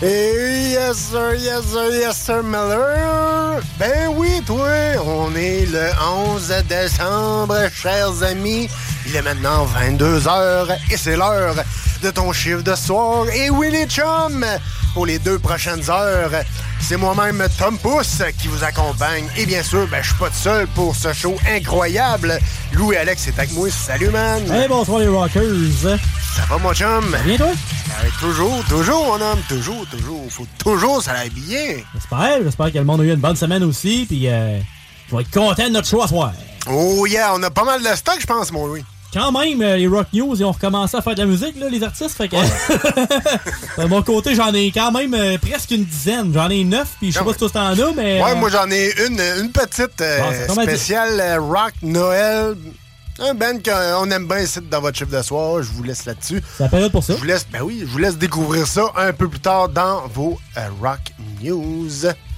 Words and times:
Et 0.00 0.70
yes 0.74 0.96
sir, 1.10 1.34
yes 1.34 1.64
sir, 1.64 1.90
yes 1.90 2.16
sir 2.16 2.42
Miller. 2.44 3.60
Ben 3.80 4.08
oui, 4.14 4.40
toi, 4.46 4.68
on 5.04 5.34
est 5.34 5.66
le 5.66 5.90
11 6.34 6.54
décembre, 6.68 7.56
chers 7.72 8.22
amis. 8.22 8.68
Il 9.08 9.16
est 9.16 9.22
maintenant 9.22 9.66
22h 9.66 10.76
et 10.90 10.96
c'est 10.98 11.16
l'heure 11.16 11.54
de 12.02 12.10
ton 12.10 12.30
chiffre 12.30 12.60
de 12.60 12.74
soir. 12.74 13.26
Et 13.30 13.48
Willy 13.48 13.86
Chum, 13.86 14.44
pour 14.92 15.06
les 15.06 15.18
deux 15.18 15.38
prochaines 15.38 15.88
heures, 15.88 16.30
c'est 16.78 16.98
moi-même 16.98 17.42
Tom 17.58 17.78
Pousse 17.78 18.22
qui 18.38 18.48
vous 18.48 18.62
accompagne. 18.62 19.24
Et 19.38 19.46
bien 19.46 19.62
sûr, 19.62 19.86
ben, 19.86 20.02
je 20.02 20.08
suis 20.08 20.18
pas 20.18 20.28
tout 20.28 20.34
seul 20.34 20.66
pour 20.68 20.94
ce 20.94 21.14
show 21.14 21.36
incroyable. 21.48 22.38
Louis 22.74 22.96
Alex 22.96 23.28
est 23.28 23.38
avec 23.38 23.52
moi. 23.52 23.70
Salut, 23.70 24.10
man. 24.10 24.42
Hey, 24.52 24.68
bonsoir 24.68 24.98
les 24.98 25.08
rockers. 25.08 25.42
Ça 25.80 26.42
va, 26.50 26.58
mon 26.58 26.74
chum? 26.74 27.16
Bien, 27.24 27.36
toi? 27.38 27.52
Ben, 27.88 28.10
toujours, 28.20 28.62
toujours, 28.68 29.06
mon 29.06 29.24
homme. 29.24 29.40
Toujours, 29.48 29.86
toujours. 29.86 30.26
Faut 30.28 30.46
toujours, 30.62 31.02
ça 31.02 31.14
bien. 31.32 31.76
J'espère. 31.94 32.42
J'espère 32.42 32.72
que 32.72 32.78
le 32.78 32.84
monde 32.84 33.00
a 33.00 33.04
eu 33.04 33.12
une 33.14 33.20
bonne 33.20 33.36
semaine 33.36 33.64
aussi. 33.64 34.04
Puis, 34.06 34.28
euh, 34.28 34.58
je 35.08 35.16
vais 35.16 35.22
être 35.22 35.30
content 35.30 35.64
de 35.64 35.72
notre 35.72 35.88
choix 35.88 36.06
soir. 36.06 36.32
Oh 36.70 37.06
yeah, 37.06 37.32
on 37.34 37.42
a 37.42 37.50
pas 37.50 37.64
mal 37.64 37.82
de 37.82 37.96
stock, 37.96 38.18
je 38.20 38.26
pense, 38.26 38.52
mon 38.52 38.66
Louis. 38.66 38.84
Quand 39.12 39.32
même, 39.32 39.62
euh, 39.62 39.76
les 39.76 39.86
Rock 39.86 40.08
News, 40.12 40.36
ils 40.38 40.44
ont 40.44 40.52
recommencé 40.52 40.96
à 40.96 41.00
faire 41.00 41.14
de 41.14 41.20
la 41.20 41.26
musique, 41.26 41.58
là, 41.58 41.68
les 41.70 41.82
artistes. 41.82 42.14
Fait 42.16 42.28
que. 42.28 42.36
de 43.82 43.86
mon 43.86 44.02
côté, 44.02 44.34
j'en 44.34 44.52
ai 44.52 44.70
quand 44.70 44.92
même 44.92 45.14
euh, 45.14 45.38
presque 45.38 45.70
une 45.70 45.84
dizaine. 45.84 46.30
J'en 46.34 46.50
ai 46.50 46.62
neuf, 46.62 46.88
puis 46.98 47.08
je 47.08 47.14
sais 47.14 47.20
Ah 47.22 47.24
pas 47.24 47.32
si 47.32 47.38
toi 47.38 47.48
t'en 47.50 47.60
as, 47.68 47.92
mais. 47.96 48.22
Ouais, 48.22 48.32
euh, 48.32 48.34
moi 48.34 48.50
j'en 48.50 48.70
ai 48.70 48.92
une, 49.06 49.18
une 49.42 49.50
petite 49.50 50.00
euh, 50.02 50.46
Bon, 50.48 50.62
spéciale 50.62 51.38
rock 51.40 51.72
Noël. 51.82 52.54
Un 53.20 53.34
band 53.34 53.58
qu'on 53.64 54.10
aime 54.10 54.28
bien 54.28 54.40
ici 54.40 54.60
dans 54.70 54.80
votre 54.80 54.96
chiffre 54.96 55.10
de 55.10 55.22
soir. 55.22 55.60
Je 55.62 55.68
vous 55.72 55.82
laisse 55.82 56.04
là-dessus. 56.04 56.40
C'est 56.56 56.62
la 56.62 56.68
période 56.68 56.92
pour 56.92 57.02
ça. 57.02 57.14
Je 57.14 57.18
vous 57.18 57.24
laisse, 57.24 57.46
ben 57.52 57.62
oui, 57.62 57.78
je 57.80 57.86
vous 57.86 57.98
laisse 57.98 58.16
découvrir 58.16 58.66
ça 58.66 58.92
un 58.96 59.12
peu 59.12 59.28
plus 59.28 59.40
tard 59.40 59.68
dans 59.68 60.06
vos 60.06 60.38
euh, 60.56 60.60
rock 60.80 61.00
news. 61.42 61.88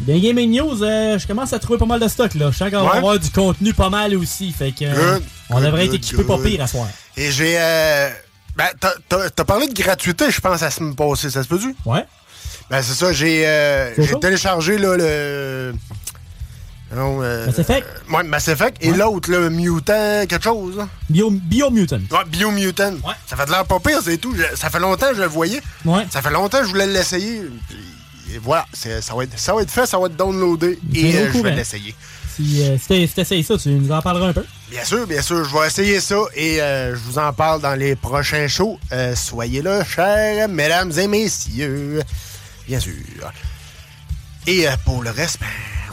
Dans 0.00 0.18
Gaming 0.18 0.50
News, 0.58 0.82
euh, 0.82 1.18
je 1.18 1.26
commence 1.26 1.52
à 1.52 1.58
trouver 1.58 1.78
pas 1.78 1.84
mal 1.86 2.00
de 2.00 2.08
stock, 2.08 2.34
là. 2.34 2.50
Je 2.50 2.56
sens 2.56 2.70
qu'on 2.70 2.82
va 2.84 2.94
avoir 2.94 3.18
du 3.18 3.30
contenu 3.30 3.74
pas 3.74 3.90
mal 3.90 4.14
aussi. 4.16 4.52
Fait 4.52 4.72
que. 4.72 4.84
euh, 4.86 5.14
Good, 5.18 5.22
on 5.50 5.54
good, 5.56 5.64
devrait 5.66 5.84
être 5.86 5.94
équipé 5.94 6.24
pas 6.24 6.38
pire 6.38 6.62
à 6.62 6.66
soir. 6.66 6.88
Et 7.16 7.30
j'ai. 7.30 7.56
Euh, 7.58 8.08
ben, 8.56 8.66
t'as- 9.08 9.44
parlé 9.44 9.68
de 9.68 9.74
gratuité, 9.74 10.30
je 10.30 10.40
pense, 10.40 10.62
à 10.62 10.70
semaine 10.70 10.94
passée. 10.94 11.28
Ça 11.30 11.42
se 11.42 11.48
peut-tu? 11.48 11.74
Ouais. 11.84 12.04
Ben, 12.70 12.80
c'est 12.82 12.94
ça. 12.94 13.12
J'ai 13.12 13.42
euh, 13.46 13.92
téléchargé 14.20 14.78
là, 14.78 14.96
le. 14.96 15.74
Non, 16.94 17.22
euh, 17.22 17.46
Mass 17.46 17.58
Effect? 17.60 17.86
Ouais, 18.10 18.22
Mass 18.24 18.48
Effect. 18.48 18.76
Et 18.80 18.90
l'autre, 18.92 19.30
le 19.30 19.48
Mutant, 19.48 20.24
quelque 20.28 20.42
chose. 20.42 20.76
là. 20.76 20.88
Bio, 21.08 21.30
Biomutant. 21.30 22.00
Ouais, 22.10 22.24
Biomutant. 22.26 22.92
Ouais. 23.04 23.14
Ça 23.26 23.36
fait 23.36 23.46
de 23.46 23.50
l'air 23.52 23.64
pas 23.64 23.78
pire, 23.78 24.00
c'est 24.04 24.18
tout. 24.18 24.34
Je- 24.36 24.56
ça 24.56 24.70
fait 24.70 24.80
longtemps 24.80 25.08
que 25.10 25.16
je 25.16 25.20
le 25.22 25.28
voyais. 25.28 25.60
Ouais. 25.84 26.04
Ça 26.10 26.20
fait 26.20 26.30
longtemps 26.30 26.58
que 26.58 26.64
je 26.64 26.70
voulais 26.70 26.86
l'essayer. 26.88 27.42
Et 28.32 28.38
voilà, 28.38 28.66
ça 28.72 28.88
va, 29.14 29.24
être, 29.24 29.38
ça 29.38 29.54
va 29.54 29.62
être 29.62 29.70
fait, 29.70 29.86
ça 29.86 29.98
va 29.98 30.06
être 30.06 30.16
downloadé. 30.16 30.78
Et 30.94 31.14
euh, 31.16 31.32
je 31.32 31.38
vais 31.42 31.54
l'essayer. 31.54 31.94
Si, 32.36 32.62
euh, 32.62 32.76
si 32.78 33.08
t'essayes 33.08 33.42
ça, 33.44 33.56
tu 33.58 33.68
nous 33.70 33.90
en 33.92 34.00
parleras 34.02 34.28
un 34.28 34.32
peu. 34.32 34.44
Bien 34.70 34.84
sûr, 34.84 35.04
bien 35.06 35.20
sûr, 35.20 35.44
je 35.44 35.52
vais 35.56 35.66
essayer 35.66 36.00
ça 36.00 36.16
et 36.36 36.62
euh, 36.62 36.94
je 36.94 37.00
vous 37.00 37.18
en 37.18 37.32
parle 37.32 37.60
dans 37.60 37.74
les 37.74 37.96
prochains 37.96 38.46
shows. 38.46 38.78
Euh, 38.92 39.14
soyez 39.16 39.62
là, 39.62 39.84
chers 39.84 40.48
mesdames 40.48 40.92
et 40.96 41.06
messieurs. 41.08 42.02
Bien 42.68 42.78
sûr. 42.78 42.92
Et 44.46 44.68
euh, 44.68 44.72
pour 44.84 45.02
le 45.02 45.10
reste, 45.10 45.38
ben, 45.40 45.46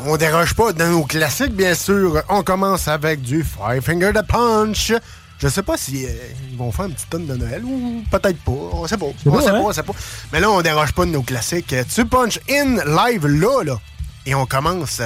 on 0.06 0.18
déroge 0.18 0.54
pas 0.54 0.74
dans 0.74 0.90
nos 0.90 1.04
classiques, 1.04 1.54
bien 1.54 1.74
sûr. 1.74 2.24
On 2.30 2.44
commence 2.44 2.88
avec 2.88 3.22
du 3.22 3.44
Five 3.44 3.82
Finger 3.82 4.12
the 4.14 4.26
Punch. 4.26 4.94
Je 5.40 5.48
sais 5.48 5.64
pas 5.64 5.78
si 5.78 6.06
euh, 6.06 6.10
ils 6.50 6.58
vont 6.58 6.72
faire 6.72 6.86
une 6.86 6.94
petite 6.94 7.10
tonne 7.10 7.28
de 7.28 7.36
Noël 7.36 7.64
ou 7.64 8.04
peut-être 8.10 8.40
pas. 8.44 8.52
On 8.52 8.88
sait 8.88 8.98
pas. 8.98 9.06
On 9.26 9.32
pas, 9.32 9.42
sait 9.42 9.50
hein? 9.50 9.54
pas, 9.54 9.60
on 9.60 9.74
sait 9.74 9.84
pas. 9.84 9.94
Mais 10.34 10.40
là, 10.40 10.50
on 10.50 10.62
déroge 10.62 10.94
pas 10.94 11.06
de 11.06 11.12
nos 11.12 11.22
classiques. 11.22 11.76
Tu 11.94 12.06
punch 12.06 12.40
in 12.50 12.78
live 12.86 13.28
là, 13.28 13.64
là. 13.64 13.80
Et 14.26 14.34
on 14.34 14.46
commence 14.46 15.02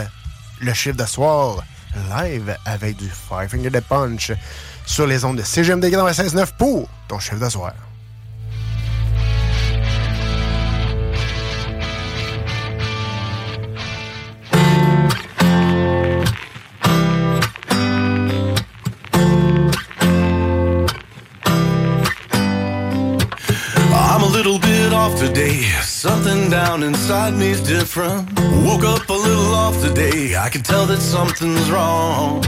le 0.60 0.74
chiffre 0.74 0.98
de 0.98 1.06
soir 1.06 1.64
live 2.22 2.56
avec 2.66 2.96
du 2.96 3.10
Five 3.10 3.50
Finger 3.50 3.70
the 3.70 3.82
Punch 3.82 4.32
sur 4.86 5.06
les 5.06 5.26
ondes 5.26 5.38
de 5.38 5.44
CGMD 5.44 5.86
96.9 5.86 6.48
pour 6.58 6.88
ton 7.08 7.20
chiffre 7.20 7.44
de 7.44 7.50
soir. 7.50 7.74
Something 26.02 26.50
down 26.50 26.82
inside 26.82 27.36
me's 27.36 27.62
different. 27.62 28.28
Woke 28.66 28.84
up 28.84 29.08
a 29.08 29.14
little 29.14 29.54
off 29.54 29.80
today. 29.84 30.36
I 30.36 30.50
can 30.50 30.64
tell 30.64 30.88
that 30.88 31.00
something's 31.00 31.70
wrong. 31.70 32.44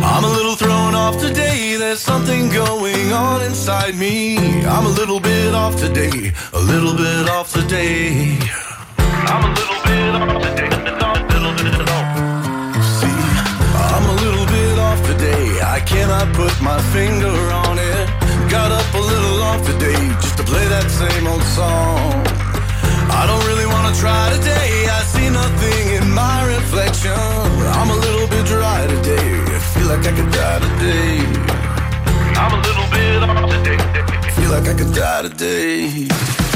I'm 0.00 0.22
a 0.22 0.28
little 0.28 0.54
thrown 0.54 0.94
off 0.94 1.18
today. 1.18 1.74
There's 1.76 1.98
something 1.98 2.48
going 2.50 3.12
on 3.12 3.42
inside 3.42 3.96
me. 3.96 4.38
I'm 4.64 4.86
a 4.86 4.90
little 4.90 5.18
bit 5.18 5.54
off 5.54 5.74
today. 5.76 6.32
A 6.52 6.60
little 6.60 6.94
bit 6.94 7.28
off 7.28 7.52
today. 7.52 8.38
I'm 9.26 9.42
a 9.42 9.52
little 9.58 9.80
bit 9.82 10.14
off 10.14 10.38
today. 10.38 10.70
A 10.70 11.34
little 11.34 11.54
bit 11.58 11.82
off. 11.82 12.08
See, 12.94 13.20
I'm 13.90 14.04
a 14.06 14.16
little 14.22 14.46
bit 14.46 14.78
off 14.78 15.04
today. 15.04 15.60
I 15.62 15.80
cannot 15.80 16.32
put 16.32 16.54
my 16.62 16.80
finger 16.94 17.34
on 17.66 17.76
it. 17.76 18.06
Got 18.48 18.70
up 18.70 18.94
a 18.94 19.02
little 19.02 19.42
off 19.50 19.66
today 19.66 19.98
just 20.22 20.36
to 20.38 20.44
play 20.44 20.64
that 20.68 20.88
same 20.88 21.26
old 21.26 21.42
song. 21.42 22.47
I 23.20 23.26
don't 23.26 23.44
really 23.46 23.66
wanna 23.66 23.92
try 23.96 24.30
today. 24.36 24.86
I 24.98 25.02
see 25.02 25.28
nothing 25.28 25.84
in 25.98 26.08
my 26.08 26.38
reflection. 26.46 27.18
I'm 27.78 27.90
a 27.90 27.96
little 28.06 28.28
bit 28.28 28.46
dry 28.46 28.86
today. 28.86 29.28
I 29.56 29.58
feel 29.74 29.88
like 29.88 30.06
I 30.06 30.12
could 30.16 30.30
die 30.30 30.60
today. 30.66 31.18
I'm 32.42 32.52
a 32.58 32.60
little 32.68 32.88
bit 32.94 33.22
off 33.28 33.50
today. 33.50 34.30
Feel 34.36 34.50
like 34.50 34.68
I 34.68 34.74
could 34.78 34.94
die 34.94 35.22
today. 35.22 36.47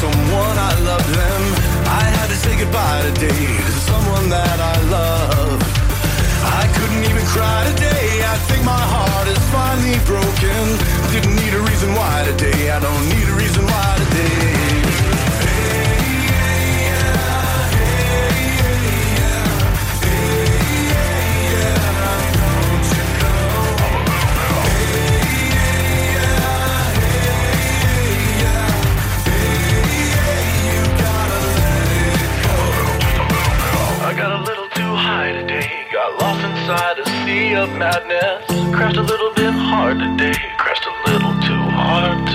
someone 0.00 0.56
I 0.56 0.72
love 0.80 1.06
them. 1.12 1.42
I 1.84 2.04
had 2.16 2.28
to 2.30 2.36
say 2.36 2.56
goodbye 2.58 3.02
today. 3.12 3.59
Inside 36.70 36.98
a 37.00 37.04
sea 37.24 37.54
of 37.56 37.68
madness. 37.70 38.46
Crashed 38.72 38.96
a 38.96 39.02
little 39.02 39.34
bit 39.34 39.52
hard 39.52 39.98
today. 39.98 40.38
Crashed 40.56 40.86
a 40.86 41.10
little 41.10 41.34
too 41.42 41.62
hard 41.74 42.29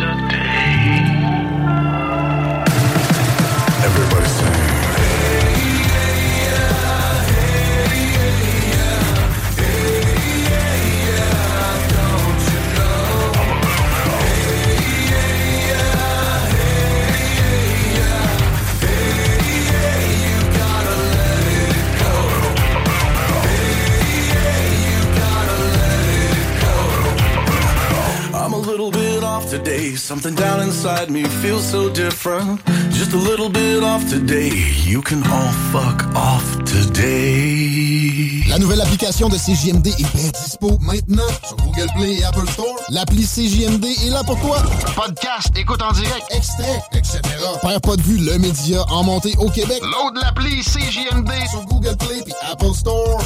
down 31.05 31.15
inside 31.15 31.23
me 31.23 31.23
feels 31.41 31.63
so 31.63 31.89
different. 31.89 32.63
Just 32.91 33.13
a 33.13 33.17
little 33.17 33.49
bit 33.49 33.83
off 33.83 34.07
today. 34.09 34.51
You 34.85 35.01
can 35.01 35.23
all 35.23 35.51
fuck 35.71 36.05
off 36.15 36.63
today. 36.65 38.43
La 38.49 38.59
nouvelle 38.59 38.81
application 38.81 39.27
de 39.29 39.37
CJMD 39.37 39.87
est 39.87 40.15
bien 40.15 40.29
dispo 40.29 40.77
maintenant 40.79 41.27
sur 41.43 41.57
Google 41.57 41.87
Play 41.95 42.19
et 42.19 42.23
Apple 42.23 42.47
Store. 42.47 42.75
L'appli 42.89 43.25
CJMD 43.25 43.85
est 43.85 44.09
là 44.09 44.23
pour 44.23 44.39
toi. 44.39 44.61
Podcast, 44.95 45.51
écoute 45.55 45.81
en 45.81 45.91
direct, 45.91 46.25
extrait, 46.31 46.81
etc. 46.93 47.19
Père 47.61 47.81
pas 47.81 47.95
de 47.95 48.01
vue, 48.01 48.17
le 48.17 48.37
média 48.37 48.83
en 48.89 49.03
montée 49.03 49.35
au 49.39 49.49
Québec. 49.49 49.81
Load 49.81 50.15
l'appli 50.21 50.61
CJMD 50.61 51.31
sur 51.49 51.65
Google 51.65 51.97
Play 51.97 52.23
et 52.25 52.51
Apple 52.51 52.73
Store. 52.73 53.21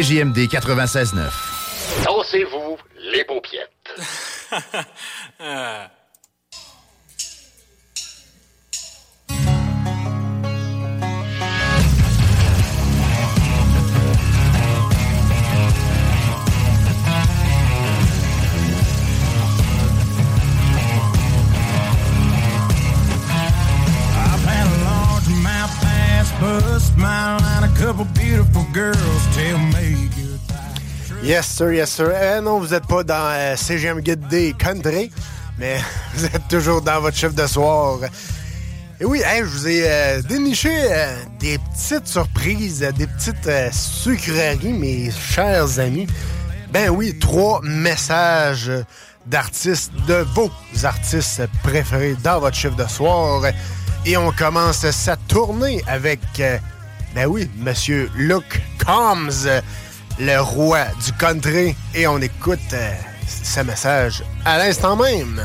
CJMD 0.00 0.48
96.9. 0.48 1.49
sir, 31.60 31.72
yes, 31.74 31.90
sir. 31.90 32.10
Eh 32.10 32.40
non, 32.40 32.58
vous 32.58 32.68
n'êtes 32.68 32.86
pas 32.86 33.04
dans 33.04 33.28
euh, 33.34 33.54
CGM 33.54 34.00
Guide 34.00 34.26
des 34.28 34.54
Country, 34.54 35.10
mais 35.58 35.76
vous 36.14 36.24
êtes 36.24 36.48
toujours 36.48 36.80
dans 36.80 37.02
votre 37.02 37.18
chiffre 37.18 37.34
de 37.34 37.46
soir. 37.46 37.98
Et 38.98 39.04
oui, 39.04 39.20
je 39.38 39.44
vous 39.44 39.68
ai 39.68 39.82
euh, 39.84 40.22
déniché 40.22 40.70
euh, 40.72 41.14
des 41.38 41.58
petites 41.58 42.06
surprises, 42.06 42.82
euh, 42.82 42.92
des 42.92 43.06
petites 43.06 43.46
euh, 43.46 43.68
sucreries, 43.72 44.72
mes 44.72 45.10
chers 45.10 45.78
amis. 45.78 46.06
Ben 46.72 46.88
oui, 46.88 47.18
trois 47.18 47.60
messages 47.62 48.72
d'artistes, 49.26 49.92
de 50.08 50.24
vos 50.34 50.50
artistes 50.82 51.42
préférés 51.62 52.16
dans 52.24 52.40
votre 52.40 52.56
chiffre 52.56 52.76
de 52.76 52.88
soir. 52.88 53.42
Et 54.06 54.16
on 54.16 54.32
commence 54.32 54.90
sa 54.90 55.16
tournée 55.28 55.82
avec, 55.86 56.20
euh, 56.38 56.56
ben 57.14 57.26
oui, 57.26 57.50
Monsieur 57.58 58.10
Luke 58.16 58.62
Combs, 58.82 59.46
le 60.20 60.40
roi 60.40 60.84
du 61.04 61.12
country. 61.12 61.74
Et 61.94 62.06
on 62.06 62.18
écoute 62.18 62.58
euh, 62.72 62.92
ce 63.26 63.60
message 63.60 64.22
à 64.44 64.58
l'instant 64.58 64.96
même. 64.96 65.42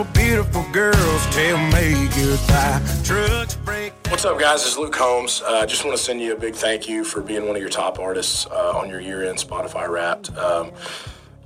Couple 0.00 0.22
beautiful 0.22 0.64
girls 0.72 1.26
tell 1.26 1.58
me 1.72 2.08
goodbye. 2.16 2.80
Trucks 3.04 3.56
break. 3.56 3.92
What's 4.08 4.24
up, 4.24 4.38
guys? 4.38 4.64
It's 4.64 4.78
Luke 4.78 4.94
Holmes. 4.94 5.42
I 5.46 5.60
uh, 5.60 5.66
just 5.66 5.84
want 5.84 5.94
to 5.96 6.02
send 6.02 6.22
you 6.22 6.32
a 6.32 6.38
big 6.38 6.54
thank 6.54 6.88
you 6.88 7.04
for 7.04 7.20
being 7.20 7.46
one 7.46 7.54
of 7.54 7.60
your 7.60 7.70
top 7.70 7.98
artists 7.98 8.46
uh, 8.46 8.78
on 8.78 8.88
your 8.88 9.00
year-end 9.00 9.36
Spotify 9.36 9.88
Wrapped. 9.88 10.34
Um, 10.38 10.72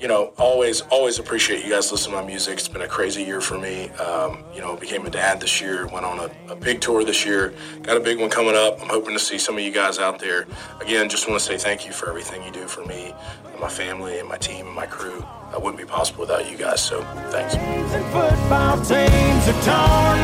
you 0.01 0.09
know, 0.09 0.33
always, 0.37 0.81
always 0.83 1.19
appreciate 1.19 1.65
you 1.65 1.71
guys 1.71 1.91
listening 1.91 2.17
to 2.17 2.23
my 2.23 2.27
music. 2.27 2.55
It's 2.59 2.69
been 2.69 2.83
a 2.83 2.89
crazy 2.89 3.23
year 3.23 3.41
for 3.41 3.59
me. 3.59 3.89
Um, 3.91 4.45
you 4.53 4.61
know, 4.61 4.77
became 4.77 5.07
a 5.07 5.11
dad 5.11 5.41
this 5.41 5.61
year. 5.61 5.87
Went 5.87 6.05
on 6.05 6.19
a, 6.19 6.53
a 6.53 6.57
big 6.57 6.81
tour 6.81 7.05
this 7.05 7.25
year. 7.25 7.55
Got 7.83 7.97
a 7.97 8.01
big 8.01 8.19
one 8.19 8.29
coming 8.29 8.55
up. 8.55 8.81
I'm 8.83 8.89
hoping 8.89 9.15
to 9.15 9.21
see 9.21 9.39
some 9.39 9.57
of 9.57 9.63
you 9.63 9.71
guys 9.71 9.99
out 9.99 10.19
there. 10.19 10.47
Again, 10.81 11.09
just 11.09 11.29
want 11.29 11.41
to 11.41 11.47
say 11.47 11.57
thank 11.57 11.87
you 11.87 11.93
for 11.93 12.09
everything 12.09 12.43
you 12.43 12.51
do 12.51 12.67
for 12.67 12.85
me 12.85 13.15
and 13.51 13.61
my 13.61 13.69
family 13.69 14.19
and 14.19 14.29
my 14.29 14.37
team 14.37 14.67
and 14.67 14.75
my 14.75 14.87
crew. 14.87 15.25
That 15.53 15.63
wouldn't 15.63 15.79
be 15.79 15.87
possible 15.87 16.23
without 16.23 16.51
you 16.51 16.59
guys. 16.59 16.83
So, 16.83 17.03
thanks. 17.31 17.55
Guitar 19.45 20.15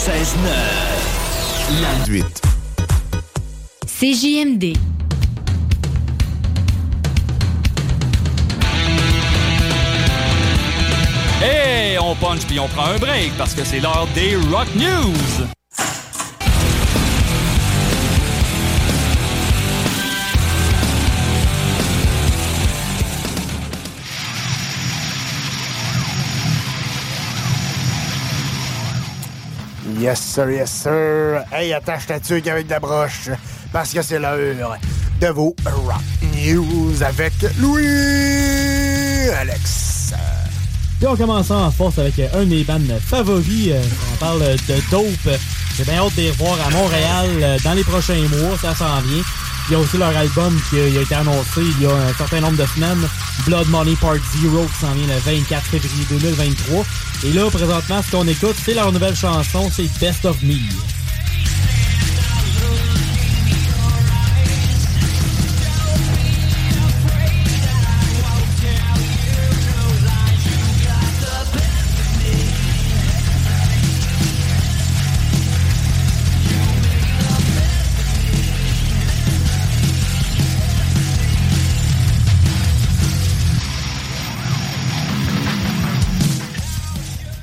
96.9. 0.00 1.82
La 1.82 2.06
8. 2.06 2.24
CJMD. 3.86 4.72
Hey, 11.42 11.98
on 11.98 12.14
punch 12.16 12.46
puis 12.46 12.58
on 12.58 12.68
prend 12.68 12.86
un 12.86 12.98
break 12.98 13.32
parce 13.36 13.52
que 13.54 13.64
c'est 13.64 13.80
l'heure 13.80 14.08
des 14.14 14.36
Rock 14.50 14.68
News. 14.74 15.59
Yes, 30.00 30.18
sir, 30.18 30.50
yes, 30.50 30.70
sir. 30.70 31.44
Hey, 31.52 31.74
attache 31.74 32.06
ta 32.06 32.18
tuque 32.18 32.46
avec 32.46 32.68
la 32.70 32.80
broche, 32.80 33.28
parce 33.70 33.92
que 33.92 34.00
c'est 34.00 34.18
l'heure 34.18 34.38
de 35.20 35.26
vos 35.28 35.54
Rock 35.66 36.00
News 36.34 37.02
avec 37.02 37.34
Louis 37.58 39.28
Alex. 39.38 40.14
Et 41.02 41.06
on 41.06 41.16
commence 41.16 41.50
en 41.50 41.70
force 41.70 41.98
avec 41.98 42.18
euh, 42.18 42.28
un 42.34 42.40
de 42.44 42.50
mes 42.50 42.64
bands 42.64 42.78
favoris. 43.06 43.68
euh, 43.72 43.82
On 44.12 44.16
parle 44.16 44.40
de 44.40 44.90
Dope. 44.90 45.38
J'ai 45.76 45.84
bien 45.84 45.98
hâte 45.98 46.14
de 46.16 46.22
les 46.22 46.30
revoir 46.30 46.56
à 46.66 46.70
Montréal 46.70 47.28
euh, 47.42 47.58
dans 47.64 47.72
les 47.74 47.84
prochains 47.84 48.20
mois. 48.28 48.56
Ça 48.60 48.74
s'en 48.74 49.00
vient. 49.00 49.22
Il 49.70 49.74
y 49.74 49.76
a 49.76 49.78
aussi 49.78 49.98
leur 49.98 50.16
album 50.16 50.60
qui 50.68 50.80
a, 50.80 51.00
été 51.00 51.14
annoncé 51.14 51.60
il 51.60 51.82
y 51.82 51.86
a 51.86 51.94
un 51.94 52.12
certain 52.14 52.40
nombre 52.40 52.56
de 52.56 52.66
semaines. 52.66 53.08
Blood 53.46 53.68
Money 53.68 53.94
Part 54.00 54.16
Zero 54.36 54.66
qui 54.66 54.80
s'en 54.80 54.92
vient 54.94 55.06
le 55.06 55.20
24 55.20 55.64
février 55.64 56.04
2023. 56.10 56.84
Et 57.22 57.32
là, 57.32 57.48
présentement, 57.48 58.02
ce 58.02 58.10
qu'on 58.10 58.26
écoute, 58.26 58.56
c'est 58.64 58.74
leur 58.74 58.90
nouvelle 58.90 59.14
chanson, 59.14 59.70
c'est 59.72 59.86
Best 60.00 60.24
of 60.24 60.42
Me. 60.42 60.56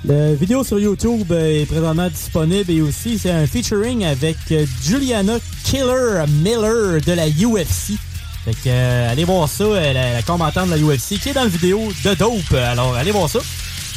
La 0.07 0.33
vidéo 0.35 0.63
sur 0.63 0.79
YouTube 0.79 1.33
est 1.33 1.65
présentement 1.65 2.07
disponible 2.07 2.71
et 2.71 2.81
aussi 2.81 3.19
c'est 3.19 3.29
un 3.29 3.45
featuring 3.45 4.05
avec 4.05 4.37
euh, 4.51 4.65
Juliana 4.81 5.33
Killer 5.65 6.23
Miller 6.29 7.01
de 7.01 7.11
la 7.11 7.27
UFC. 7.27 7.99
Fait 8.45 8.53
que 8.53 8.67
euh, 8.67 9.11
allez 9.11 9.25
voir 9.25 9.49
ça, 9.49 9.65
euh, 9.65 9.91
la, 9.91 10.13
la 10.13 10.21
combattante 10.21 10.69
de 10.69 10.75
la 10.75 10.77
UFC 10.77 11.19
qui 11.19 11.27
est 11.27 11.33
dans 11.33 11.43
la 11.43 11.49
vidéo 11.49 11.91
de 12.05 12.13
Dope. 12.13 12.53
Alors 12.53 12.95
allez 12.95 13.11
voir 13.11 13.29
ça. 13.29 13.39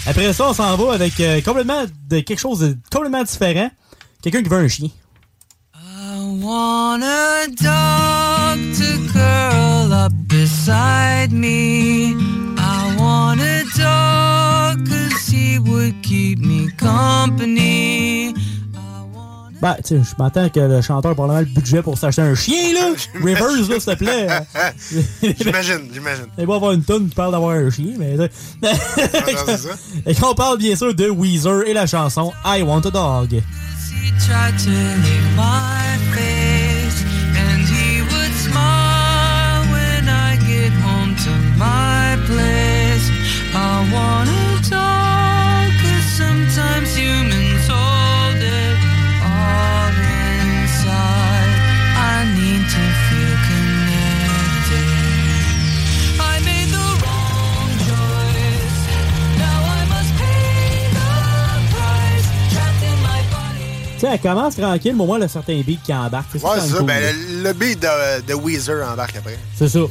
Après 0.04 0.32
ça, 0.32 0.48
on 0.48 0.52
s'en 0.52 0.76
va 0.76 0.94
avec 0.94 1.14
complètement 1.44 1.84
de 2.08 2.18
quelque 2.18 2.40
chose 2.40 2.58
de 2.58 2.76
complètement 2.90 3.22
différent. 3.22 3.70
Quelqu'un 4.20 4.42
qui 4.42 4.48
veut 4.48 4.58
un 4.58 4.66
chien. 4.66 4.88
I 5.76 6.18
want 6.42 7.02
a 7.04 7.46
dog 7.46 8.58
to 8.74 9.12
curl 9.12 9.92
up 9.92 10.12
beside 10.26 11.30
me. 11.30 12.16
I 12.58 12.96
want 12.98 13.40
a 13.40 13.62
dog 13.78 14.29
would 15.60 16.02
keep 16.02 16.38
me 16.38 16.68
company. 16.76 18.34
Ben, 19.60 19.76
tu 19.84 19.88
sais, 19.88 19.96
je 19.98 20.22
m'attends 20.22 20.48
que 20.48 20.60
le 20.60 20.80
chanteur 20.80 21.12
ait 21.12 21.14
probablement 21.14 21.40
le 21.40 21.54
budget 21.54 21.82
pour 21.82 21.98
s'acheter 21.98 22.22
un 22.22 22.34
chien, 22.34 22.72
là. 22.72 22.92
Rivers, 23.22 23.68
là, 23.68 23.78
s'il 23.78 23.92
te 23.92 23.94
plaît. 23.94 24.26
j'imagine, 25.38 25.90
j'imagine. 25.92 26.26
Il 26.38 26.46
va 26.46 26.54
avoir 26.54 26.72
une 26.72 26.82
tonne 26.82 27.08
qui 27.08 27.14
parle 27.14 27.32
d'avoir 27.32 27.56
un 27.56 27.68
chien, 27.68 27.92
mais. 27.98 28.16
ça. 28.16 28.26
Et 30.06 30.14
qu'on 30.14 30.34
parle 30.34 30.56
bien 30.58 30.74
sûr 30.76 30.94
de 30.94 31.10
Weezer 31.10 31.66
et 31.66 31.74
la 31.74 31.86
chanson 31.86 32.32
I 32.44 32.62
Want 32.62 32.80
a 32.86 32.90
Dog. 32.90 33.42
Commence 64.22 64.56
tranquille, 64.56 64.94
mais 64.96 65.02
au 65.02 65.06
moins, 65.06 65.18
il 65.18 65.22
y 65.22 65.24
a 65.24 65.28
certains 65.28 65.60
beats 65.60 65.78
qui 65.84 65.92
embarquent. 65.94 66.34
Ouais, 66.34 66.40
c'est 66.60 66.68
ça. 66.68 66.76
cool, 66.78 66.86
Ben, 66.86 67.02
le, 67.38 67.42
le 67.44 67.52
beat 67.52 67.80
de, 67.80 68.26
de 68.26 68.34
Weezer 68.34 68.86
embarque 68.92 69.16
après. 69.16 69.38
C'est 69.56 69.68
ça. 69.68 69.78
Donc, 69.80 69.90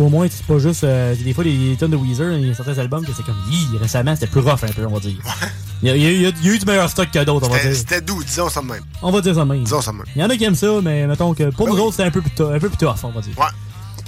au 0.00 0.08
moins, 0.10 0.26
c'est 0.30 0.44
pas 0.44 0.58
juste. 0.58 0.84
euh, 0.84 1.14
des 1.24 1.32
fois, 1.32 1.44
les 1.44 1.74
tonnes 1.78 1.90
de 1.92 1.96
Weezer, 1.96 2.32
il 2.34 2.48
y 2.48 2.50
a 2.50 2.54
certains 2.54 2.76
albums 2.78 3.04
que 3.06 3.12
c'est 3.16 3.22
comme. 3.24 3.38
Hi, 3.50 3.78
récemment, 3.80 4.14
c'était 4.14 4.26
plus 4.26 4.40
rough 4.40 4.62
un 4.62 4.72
peu, 4.72 4.84
on 4.86 4.92
va 4.92 5.00
dire. 5.00 5.16
Il 5.82 5.88
y, 5.88 5.90
a, 5.92 5.96
il 5.96 6.02
y 6.02 6.06
a- 6.06 6.10
il 6.10 6.20
y 6.22 6.26
a- 6.26 6.32
il 6.42 6.46
y 6.46 6.50
a 6.50 6.54
eu 6.54 6.58
du 6.58 6.66
meilleur 6.66 6.90
stock 6.90 7.10
que 7.10 7.24
d'autres, 7.24 7.48
on 7.48 7.52
va 7.52 7.58
dire. 7.58 7.74
c'était 7.74 8.00
doux, 8.02 8.22
disons 8.22 8.48
ça 8.50 8.60
de 8.60 8.66
même. 8.66 8.82
On 9.00 9.10
va 9.10 9.20
dire 9.22 9.34
ça 9.34 9.40
de 9.40 9.46
même. 9.48 9.62
Disons 9.64 9.80
ça 9.80 9.92
de 9.92 9.96
même. 9.96 10.06
Il 10.14 10.20
y 10.20 10.24
en 10.24 10.28
a 10.28 10.36
qui 10.36 10.44
aiment 10.44 10.54
ça, 10.54 10.66
mais 10.82 11.06
mettons 11.06 11.32
que 11.32 11.44
pour 11.50 11.66
Ben 11.66 11.72
nous 11.72 11.78
oui. 11.78 11.84
autres, 11.84 11.92
c'était 11.96 12.08
un 12.08 12.10
peu 12.10 12.20
plus 12.20 12.32
tough, 12.32 12.50
un 12.52 12.58
peu 12.58 12.68
plus 12.68 12.76
tough, 12.76 12.96
on 13.04 13.10
va 13.10 13.20
dire. 13.22 13.38
Ouais. 13.38 13.46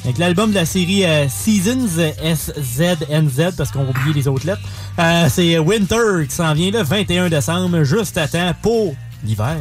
Donc 0.05 0.19
l'album 0.19 0.51
de 0.51 0.55
la 0.57 0.65
série 0.67 1.05
euh, 1.05 1.27
Seasons 1.29 1.87
SZNZ, 1.89 3.55
parce 3.57 3.71
qu'on 3.71 3.85
va 3.85 3.91
oublier 3.91 4.15
les 4.15 4.29
autres 4.29 4.47
lettres, 4.47 4.61
euh, 4.99 5.29
c'est 5.31 5.59
Winter 5.59 6.27
qui 6.29 6.35
s'en 6.35 6.53
vient 6.55 6.71
le 6.71 6.83
21 6.83 7.29
décembre, 7.29 7.83
juste 7.85 8.17
à 8.19 8.27
temps 8.29 8.53
pour 8.63 8.95
l'hiver. 9.25 9.57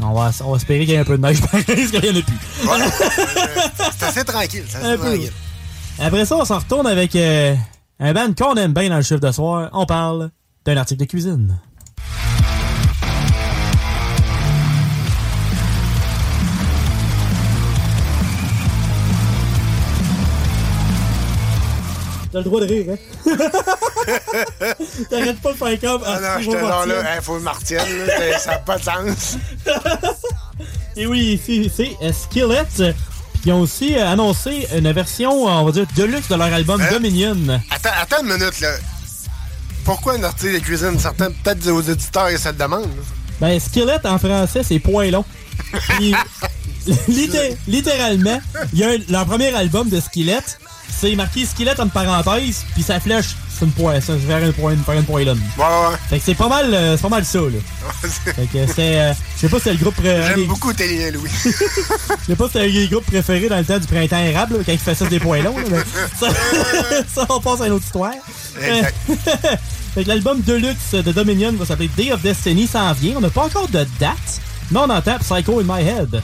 On 0.00 0.12
va, 0.12 0.30
on 0.44 0.50
va 0.50 0.56
espérer 0.56 0.80
qu'il 0.80 0.90
y 0.90 0.94
ait 0.94 0.98
un 0.98 1.04
peu 1.04 1.16
de 1.16 1.22
neige 1.22 1.40
parce 1.52 1.64
qu'il 1.64 1.76
n'y 1.76 2.10
en 2.10 2.20
a 2.20 2.22
plus. 2.22 2.38
C'est 3.98 4.06
assez 4.06 4.24
tranquille. 4.24 4.64
C'est 4.68 4.78
assez 4.78 4.98
tranquille. 4.98 5.32
Après 5.98 6.24
ça, 6.24 6.36
on 6.36 6.44
s'en 6.44 6.58
retourne 6.58 6.86
avec 6.86 7.14
euh, 7.14 7.54
un 8.00 8.12
band 8.12 8.32
qu'on 8.36 8.54
aime 8.54 8.72
bien 8.72 8.88
dans 8.88 8.96
le 8.96 9.02
chiffre 9.02 9.20
de 9.20 9.30
soir. 9.30 9.68
On 9.72 9.86
parle 9.86 10.30
d'un 10.64 10.76
article 10.76 11.00
de 11.00 11.04
cuisine. 11.06 11.58
T'as 22.32 22.38
le 22.38 22.44
droit 22.44 22.60
de 22.62 22.66
rire, 22.66 22.86
hein? 22.92 22.96
T'arrêtes 25.10 25.40
pas 25.40 25.52
de 25.52 25.56
faire 25.58 25.80
comme. 25.80 26.02
Ah 26.06 26.18
non, 26.20 26.28
c'est 26.38 26.42
j'étais 26.44 26.58
genre 26.60 26.86
là, 26.86 27.16
il 27.16 27.22
faut 27.22 27.34
le 27.36 27.40
martienne, 27.42 28.06
là, 28.06 28.38
ça 28.38 28.50
n'a 28.52 28.58
pas 28.58 28.78
de 28.78 28.82
sens. 28.84 29.36
Et 30.96 31.06
oui, 31.06 31.38
ici, 31.40 31.70
c'est 31.74 31.96
euh, 32.02 32.12
Skillet. 32.12 32.62
euh, 32.80 32.92
Qui 33.42 33.52
ont 33.52 33.60
aussi 33.60 33.96
euh, 33.96 34.06
annoncé 34.08 34.66
une 34.74 34.90
version, 34.92 35.30
on 35.44 35.64
va 35.64 35.72
dire, 35.72 35.86
deluxe 35.96 36.28
de 36.28 36.34
leur 36.36 36.52
album 36.52 36.80
Hein? 36.80 36.88
Dominion. 36.90 37.36
Attends, 37.70 37.90
attends 38.00 38.22
une 38.22 38.32
minute, 38.34 38.60
là. 38.60 38.70
Pourquoi 39.84 40.14
un 40.14 40.22
article 40.22 40.54
de 40.54 40.58
cuisine? 40.60 40.98
Certains, 40.98 41.30
peut-être 41.30 41.66
aux 41.68 41.88
auditeurs, 41.88 42.28
et 42.28 42.36
ça 42.38 42.52
te 42.52 42.58
demande. 42.62 42.88
Ben, 43.40 43.58
Skillet 43.58 44.06
en 44.06 44.18
français, 44.18 44.62
c'est. 44.62 44.78
Puis, 45.98 46.14
litté- 47.08 47.56
littéralement, 47.66 48.40
il 48.72 48.78
y 48.78 48.84
a 48.84 48.88
un- 48.90 48.98
leur 49.08 49.26
premier 49.26 49.54
album 49.54 49.88
de 49.88 49.98
Skillet, 50.00 50.38
c'est 51.00 51.14
marqué 51.16 51.44
Skillet 51.46 51.78
entre 51.80 51.92
parenthèses, 51.92 52.64
puis 52.74 52.82
sa 52.82 53.00
flèche, 53.00 53.34
c'est 53.48 53.64
une 53.64 53.72
poêle, 53.72 54.02
ça, 54.02 54.14
faire 54.16 54.44
une 54.44 54.52
poêle, 54.52 54.78
une 54.88 55.04
poêlonne. 55.04 55.40
Ouais, 55.58 55.64
ouais. 55.64 55.96
Fait 56.08 56.18
que 56.18 56.24
c'est 56.24 56.34
pas 56.34 56.48
mal, 56.48 56.72
euh, 56.72 56.96
c'est 56.96 57.02
pas 57.02 57.08
mal 57.08 57.24
ça, 57.24 57.38
là. 57.40 58.00
Fait 58.34 58.46
que 58.46 58.72
c'est, 58.72 59.00
euh, 59.00 59.12
je 59.36 59.40
sais 59.40 59.48
pas 59.48 59.58
si 59.58 59.64
c'est 59.64 59.72
le 59.72 59.78
groupe 59.78 59.94
un 60.00 60.26
J'aime 60.28 60.34
des- 60.36 60.44
beaucoup 60.46 60.70
liens, 60.70 61.10
Louis. 61.12 61.30
Je 61.44 62.26
sais 62.26 62.36
pas 62.36 62.46
si 62.46 62.52
c'est 62.52 62.60
un 62.60 62.70
des 62.72 62.88
groupes 62.88 63.06
préférés 63.06 63.48
dans 63.48 63.58
le 63.58 63.64
temps 63.64 63.78
du 63.78 63.86
printemps 63.86 64.18
érable, 64.18 64.58
là, 64.58 64.62
quand 64.66 64.72
il 64.72 64.78
fait 64.78 64.94
ça 64.94 65.06
des 65.06 65.18
poêlons, 65.20 65.56
là, 65.56 65.64
mais 65.70 65.78
ça, 66.18 66.28
ça, 67.14 67.26
on 67.28 67.40
passe 67.40 67.60
à 67.60 67.66
une 67.66 67.72
autre 67.72 67.84
histoire. 67.84 68.12
Exact. 68.60 68.94
fait 69.94 70.04
que 70.04 70.08
l'album 70.08 70.40
Deluxe 70.40 70.92
de 70.92 71.12
Dominion 71.12 71.52
va 71.52 71.66
s'appeler 71.66 71.88
Day 71.96 72.12
of 72.12 72.22
Destiny, 72.22 72.66
ça 72.66 72.82
en 72.84 72.92
vient. 72.92 73.14
On 73.16 73.20
n'a 73.20 73.30
pas 73.30 73.44
encore 73.44 73.68
de 73.68 73.86
date, 73.98 74.40
mais 74.70 74.78
on 74.80 74.90
entend 74.90 75.18
Psycho 75.18 75.60
in 75.60 75.64
My 75.64 75.82
Head. 75.86 76.22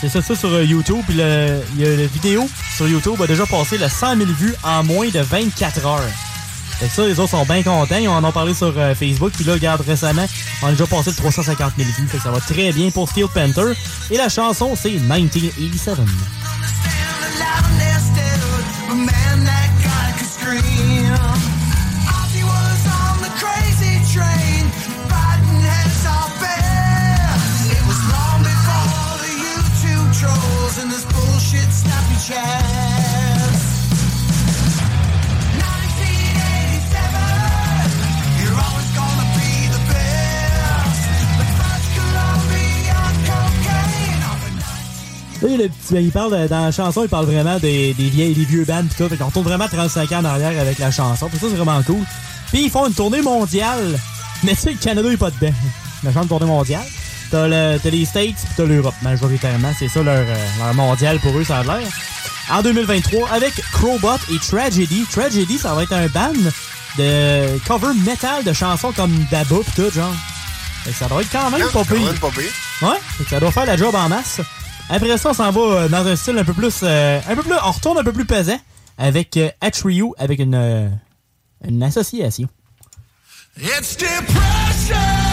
c'est 0.00 0.08
ça, 0.08 0.22
ça 0.22 0.36
sur 0.36 0.50
euh, 0.50 0.64
YouTube. 0.64 1.02
Puis 1.06 1.16
le, 1.16 1.60
la 1.78 2.06
vidéo 2.06 2.48
sur 2.76 2.88
YouTube 2.88 3.20
a 3.20 3.26
déjà 3.26 3.44
passé 3.46 3.78
le 3.78 3.88
100 3.88 4.16
000 4.16 4.30
vues 4.30 4.54
en 4.62 4.84
moins 4.84 5.08
de 5.08 5.20
24 5.20 5.86
heures. 5.86 6.00
Fait 6.78 6.86
que 6.86 6.92
ça, 6.92 7.04
les 7.04 7.18
autres 7.18 7.30
sont 7.30 7.44
bien 7.44 7.62
contents. 7.64 7.96
Ils 7.96 8.08
en 8.08 8.22
ont 8.22 8.30
parlé 8.32 8.54
sur 8.54 8.72
euh, 8.76 8.94
Facebook. 8.94 9.32
Puis 9.34 9.44
là, 9.44 9.54
regarde, 9.54 9.80
récemment, 9.80 10.26
on 10.62 10.68
a 10.68 10.70
déjà 10.70 10.86
passé 10.86 11.10
le 11.10 11.16
350 11.16 11.72
000 11.76 11.88
vues. 11.98 12.06
Fait 12.06 12.18
que 12.18 12.22
ça 12.22 12.30
va 12.30 12.38
très 12.40 12.72
bien 12.72 12.90
pour 12.90 13.08
Steel 13.08 13.26
Panther. 13.26 13.72
Et 14.10 14.16
la 14.16 14.28
chanson, 14.28 14.76
c'est 14.80 14.90
1987. 14.90 15.96
Le 45.58 45.68
petit, 45.68 45.92
ben, 45.92 46.04
il 46.04 46.10
parle 46.10 46.48
dans 46.48 46.64
la 46.64 46.72
chanson, 46.72 47.02
il 47.02 47.08
parle 47.08 47.26
vraiment 47.26 47.58
des, 47.58 47.94
des 47.94 48.08
vieilles, 48.10 48.34
des 48.34 48.44
vieux 48.44 48.64
bands 48.64 48.82
pis 48.82 48.94
tout. 48.96 49.08
Fait 49.08 49.16
qu'on 49.16 49.26
retourne 49.26 49.46
vraiment 49.46 49.66
35 49.66 50.12
ans 50.12 50.20
en 50.20 50.24
arrière 50.24 50.60
avec 50.60 50.78
la 50.78 50.90
chanson. 50.90 51.28
Puis 51.28 51.38
ça, 51.38 51.46
c'est 51.50 51.56
vraiment 51.56 51.82
cool. 51.82 52.04
Puis 52.50 52.64
ils 52.64 52.70
font 52.70 52.86
une 52.86 52.94
tournée 52.94 53.22
mondiale. 53.22 53.98
Mais 54.44 54.52
tu 54.52 54.58
sais, 54.58 54.72
le 54.72 54.78
Canada 54.78 55.10
est 55.10 55.16
pas 55.16 55.30
dedans. 55.30 55.54
La 56.04 56.10
de 56.12 56.28
tournée 56.28 56.46
mondiale. 56.46 56.84
T'as, 57.30 57.46
le, 57.46 57.78
t'as 57.78 57.90
les 57.90 58.04
States 58.04 58.34
pis 58.36 58.54
t'as 58.56 58.64
l'Europe, 58.64 58.94
majoritairement. 59.02 59.72
C'est 59.78 59.88
ça 59.88 60.02
leur, 60.02 60.16
euh, 60.16 60.46
leur 60.58 60.74
mondial 60.74 61.18
pour 61.20 61.36
eux, 61.36 61.44
ça 61.44 61.58
a 61.58 61.62
l'air. 61.64 61.88
En 62.50 62.62
2023, 62.62 63.30
avec 63.30 63.52
Crowbot 63.72 64.16
et 64.32 64.38
Tragedy. 64.38 65.04
Tragedy, 65.10 65.58
ça 65.58 65.74
va 65.74 65.82
être 65.82 65.92
un 65.92 66.06
band 66.06 66.32
de 66.96 67.58
cover 67.66 67.92
metal 68.04 68.42
de 68.44 68.52
chansons 68.52 68.92
comme 68.92 69.12
Daba 69.30 69.56
pis 69.64 69.72
tout, 69.76 69.90
genre. 69.90 70.14
Fait 70.84 70.90
que 70.90 70.96
ça 70.96 71.06
doit 71.08 71.20
être 71.22 71.30
quand 71.30 71.50
même 71.50 71.68
pas 71.68 71.84
pire. 71.84 71.98
Ouais, 72.82 72.98
fait 73.18 73.24
que 73.24 73.30
ça 73.30 73.40
doit 73.40 73.52
faire 73.52 73.66
la 73.66 73.76
job 73.76 73.94
en 73.94 74.08
masse. 74.08 74.40
Après 74.88 75.18
ça, 75.18 75.30
on 75.30 75.34
s'en 75.34 75.50
va 75.50 75.60
euh, 75.60 75.88
dans 75.88 76.06
un 76.06 76.16
style 76.16 76.38
un 76.38 76.44
peu 76.44 76.54
plus, 76.54 76.80
euh, 76.82 77.20
un 77.28 77.34
peu 77.34 77.42
plus, 77.42 77.52
on 77.62 77.70
retourne 77.70 77.98
un 77.98 78.04
peu 78.04 78.12
plus 78.12 78.24
pesant 78.24 78.58
avec 78.96 79.36
euh, 79.36 79.50
avec 80.18 80.38
une, 80.40 80.54
euh, 80.54 80.88
une 81.66 81.82
association. 81.82 82.48
It's 83.60 83.96
depression 83.96 85.27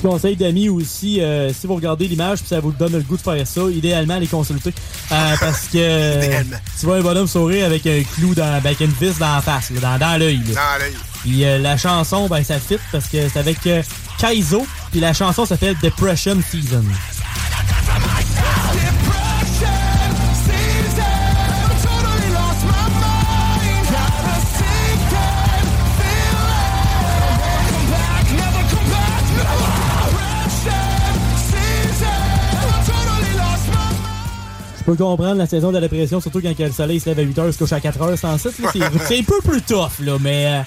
Petit 0.00 0.08
conseil 0.08 0.34
d'amis 0.36 0.70
aussi, 0.70 1.20
euh, 1.20 1.52
si 1.52 1.66
vous 1.66 1.74
regardez 1.74 2.08
l'image 2.08 2.38
puis 2.38 2.48
ça 2.48 2.58
vous 2.58 2.72
donne 2.72 2.92
le 2.92 3.02
goût 3.02 3.18
de 3.18 3.22
faire 3.22 3.46
ça, 3.46 3.60
idéalement 3.70 4.18
les 4.18 4.26
consulter. 4.26 4.72
Euh, 5.12 5.34
parce 5.40 5.66
que 5.66 6.40
tu 6.80 6.86
vois 6.86 6.96
un 6.96 7.02
bonhomme 7.02 7.26
sourire 7.26 7.66
avec 7.66 7.86
un 7.86 8.02
clou 8.14 8.34
dans, 8.34 8.50
avec 8.50 8.80
une 8.80 8.92
vis 8.92 9.18
dans 9.18 9.34
la 9.34 9.42
face, 9.42 9.70
là, 9.70 9.80
dans, 9.80 9.98
dans 9.98 10.18
l'œil. 10.18 10.38
Dans 10.38 10.78
l'œil. 10.78 10.94
Puis 11.20 11.44
euh, 11.44 11.58
la 11.58 11.76
chanson, 11.76 12.28
ben 12.28 12.42
ça 12.42 12.58
fit 12.58 12.78
parce 12.90 13.08
que 13.08 13.28
c'est 13.28 13.38
avec 13.38 13.58
euh, 13.66 13.82
Kaizo 14.18 14.66
Puis 14.90 15.00
la 15.00 15.12
chanson 15.12 15.44
s'appelle 15.44 15.76
Depression 15.82 16.38
Season. 16.50 16.84
Comprendre 34.96 35.34
la 35.36 35.46
saison 35.46 35.68
de 35.68 35.74
la 35.74 35.80
dépression, 35.80 36.20
surtout 36.20 36.40
quand 36.40 36.58
le 36.58 36.72
soleil 36.72 37.00
se 37.00 37.08
lève 37.08 37.18
à 37.18 37.22
8 37.22 37.38
h 37.38 37.52
se 37.52 37.58
couche 37.58 37.72
à 37.72 37.80
4 37.80 37.98
h 37.98 38.16
sans 38.16 38.38
site. 38.38 38.58
là. 38.58 38.70
C'est 39.08 39.18
un 39.18 39.22
peu 39.22 39.38
plus 39.42 39.62
tough, 39.62 39.98
là, 40.00 40.16
mais 40.20 40.46
euh, 40.46 40.62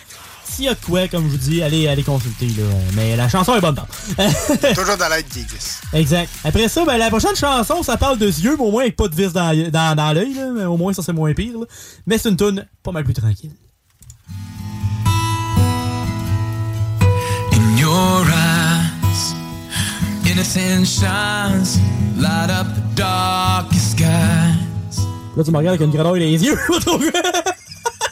s'il 0.46 0.66
y 0.66 0.68
a 0.68 0.74
de 0.74 0.80
quoi, 0.86 1.08
comme 1.08 1.26
je 1.26 1.30
vous 1.32 1.38
dis, 1.38 1.62
allez, 1.64 1.88
allez 1.88 2.04
consulter. 2.04 2.48
Là. 2.48 2.64
Mais 2.96 3.16
la 3.16 3.30
chanson 3.30 3.56
est 3.56 3.62
bonne. 3.62 3.76
dedans. 3.76 3.88
Toujours 4.76 4.98
dans 4.98 5.08
l'aide 5.10 5.28
qui 5.28 5.40
existe. 5.40 5.82
exact. 5.94 6.30
Après 6.44 6.68
ça, 6.68 6.84
ben, 6.86 6.98
la 6.98 7.10
prochaine 7.10 7.36
chanson, 7.36 7.82
ça 7.84 7.98
parle 7.98 8.18
de 8.18 8.28
yeux, 8.28 8.56
mais 8.58 8.64
au 8.66 8.72
moins 8.72 8.84
avec 8.84 8.96
pas 8.96 9.08
de 9.08 9.16
vis 9.16 9.32
dans, 9.34 9.56
dans, 9.72 9.96
dans 9.96 10.14
l'œil. 10.14 10.34
là. 10.34 10.48
Mais 10.56 10.66
Au 10.66 10.78
moins, 10.78 10.94
ça, 10.94 11.02
c'est 11.04 11.14
moins 11.14 11.34
pire. 11.34 11.58
là. 11.60 11.66
Mais 12.08 12.18
c'est 12.18 12.30
une 12.30 12.38
tune 12.38 12.66
pas 12.84 12.92
mal 12.92 13.04
plus 13.04 13.14
tranquille. 13.14 13.52
In 17.52 17.78
your 17.78 18.26
eyes, 18.30 18.53
innocence 20.34 21.00
shines, 21.00 21.80
light 22.18 22.50
up 22.50 22.66
the 22.76 22.96
darkest 22.96 23.92
skies. 23.92 24.58
Là, 25.38 25.44
tu 25.44 25.52
me 25.52 25.58
regardes 25.58 25.80
avec 25.80 25.82
une 25.82 25.92
grenouille 25.92 26.20
dans 26.20 26.26
les 26.26 26.44
yeux. 26.44 26.58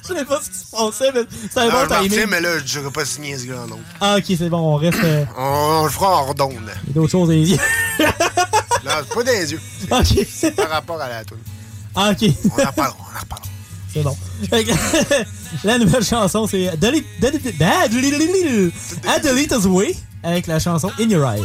Je 0.08 0.18
sais 0.18 0.26
pas 0.26 0.40
ce 0.42 0.50
qui 0.50 0.58
se 0.58 0.72
passait, 0.72 1.12
mais 1.14 1.22
c'est 1.52 1.60
un 1.60 1.66
Non, 1.68 1.72
bon 1.72 1.80
je 1.84 1.88
timing. 1.88 2.12
retiens, 2.12 2.26
mais 2.28 2.42
là, 2.42 2.50
je 2.60 2.64
dirais 2.80 2.92
pas 2.92 3.06
signer 3.06 3.38
ce 3.38 3.46
gars 3.46 3.66
non. 3.70 3.80
Ah, 4.02 4.18
ok, 4.18 4.24
c'est 4.28 4.50
bon, 4.50 4.58
on 4.58 4.76
reste. 4.76 4.98
euh, 5.04 5.24
On, 5.38 5.80
on 5.82 5.84
le 5.86 5.90
fera 5.90 6.18
en 6.18 6.26
redonde. 6.28 6.54
il 6.84 6.90
y 6.90 6.92
a 6.92 6.94
d'autres 6.94 7.12
choses 7.12 7.28
dans 7.30 7.34
les 7.34 7.52
yeux. 7.52 7.58
Non, 8.84 8.92
c'est 9.08 9.14
pas 9.14 9.24
des 9.24 9.52
yeux. 9.52 9.62
ok. 9.92 10.26
C'est 10.28 10.56
par 10.56 10.70
rapport 10.70 11.00
à 11.00 11.08
la 11.08 11.24
tune. 11.24 11.38
Ah, 11.96 12.12
ok. 12.12 12.30
On 12.46 12.62
en 12.62 12.66
reparlera, 12.66 12.98
on 13.00 13.16
en 13.16 13.20
reparlera. 13.20 13.48
C'est 13.94 14.04
bon. 14.04 14.18
La 15.64 15.78
nouvelle 15.78 16.04
chanson, 16.04 16.48
c'est 16.48 16.70
ah, 16.70 16.76
Ah, 19.06 19.18
Us 19.58 19.66
Way 19.66 19.96
avec 20.24 20.48
la 20.48 20.60
chanson 20.60 20.90
In 21.00 21.10
Your 21.10 21.30
Eyes. 21.30 21.42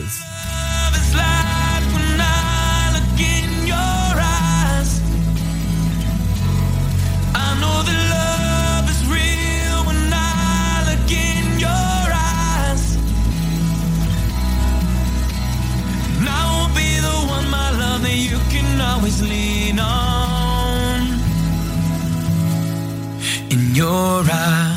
Your 23.77 24.23
eyes. 24.25 24.77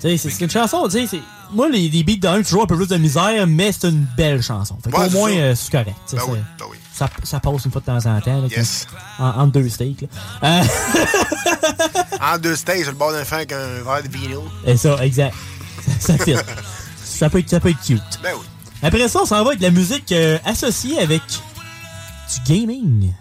Tu 0.00 0.16
sais, 0.16 0.30
c'est- 0.30 0.44
une 0.44 0.50
chanson, 0.50 0.88
tu 0.88 1.06
sais, 1.06 1.20
moi, 1.52 1.68
les, 1.68 1.88
les 1.88 2.02
beats 2.04 2.16
d'un, 2.16 2.42
toujours 2.42 2.62
un 2.62 2.66
peu 2.66 2.76
plus 2.76 2.86
de 2.88 2.96
misère, 2.96 3.46
mais 3.46 3.72
c'est 3.72 3.88
une 3.88 4.06
belle 4.16 4.42
chanson. 4.42 4.76
Fait 4.82 4.90
Ouais, 4.90 5.04
qu'au 5.06 5.10
c'est 5.10 5.18
moins, 5.18 5.30
euh, 5.32 5.54
c'est 5.54 5.70
correct. 5.72 5.96
tu 6.08 6.16
sais, 6.16 6.16
Ben 6.16 6.32
oui, 6.32 6.38
ben 6.58 6.64
oui. 6.70 6.76
Ça, 6.94 7.08
ça 7.24 7.40
passe 7.40 7.64
une 7.64 7.70
fois 7.70 7.80
de 7.80 7.86
temps 7.86 7.96
en 8.10 8.20
temps. 8.20 8.40
Là, 8.42 8.46
Yes. 8.48 8.86
En, 9.18 9.28
en 9.30 9.46
deux 9.46 9.68
steaks. 9.68 10.04
Euh, 10.42 10.62
En 12.20 12.38
deux 12.38 12.54
stages, 12.56 12.82
sur 12.82 12.92
le 12.92 12.98
bord 12.98 13.12
d'un 13.12 13.24
fin 13.24 13.36
avec 13.36 13.52
un 13.52 13.82
verre 13.82 14.02
de 14.02 14.08
vinyle. 14.08 14.36
et 14.66 14.76
ça, 14.76 14.96
exact. 15.04 15.34
Ça, 15.98 16.16
ça 16.18 16.24
fit. 16.24 16.34
ça, 17.02 17.30
peut 17.30 17.38
être, 17.38 17.48
ça 17.50 17.60
peut 17.60 17.70
être 17.70 17.80
cute. 17.80 18.02
Ben 18.22 18.32
oui. 18.38 18.44
Après 18.82 19.08
ça, 19.08 19.20
on 19.22 19.26
s'en 19.26 19.42
va 19.42 19.48
avec 19.50 19.58
de 19.58 19.64
la 19.64 19.70
musique 19.70 20.12
euh, 20.12 20.38
associée 20.44 20.98
avec 20.98 21.22
du 21.26 22.52
gaming. 22.54 23.12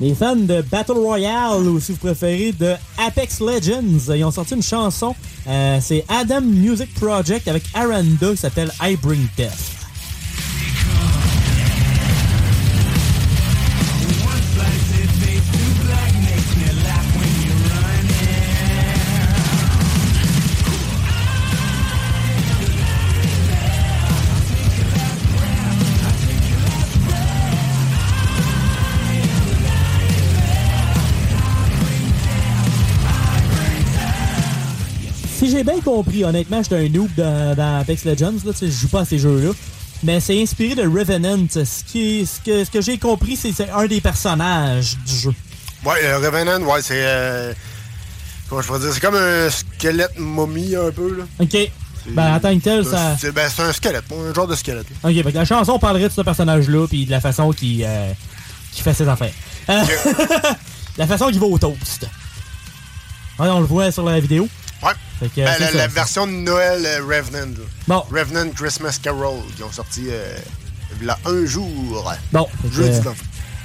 Les 0.00 0.14
fans 0.14 0.34
de 0.34 0.62
Battle 0.62 0.92
Royale, 0.92 1.60
ou 1.60 1.78
si 1.78 1.92
vous 1.92 1.98
préférez, 1.98 2.52
de 2.52 2.72
Apex 2.96 3.40
Legends, 3.40 4.14
ils 4.14 4.24
ont 4.24 4.30
sorti 4.30 4.54
une 4.54 4.62
chanson. 4.62 5.14
euh, 5.46 5.78
c'est 5.80 6.04
Adam 6.08 6.40
Music 6.40 6.92
Project 6.94 7.46
avec 7.48 7.64
Aranda 7.74 8.30
qui 8.30 8.36
s'appelle 8.38 8.70
I 8.80 8.96
Bring 8.96 9.26
Death. 9.36 9.79
J'ai 35.60 35.64
bien 35.72 35.80
compris, 35.80 36.24
honnêtement, 36.24 36.62
j'étais 36.62 36.76
un 36.76 36.88
noob 36.88 37.08
dans, 37.16 37.54
dans 37.54 37.80
Apex 37.80 38.04
Legends, 38.04 38.32
là, 38.44 38.52
tu 38.52 38.58
sais, 38.58 38.66
je 38.66 38.72
joue 38.72 38.88
pas 38.88 39.00
à 39.00 39.04
ces 39.04 39.18
jeux-là. 39.18 39.50
Mais 40.02 40.18
c'est 40.20 40.40
inspiré 40.40 40.74
de 40.74 40.82
Revenant. 40.88 41.36
Ce, 41.52 41.84
qui 41.84 42.20
est- 42.20 42.24
ce 42.24 42.40
que, 42.40 42.64
ce 42.64 42.70
que 42.70 42.80
j'ai 42.80 42.96
compris, 42.96 43.36
c'est 43.36 43.52
c'est 43.52 43.68
un 43.68 43.86
des 43.86 44.00
personnages 44.00 44.96
du 45.06 45.14
jeu. 45.14 45.34
Ouais, 45.84 45.96
le 46.02 46.16
Revenant, 46.26 46.58
ouais, 46.66 46.80
c'est. 46.80 46.94
euh, 47.04 47.52
comment 48.48 48.62
je 48.62 48.66
pourrais 48.66 48.78
dire 48.80 48.92
C'est 48.94 49.00
comme 49.00 49.16
un 49.16 49.50
squelette 49.50 50.18
momie, 50.18 50.74
un 50.74 50.90
peu, 50.90 51.18
là. 51.18 51.24
Ok. 51.38 51.54
Ben, 52.12 52.34
en 52.36 52.40
tant 52.40 52.56
que 52.58 52.62
tel, 52.64 52.82
ça. 52.86 53.14
C'est 53.20 53.30
ben, 53.30 53.50
c'est 53.54 53.60
un 53.62 53.72
squelette, 53.74 54.04
un 54.10 54.32
genre 54.32 54.46
de 54.48 54.54
squelette. 54.54 54.86
Ok, 55.04 55.12
fait 55.12 55.22
que 55.22 55.36
la 55.36 55.44
chanson 55.44 55.78
parlerait 55.78 56.08
de 56.08 56.14
ce 56.14 56.22
personnage-là, 56.22 56.86
puis 56.88 57.04
de 57.04 57.10
la 57.10 57.20
façon 57.20 57.52
qu'il 57.52 57.84
euh, 57.86 58.10
qu'il 58.72 58.82
fait 58.82 58.94
ses 58.94 59.06
affaires. 59.06 59.34
Euh, 59.68 59.82
la 60.96 61.06
façon 61.06 61.26
qu'il 61.26 61.38
va 61.40 61.44
au 61.46 61.58
toast. 61.58 62.06
Ouais, 63.38 63.48
on 63.48 63.60
le 63.60 63.66
voit 63.66 63.92
sur 63.92 64.04
la 64.06 64.18
vidéo. 64.18 64.48
Que, 65.20 65.26
Ben, 65.44 65.52
c'est 65.54 65.60
la, 65.60 65.70
ça. 65.70 65.76
la 65.76 65.86
version 65.88 66.26
de 66.26 66.32
Noël 66.32 66.84
euh, 66.86 67.00
Revenant. 67.04 67.46
là. 67.46 67.64
Bon. 67.86 68.04
Revenant 68.10 68.48
Christmas 68.50 68.98
Carol, 69.02 69.40
qui 69.56 69.62
ont 69.62 69.70
sorti 69.72 70.06
euh, 70.08 70.36
il 71.00 71.06
y 71.06 71.10
a 71.10 71.18
un 71.26 71.44
jour. 71.46 72.12
Bon, 72.32 72.46
Jeudi, 72.72 72.98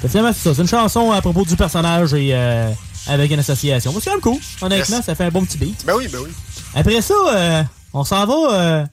que 0.01 0.07
finalement, 0.09 0.33
c'est 0.33 0.49
ça. 0.49 0.53
C'est 0.55 0.61
une 0.61 0.67
chanson 0.67 1.11
à 1.11 1.21
propos 1.21 1.45
du 1.45 1.55
personnage 1.55 2.13
et 2.13 2.31
euh, 2.33 2.69
avec 3.07 3.31
une 3.31 3.39
association. 3.39 3.93
C'est 3.99 4.05
quand 4.05 4.11
même 4.11 4.21
cool. 4.21 4.37
Honnêtement, 4.61 4.97
Yes. 4.97 5.05
ça 5.05 5.15
fait 5.15 5.23
un 5.23 5.31
bon 5.31 5.45
petit 5.45 5.57
beat. 5.57 5.85
Ben 5.85 5.93
oui, 5.95 6.07
ben 6.11 6.19
oui. 6.23 6.29
Après 6.75 7.01
ça, 7.01 7.13
euh, 7.33 7.63
on 7.93 8.03
s'en 8.03 8.25
va. 8.25 8.53
euh, 8.53 8.85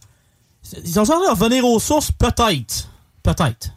ils 0.84 0.92
sont 0.92 1.04
censés 1.04 1.28
revenir 1.28 1.64
aux 1.64 1.80
sources, 1.80 2.12
peut-être. 2.12 2.88
Peut-être. 3.24 3.70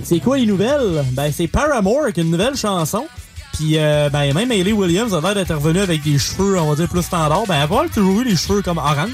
Fait 0.00 0.02
que 0.02 0.08
c'est 0.14 0.20
quoi 0.20 0.38
les 0.38 0.46
nouvelles? 0.46 1.04
Ben, 1.12 1.30
c'est 1.30 1.46
Paramore 1.46 2.10
qui 2.14 2.20
a 2.20 2.22
une 2.22 2.30
nouvelle 2.30 2.56
chanson. 2.56 3.06
Puis, 3.52 3.76
euh, 3.76 4.08
ben, 4.08 4.32
même 4.32 4.50
Hayley 4.50 4.72
Williams 4.72 5.12
a 5.12 5.20
l'air 5.20 5.34
d'être 5.34 5.52
revenue 5.54 5.80
avec 5.80 6.02
des 6.02 6.18
cheveux, 6.18 6.58
on 6.58 6.70
va 6.70 6.74
dire, 6.74 6.88
plus 6.88 7.02
standards. 7.02 7.44
Ben, 7.46 7.56
elle 7.70 7.76
a 7.76 7.88
toujours 7.92 8.20
eu 8.20 8.24
les 8.24 8.34
cheveux 8.36 8.62
comme 8.62 8.78
orange. 8.78 9.10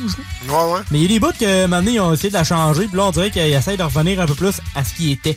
Ouais, 0.49 0.55
ouais. 0.55 0.81
Mais 0.93 0.99
il 0.99 1.03
y 1.03 1.05
a 1.07 1.09
des 1.09 1.19
bouts 1.19 1.33
que, 1.39 1.67
maintenant, 1.67 1.91
ils 1.91 1.99
ont 2.01 2.13
essayé 2.13 2.29
de 2.29 2.35
la 2.35 2.45
changer. 2.45 2.87
Puis 2.87 2.97
là, 2.97 3.07
on 3.07 3.11
dirait 3.11 3.33
qu'ils 3.33 3.53
essayent 3.53 3.77
de 3.77 3.83
revenir 3.83 4.21
un 4.21 4.27
peu 4.27 4.35
plus 4.35 4.61
à 4.77 4.85
ce 4.85 4.95
qui 4.95 5.11
était. 5.11 5.37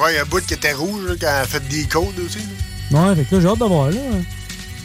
Ouais, 0.00 0.14
il 0.14 0.16
y 0.16 0.18
a 0.18 0.22
un 0.22 0.24
bout 0.24 0.44
qui 0.44 0.54
était 0.54 0.72
rouge, 0.72 1.04
là, 1.06 1.14
quand 1.20 1.28
elle 1.28 1.42
a 1.42 1.46
fait 1.46 1.68
des 1.68 1.84
codes 1.84 2.18
aussi. 2.18 2.38
là. 2.90 3.10
Ouais, 3.10 3.14
fait 3.14 3.24
que 3.24 3.36
là, 3.36 3.40
j'ai 3.42 3.48
hâte 3.48 3.58
de 3.58 3.64
voir, 3.64 3.90
là. 3.90 3.96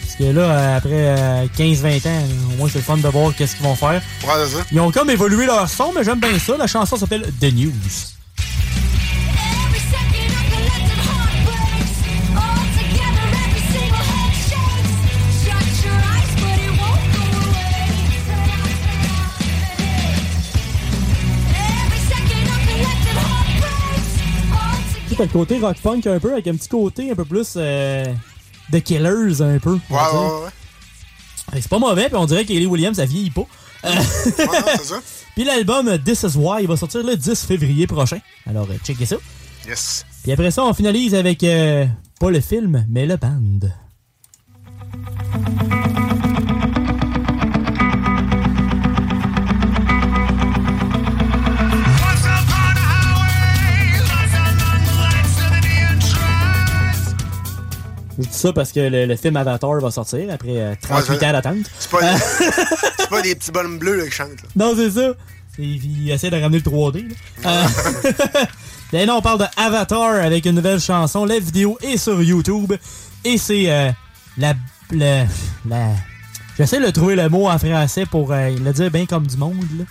Parce 0.03 0.15
que 0.15 0.23
là, 0.25 0.41
euh, 0.41 0.77
après 0.77 0.89
euh, 0.91 1.45
15-20 1.57 2.07
ans, 2.07 2.11
là, 2.11 2.53
au 2.53 2.57
moins, 2.57 2.69
c'est 2.69 2.77
le 2.79 2.83
fun 2.83 2.97
de 2.97 3.07
voir 3.07 3.33
qu'est-ce 3.35 3.55
qu'ils 3.55 3.65
vont 3.65 3.75
faire. 3.75 3.99
Ouais, 4.23 4.33
c'est 4.45 4.57
ça. 4.57 4.63
Ils 4.71 4.79
ont 4.79 4.91
comme 4.91 5.09
évolué 5.09 5.47
leur 5.47 5.67
son, 5.67 5.91
mais 5.93 6.03
j'aime 6.03 6.19
bien 6.19 6.37
ça. 6.37 6.55
La 6.57 6.67
chanson 6.67 6.95
s'appelle 6.97 7.33
The 7.41 7.51
News. 7.51 8.12
T'as 25.15 25.23
le 25.23 25.29
côté 25.29 25.59
rock 25.59 25.77
punk 25.81 26.07
un 26.07 26.19
peu, 26.19 26.33
avec 26.33 26.47
un 26.47 26.55
petit 26.55 26.69
côté 26.69 27.11
un 27.11 27.15
peu 27.15 27.25
plus 27.25 27.53
euh, 27.57 28.05
de 28.71 28.79
Killers 28.79 29.41
un 29.41 29.59
peu. 29.59 29.73
Ouais, 29.89 29.97
ouais, 30.13 30.43
ouais. 30.43 31.61
C'est 31.61 31.69
pas 31.69 31.79
mauvais, 31.79 32.07
puis 32.07 32.15
on 32.15 32.25
dirait 32.25 32.45
qu'Hayley 32.45 32.65
Williams, 32.65 32.97
ça 32.97 33.05
vieillit 33.05 33.31
pas. 33.31 33.45
c'est 33.83 34.83
ça. 34.83 35.01
Puis 35.35 35.43
l'album 35.43 35.97
This 35.97 36.23
Is 36.23 36.37
Why 36.37 36.61
il 36.61 36.67
va 36.67 36.77
sortir 36.77 37.03
le 37.03 37.17
10 37.17 37.45
février 37.45 37.87
prochain. 37.87 38.19
Alors, 38.47 38.67
euh, 38.69 38.77
checkez 38.83 39.05
ça. 39.05 39.15
Yes. 39.67 40.05
Puis 40.21 40.31
après 40.31 40.51
ça, 40.51 40.63
on 40.63 40.73
finalise 40.73 41.15
avec 41.15 41.43
euh, 41.43 41.85
pas 42.19 42.29
le 42.29 42.39
film, 42.39 42.85
mais 42.89 43.05
le 43.05 43.17
band. 43.17 43.59
Je 58.23 58.29
dis 58.29 58.37
ça 58.37 58.53
parce 58.53 58.71
que 58.71 58.79
le, 58.79 59.05
le 59.05 59.15
film 59.15 59.37
Avatar 59.37 59.79
va 59.79 59.91
sortir 59.91 60.27
après 60.33 60.57
euh, 60.57 60.73
38 60.81 61.09
Ouais, 61.13 61.19
ça- 61.19 61.29
ans 61.29 61.31
d'attente. 61.33 61.65
C'est 61.79 63.09
pas, 63.09 63.21
des 63.21 63.35
petits 63.35 63.51
bonhommes 63.51 63.77
bleus 63.79 63.97
là, 63.97 64.05
qui 64.05 64.11
chantent. 64.11 64.29
Là. 64.41 64.49
Non, 64.55 64.73
c'est 64.75 64.91
ça. 64.91 65.11
Il, 65.59 66.09
essaie 66.09 66.31
de 66.31 66.35
ramener 66.41 66.57
le 66.59 66.63
3D. 66.71 67.07
là. 67.43 67.65
Euh, 67.65 68.43
Mais 68.91 69.05
non, 69.07 69.17
on 69.17 69.21
parle 69.21 69.39
de 69.39 69.45
Avatar 69.57 70.15
avec 70.15 70.45
une 70.45 70.55
nouvelle 70.55 70.79
chanson. 70.79 71.25
La 71.25 71.37
vidéo 71.39 71.77
est 71.83 71.97
sur 71.97 72.21
YouTube. 72.23 72.73
Et 73.23 73.37
c'est 73.37 73.69
euh, 73.69 73.91
la, 74.37 74.53
la, 74.91 75.25
la- 75.67 75.91
J'essaie 76.57 76.79
de 76.79 76.89
trouver 76.91 77.15
le 77.15 77.29
mot 77.29 77.47
en 77.49 77.57
français 77.59 78.05
pour 78.07 78.31
euh, 78.31 78.49
le 78.49 78.73
dire 78.73 78.89
bien 78.89 79.05
comme 79.05 79.27
du 79.27 79.37
monde. 79.37 79.63
Là. 79.77 79.85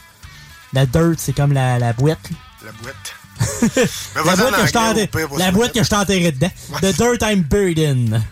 La 0.72 0.86
dirt, 0.86 1.14
c'est 1.18 1.32
comme 1.34 1.52
la, 1.52 1.78
la 1.78 1.92
boîte. 1.92 2.30
là. 2.30 2.36
La 2.66 2.72
boîte. 2.82 3.14
La 4.14 4.22
en 4.22 4.36
boîte, 4.36 4.56
que 4.56 4.66
je 4.66 4.78
anglais, 4.78 5.06
pire, 5.06 5.28
la 5.38 5.50
boîte 5.50 5.72
que 5.72 5.80
enterré 5.94 6.32
dedans. 6.32 6.50
The 6.80 6.96
dirt 6.96 7.22
I'm 7.22 7.42
buried 7.42 7.78
in. 7.78 8.22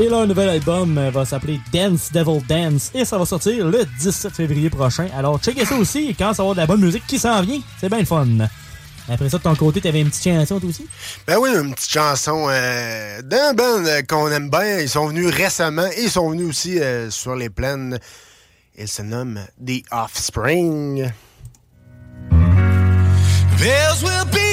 Et 0.00 0.08
leur 0.08 0.26
nouvel 0.26 0.48
album 0.48 0.96
euh, 0.96 1.10
va 1.10 1.26
s'appeler 1.26 1.60
Dance 1.74 2.10
Devil 2.10 2.40
Dance 2.48 2.90
et 2.94 3.04
ça 3.04 3.18
va 3.18 3.26
sortir 3.26 3.66
le 3.66 3.84
17 3.98 4.32
février 4.32 4.70
prochain. 4.70 5.08
Alors 5.14 5.38
checkez 5.38 5.66
ça 5.66 5.76
aussi 5.76 6.14
quand 6.18 6.32
ça 6.32 6.42
va 6.42 6.48
avoir 6.48 6.54
de 6.54 6.60
la 6.60 6.66
bonne 6.66 6.80
musique 6.80 7.06
qui 7.06 7.18
s'en 7.18 7.42
vient. 7.42 7.60
C'est 7.78 7.90
bien 7.90 7.98
le 7.98 8.06
fun. 8.06 8.26
Après 9.10 9.28
ça, 9.28 9.36
de 9.36 9.42
ton 9.42 9.54
côté, 9.54 9.82
t'avais 9.82 10.00
une 10.00 10.08
petite 10.08 10.24
chanson 10.24 10.58
toi 10.58 10.70
aussi? 10.70 10.86
Ben 11.26 11.36
oui, 11.38 11.50
une 11.50 11.74
petite 11.74 11.90
chanson 11.90 12.46
euh, 12.48 13.20
d'un 13.20 13.52
band 13.52 13.84
qu'on 14.08 14.30
aime 14.30 14.48
bien. 14.48 14.78
Ils 14.78 14.88
sont 14.88 15.08
venus 15.08 15.26
récemment 15.34 15.86
et 15.94 16.04
ils 16.04 16.10
sont 16.10 16.30
venus 16.30 16.48
aussi 16.48 16.80
euh, 16.80 17.10
sur 17.10 17.36
les 17.36 17.50
plaines. 17.50 17.98
Ils 18.78 18.88
se 18.88 19.02
nomment 19.02 19.44
The 19.62 19.82
Offspring. 19.90 21.12
Bells 23.58 24.02
will 24.02 24.24
be 24.32 24.49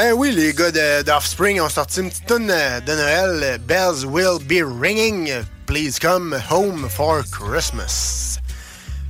Ben 0.00 0.12
oui, 0.12 0.30
les 0.30 0.54
gars 0.54 0.70
de- 0.70 1.02
d'Offspring 1.02 1.60
ont 1.60 1.68
sorti 1.68 1.98
une 2.02 2.08
petite 2.08 2.26
tune 2.26 2.48
euh, 2.52 2.78
de 2.80 2.92
Noël, 2.92 3.40
euh, 3.42 3.58
Bells 3.58 4.06
Will 4.06 4.38
Be 4.44 4.62
Ringing, 4.80 5.28
Please 5.66 5.98
Come 6.00 6.38
Home 6.52 6.86
for 6.88 7.22
Christmas. 7.32 8.38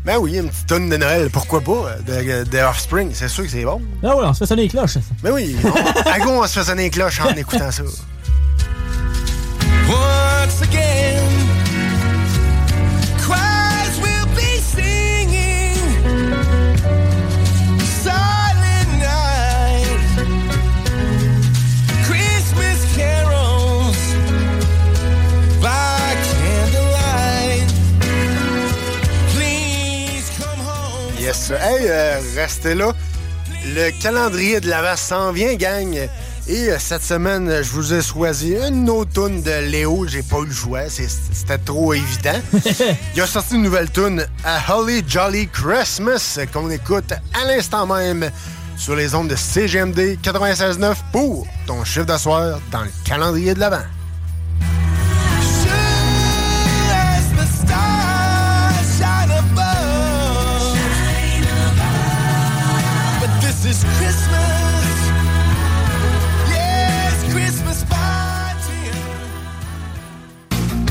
Ben 0.07 0.17
oui, 0.17 0.39
une 0.39 0.49
petite 0.49 0.67
tune 0.67 0.89
de 0.89 0.97
Noël, 0.97 1.29
pourquoi 1.31 1.61
pas, 1.61 1.99
euh, 2.09 2.45
de, 2.45 2.51
de 2.51 2.59
Offspring, 2.61 3.11
c'est 3.13 3.29
sûr 3.29 3.45
que 3.45 3.51
c'est 3.51 3.65
bon. 3.67 3.83
Ah 4.03 4.17
ouais, 4.17 4.25
on 4.25 4.33
se 4.33 4.39
fait 4.39 4.47
sonner 4.47 4.63
les 4.63 4.69
cloches. 4.69 4.95
ça. 4.95 5.01
Ben 5.23 5.31
oui, 5.33 5.59
on, 5.63 6.11
à 6.11 6.19
go, 6.21 6.31
on 6.43 6.47
se 6.47 6.59
fait 6.59 6.65
sonner 6.65 6.85
les 6.85 6.91
cloches 6.91 7.21
en 7.21 7.29
écoutant 7.37 7.71
ça. 7.71 7.83
Once 9.91 10.63
again, 10.63 11.21
Yes. 31.29 31.51
Hey, 31.51 31.87
euh, 31.87 32.21
restez 32.37 32.75
là. 32.75 32.95
Le 33.67 33.91
calendrier 34.01 34.61
de 34.61 34.71
l'Avent 34.71 34.97
s'en 34.97 35.31
vient, 35.31 35.57
gang. 35.57 35.95
Et 36.49 36.71
euh, 36.71 36.79
cette 36.79 37.03
semaine, 37.03 37.63
je 37.63 37.71
vous 37.71 37.93
ai 37.93 38.01
choisi 38.01 38.55
une 38.55 38.89
autre 38.89 39.11
tune 39.13 39.43
de 39.43 39.69
Léo. 39.69 40.07
J'ai 40.07 40.23
pas 40.23 40.39
eu 40.39 40.47
le 40.47 40.55
choix. 40.55 40.89
C'était 40.89 41.59
trop 41.59 41.93
évident. 41.93 42.41
Il 43.15 43.21
a 43.21 43.27
sorti 43.27 43.57
une 43.57 43.65
nouvelle 43.65 43.91
tune 43.91 44.27
à 44.43 44.75
Holly 44.75 45.05
Jolly 45.07 45.49
Christmas 45.49 46.39
qu'on 46.51 46.71
écoute 46.71 47.13
à 47.13 47.45
l'instant 47.47 47.87
même 47.87 48.31
sur 48.79 48.97
les 48.97 49.15
ondes 49.15 49.29
de 49.29 49.37
CGMD 49.37 50.17
96.9 50.23 50.95
pour 51.13 51.47
ton 51.67 51.85
chiffre 51.85 52.07
de 52.07 52.17
soir 52.17 52.59
dans 52.73 52.85
le 52.85 52.91
calendrier 53.05 53.53
de 53.53 53.61
l'Avent. 53.61 53.85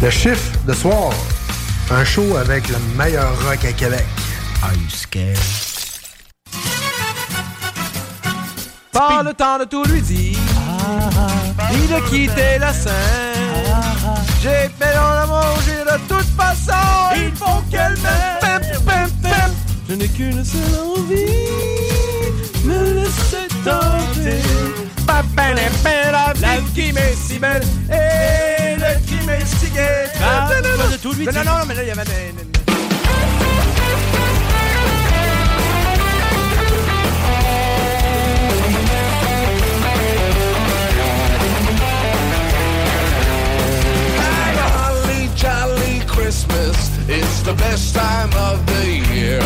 Le 0.08 0.12
chiffre 0.12 0.58
de 0.66 0.72
soir. 0.72 1.12
Un 1.92 2.06
show 2.06 2.38
avec 2.38 2.70
le 2.70 2.78
meilleur 2.98 3.30
rock 3.44 3.66
à 3.66 3.74
Québec. 3.74 4.06
Are 4.64 4.74
you 4.74 4.90
scared? 4.90 5.38
Pas 8.94 9.22
le 9.22 9.34
temps 9.34 9.60
de 9.60 9.66
tout 9.66 9.84
lui 9.84 10.02
dire, 10.02 10.40
ni 11.74 11.88
de 11.88 12.00
quitter 12.10 12.58
la 12.58 12.72
scène. 12.72 12.94
J'ai 14.42 14.70
fait 14.80 14.96
dans 14.96 15.14
la 15.14 15.26
manger 15.26 15.84
de 15.84 15.98
toute 16.08 16.30
façon, 16.38 17.14
il 17.18 17.36
faut 17.36 17.62
qu'elle 17.70 17.98
m'aime. 17.98 19.54
Je 19.90 19.94
n'ai 19.94 20.08
qu'une 20.08 20.46
seule 20.46 20.62
envie, 20.86 21.26
me 22.64 22.94
laisser 22.94 23.50
tenter. 23.66 24.87
Pa, 25.08 25.24
pa, 25.36 25.54
la, 25.54 25.70
pa, 25.84 26.34
la 26.42 26.60
vie 26.60 26.72
qui 26.76 26.92
m'est 26.94 27.16
si 27.16 27.40
belle 27.40 27.64
et 27.90 28.76
le 28.76 28.92
qui 29.08 29.26
m'est 29.26 29.46
si. 29.46 29.72
Ah, 30.22 30.50
Non, 30.62 30.70
non, 30.70 30.78
non, 30.92 30.98
tout 31.02 31.14
lui 31.14 31.26
non, 31.26 31.32
non, 31.32 31.44
non, 31.60 31.66
mais 31.68 31.76
là, 31.76 31.84
il 31.84 31.88
y 31.88 31.92
avait 31.92 32.04
des... 32.04 32.34
des- 32.34 33.58
Have 44.20 44.58
a 44.58 44.70
holly 44.80 45.30
jolly 45.36 46.00
Christmas. 46.08 46.76
It's 47.10 47.42
the 47.42 47.54
best 47.54 47.96
time 47.96 48.32
of 48.48 48.66
the 48.66 48.86
year. 49.14 49.42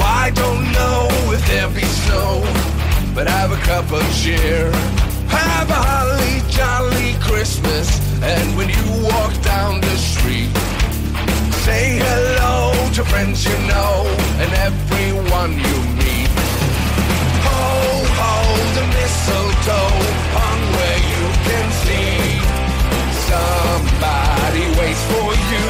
Why 0.00 0.30
don't 0.34 0.64
know 0.72 1.08
if 1.34 1.42
there 1.48 1.68
be 1.70 1.82
snow, 2.02 2.42
but 3.18 3.26
have 3.26 3.50
a 3.50 3.60
cup 3.66 3.90
of 3.90 4.04
cheer. 4.14 4.70
Have 5.26 5.68
a 5.70 5.80
holly 5.90 6.38
jolly 6.48 7.14
Christmas, 7.18 7.88
and 8.22 8.56
when 8.56 8.68
you 8.68 8.84
walk 9.10 9.34
down 9.42 9.80
the 9.80 9.96
street, 9.96 10.54
say 11.66 11.98
hello 11.98 12.70
to 12.94 13.02
friends 13.10 13.44
you 13.44 13.56
know 13.66 13.94
and 14.42 14.50
everyone 14.68 15.50
you 15.66 15.76
meet. 15.98 16.30
Ho, 17.46 17.66
ho, 18.20 18.34
the 18.78 18.84
mistletoe 18.94 19.98
hung 20.38 20.62
where 20.78 21.00
you 21.12 21.24
can 21.48 21.66
see. 21.82 22.22
Somebody 23.26 24.64
waits 24.78 25.02
for 25.10 25.30
you. 25.50 25.66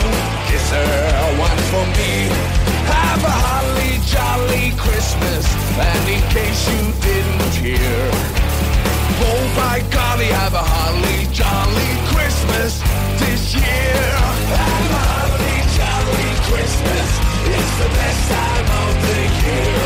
Kiss 0.48 0.66
her, 0.76 1.40
one 1.48 1.60
for 1.72 1.84
me. 1.96 2.12
Have 2.92 3.24
a 3.24 3.36
holly 3.46 3.87
jolly 4.12 4.72
Christmas. 4.76 5.44
And 5.78 6.04
in 6.08 6.22
case 6.32 6.60
you 6.72 6.82
didn't 7.08 7.54
hear, 7.64 8.00
oh 9.28 9.42
by 9.56 9.80
golly, 9.90 10.30
have 10.40 10.54
a 10.54 10.64
holly 10.74 11.20
jolly 11.32 11.92
Christmas 12.12 12.72
this 13.20 13.54
year. 13.54 14.02
Have 14.64 14.90
a 14.90 15.02
holly 15.12 15.58
jolly 15.78 16.30
Christmas. 16.48 17.08
It's 17.54 17.74
the 17.82 17.90
best 17.98 18.22
time 18.32 18.68
of 18.82 18.92
the 19.06 19.20
year. 19.46 19.77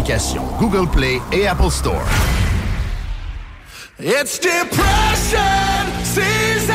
L'application 0.00 0.42
Google 0.58 0.88
Play 0.88 1.20
et 1.30 1.46
Apple 1.46 1.70
Store. 1.70 2.02
It's 3.98 4.38
depression 4.38 5.38
season. 6.04 6.74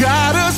Got 0.00 0.36
a 0.36 0.52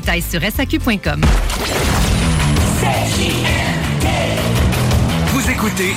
détails 0.00 0.22
sur 0.22 0.40
SAQ.com. 0.40 1.20
Vous 5.32 5.50
écoutez 5.50 5.94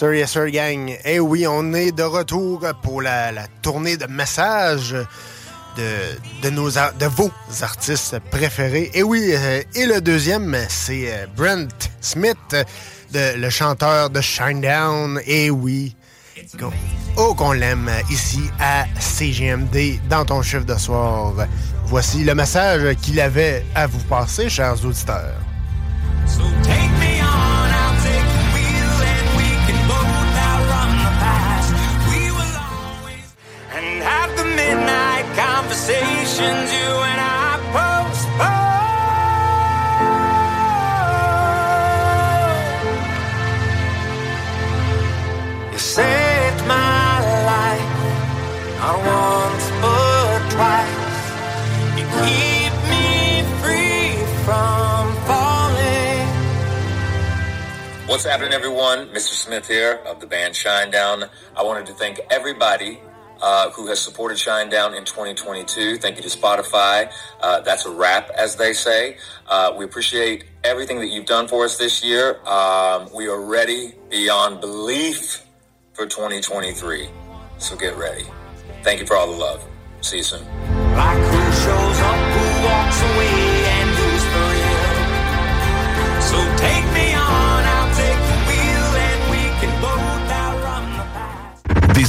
sir, 0.00 0.14
yes, 0.14 0.30
sir, 0.30 0.50
gang. 0.50 0.96
Eh 1.04 1.20
oui, 1.20 1.46
on 1.46 1.74
est 1.74 1.92
de 1.92 2.02
retour 2.02 2.62
pour 2.82 3.02
la, 3.02 3.32
tournée 3.60 3.98
de 3.98 4.06
messages 4.06 4.96
de, 5.76 7.06
vos 7.08 7.30
artistes 7.60 8.18
préférés. 8.30 8.90
Et 8.94 9.02
oui, 9.02 9.32
euh, 9.34 9.62
et 9.74 9.84
le 9.84 10.00
deuxième, 10.00 10.56
c'est 10.70 11.12
euh, 11.12 11.26
Brent 11.36 11.90
Smith, 12.00 12.56
le 13.12 13.50
chanteur 13.50 14.08
de 14.08 14.22
Shinedown. 14.22 15.20
Et 15.26 15.50
oui, 15.50 15.94
oh 17.18 17.34
qu'on 17.34 17.52
l'aime 17.52 17.90
ici 18.10 18.44
à 18.58 18.86
CGMD 18.98 20.00
dans 20.08 20.24
ton 20.24 20.40
chiffre 20.40 20.64
de 20.64 20.76
soir. 20.78 21.34
Voici 21.84 22.24
le 22.24 22.34
message 22.34 22.96
qu'il 23.02 23.20
avait 23.20 23.66
à 23.74 23.86
vous 23.86 24.02
passer, 24.08 24.48
chers 24.48 24.82
auditeurs. 24.82 25.36
Conversations 36.40 36.72
you 36.72 36.90
and 37.10 37.20
I 37.20 37.58
postpone. 45.60 45.72
You 45.72 45.78
saved 45.78 46.66
my 46.66 47.20
life, 47.52 47.92
not 48.78 48.98
once 48.98 49.70
but 49.82 50.40
twice. 50.50 51.24
You 51.98 52.04
keep 52.24 52.72
me 52.88 53.08
free 53.60 54.12
from 54.44 55.02
falling. 55.26 56.28
What's 58.08 58.24
happening, 58.24 58.52
everyone? 58.52 59.08
Mr. 59.08 59.34
Smith 59.34 59.66
here 59.68 60.00
of 60.06 60.20
the 60.20 60.26
band 60.26 60.54
Shinedown. 60.54 61.28
I 61.56 61.62
wanted 61.62 61.86
to 61.86 61.92
thank 61.92 62.20
everybody 62.30 63.00
uh, 63.40 63.70
who 63.70 63.86
has 63.88 64.00
supported 64.00 64.38
Shinedown 64.38 64.96
in 64.96 65.04
2022. 65.04 65.96
Thank 65.96 66.16
you 66.16 66.22
to 66.22 66.28
Spotify. 66.28 67.10
Uh, 67.40 67.60
that's 67.60 67.86
a 67.86 67.90
wrap, 67.90 68.30
as 68.30 68.56
they 68.56 68.72
say. 68.72 69.16
Uh, 69.46 69.74
we 69.76 69.84
appreciate 69.84 70.44
everything 70.64 70.98
that 71.00 71.08
you've 71.08 71.26
done 71.26 71.48
for 71.48 71.64
us 71.64 71.76
this 71.78 72.04
year. 72.04 72.40
Um, 72.46 73.08
we 73.14 73.28
are 73.28 73.40
ready 73.40 73.94
beyond 74.10 74.60
belief 74.60 75.44
for 75.92 76.06
2023. 76.06 77.08
So 77.58 77.76
get 77.76 77.96
ready. 77.96 78.24
Thank 78.82 79.00
you 79.00 79.06
for 79.06 79.16
all 79.16 79.30
the 79.30 79.36
love. 79.36 79.64
See 80.00 80.18
you 80.18 80.22
soon. 80.22 80.44
Like 80.96 81.18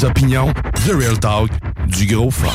Opinions, 0.04 0.52
The 0.86 0.94
Real 0.94 1.20
Talk, 1.20 1.52
du 1.88 2.08
gros 2.08 2.32
fun. 2.32 2.48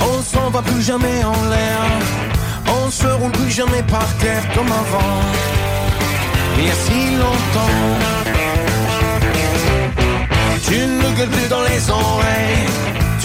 On 0.00 0.22
s'en 0.22 0.50
va 0.50 0.62
plus 0.62 0.82
jamais 0.82 1.22
en 1.24 1.50
l'air. 1.50 1.80
On 2.68 2.90
se 2.90 3.06
roule 3.06 3.32
plus 3.32 3.50
jamais 3.50 3.82
par 3.82 4.06
terre 4.18 4.42
comme 4.54 4.66
avant. 4.66 5.20
Il 6.58 6.64
y 6.64 6.70
a 6.70 6.74
si 6.74 7.16
longtemps. 7.16 8.16
Tu 10.66 10.74
ne 10.74 11.16
gueules 11.16 11.28
plus 11.28 11.48
dans 11.48 11.62
les 11.62 11.90
oreilles. 11.90 12.55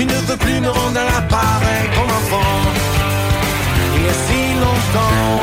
Tu 0.02 0.08
ne 0.08 0.14
veux 0.14 0.38
plus 0.38 0.60
me 0.60 0.68
rendre 0.68 1.00
à 1.00 1.04
l'appareil 1.04 1.86
comme 1.94 2.10
avant. 2.10 2.58
Il 3.96 4.02
y 4.04 4.08
a 4.08 4.14
si 4.26 4.42
longtemps. 4.64 5.42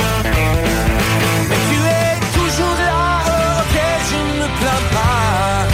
Mais 1.49 1.61
tu 1.71 1.79
es 1.97 2.13
toujours 2.37 2.77
là, 2.89 3.21
ok, 3.61 3.77
je 4.11 4.21
ne 4.41 4.47
plains 4.59 4.87
pas. 4.97 5.69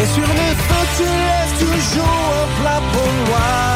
Et 0.00 0.06
sur 0.06 0.28
mes 0.40 0.54
feux, 0.66 0.86
tu 0.96 1.04
laisses 1.28 1.58
toujours 1.60 2.24
un 2.42 2.62
plat 2.62 2.80
pour 2.94 3.12
moi. 3.28 3.69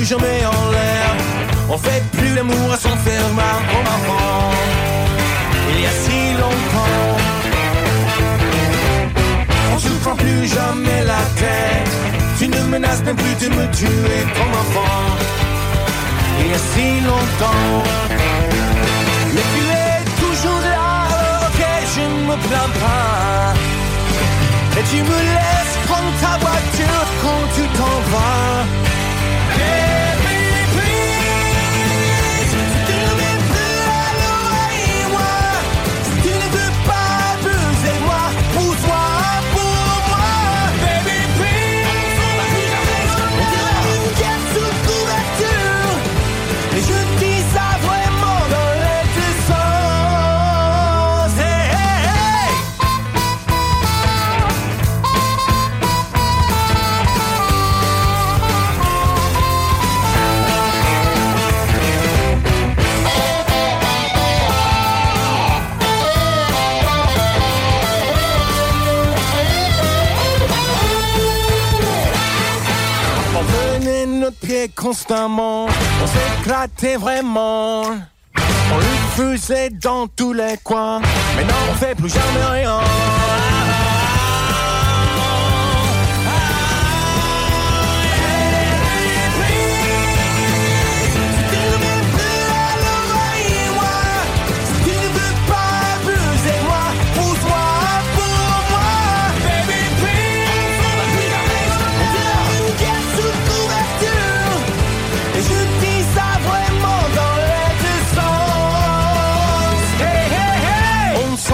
Plus 0.00 0.08
jamais 0.08 0.46
en 0.46 0.70
l'air. 0.70 1.08
On 1.68 1.76
fait 1.76 2.02
plus 2.12 2.34
l'amour 2.34 2.72
à 2.72 2.78
son 2.78 2.96
comme 3.70 3.88
avant. 3.98 4.50
Il 5.70 5.80
y 5.82 5.86
a 5.86 5.94
si 6.04 6.20
longtemps. 6.42 7.10
On 9.74 9.78
se 9.78 9.92
plus 10.22 10.46
jamais 10.56 11.00
la 11.12 11.22
tête. 11.42 11.92
Tu 12.38 12.48
ne 12.48 12.60
menaces 12.72 13.02
même 13.04 13.16
plus 13.16 13.36
de 13.42 13.48
me 13.54 13.64
tuer 13.78 14.20
comme 14.36 14.54
avant. 14.64 15.06
Il 16.40 16.46
y 16.50 16.54
a 16.54 16.62
si 16.72 16.86
longtemps. 17.10 17.82
Mais 19.34 19.46
tu 19.54 19.62
es 19.84 19.98
toujours 20.22 20.60
là, 20.74 20.88
ok, 21.46 21.62
je 21.94 22.00
ne 22.00 22.20
me 22.28 22.36
plains 22.46 22.72
pas. 22.84 23.54
Et 24.78 24.84
tu 24.90 25.02
me 25.10 25.18
laisses 25.36 25.76
prendre 25.88 26.12
ta 26.24 26.34
voiture 26.44 27.06
quand 27.22 27.42
tu 27.54 27.62
t'en 27.76 27.96
vas. 28.12 28.89
Constamment, 74.68 75.66
on 75.66 76.06
s'éclatait 76.06 76.96
vraiment. 76.96 77.82
On 77.82 78.76
le 78.76 79.36
faisait 79.36 79.70
dans 79.70 80.06
tous 80.06 80.32
les 80.32 80.56
coins, 80.62 81.00
mais 81.36 81.44
non, 81.44 81.54
on 81.70 81.74
fait 81.74 81.94
plus 81.94 82.08
jamais 82.08 82.60
rien. 82.60 82.80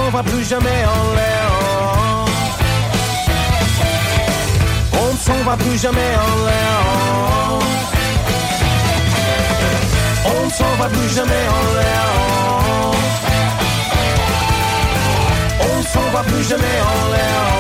Hey. 0.07 0.13
On 0.13 0.13
ne 0.13 0.13
s'en 0.13 0.17
va 0.17 0.23
plus 0.23 0.45
jamais 0.45 0.71
en 0.71 1.15
l'air. 1.15 1.51
On 4.99 5.13
ne 5.13 5.17
s'en 5.17 5.45
va 5.45 5.57
plus 5.57 5.79
jamais 5.79 6.01
en 6.01 6.47
l'air. 6.47 6.81
On 10.25 10.47
ne 10.47 10.51
s'en 10.51 10.77
va 10.77 10.89
plus 10.89 11.15
jamais 11.15 11.49
en 11.49 11.75
l'air. 11.75 12.05
On 15.61 15.77
ne 15.79 16.13
va 16.13 16.23
plus 16.23 16.45
jamais 16.49 16.81
en 16.81 17.11
l'air. 17.13 17.57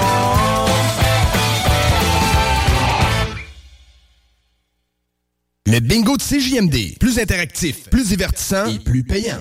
Le 5.67 5.81
bingo 5.81 6.17
de 6.17 6.23
CJMD. 6.23 6.99
Plus 6.99 7.19
interactif, 7.19 7.91
plus 7.91 8.09
divertissant 8.09 8.67
et 8.67 8.79
plus 8.79 9.03
payant. 9.03 9.41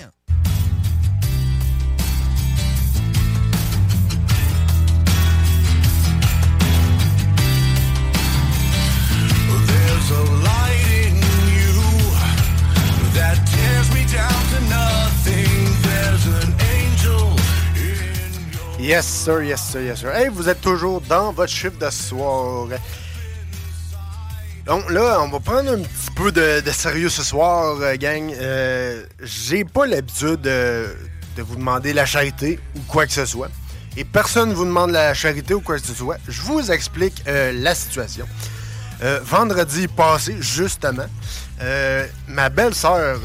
Yes, 18.96 19.04
sir, 19.04 19.42
yes, 19.42 19.60
sir, 19.60 19.82
yes, 19.82 19.98
sir. 20.00 20.10
Hey, 20.10 20.30
vous 20.30 20.48
êtes 20.48 20.62
toujours 20.62 21.02
dans 21.02 21.30
votre 21.30 21.52
chiffre 21.52 21.76
de 21.78 21.90
soir. 21.90 22.66
Donc 24.64 24.90
là, 24.90 25.20
on 25.20 25.28
va 25.28 25.38
prendre 25.38 25.70
un 25.70 25.80
petit 25.80 26.10
peu 26.16 26.32
de, 26.32 26.62
sérieux 26.72 27.10
ce 27.10 27.22
soir, 27.22 27.76
euh, 27.78 27.94
gang. 27.96 28.32
Euh, 28.32 29.04
J'ai 29.20 29.66
pas 29.66 29.86
l'habitude 29.86 30.40
de, 30.40 30.86
vous 31.36 31.56
demander 31.56 31.92
la 31.92 32.06
charité 32.06 32.58
ou 32.74 32.80
quoi 32.88 33.04
que 33.04 33.12
ce 33.12 33.26
soit. 33.26 33.50
Et 33.98 34.04
personne 34.06 34.48
ne 34.48 34.54
vous 34.54 34.64
demande 34.64 34.92
la 34.92 35.12
charité 35.12 35.52
ou 35.52 35.60
quoi 35.60 35.78
que 35.78 35.84
ce 35.84 35.92
soit. 35.92 36.16
Je 36.26 36.40
vous 36.40 36.70
explique 36.72 37.22
euh, 37.28 37.52
la 37.52 37.74
situation. 37.74 38.26
Vendredi 39.24 39.88
passé, 39.88 40.36
justement, 40.40 41.04
ma 42.28 42.48
belle-sœur 42.48 43.20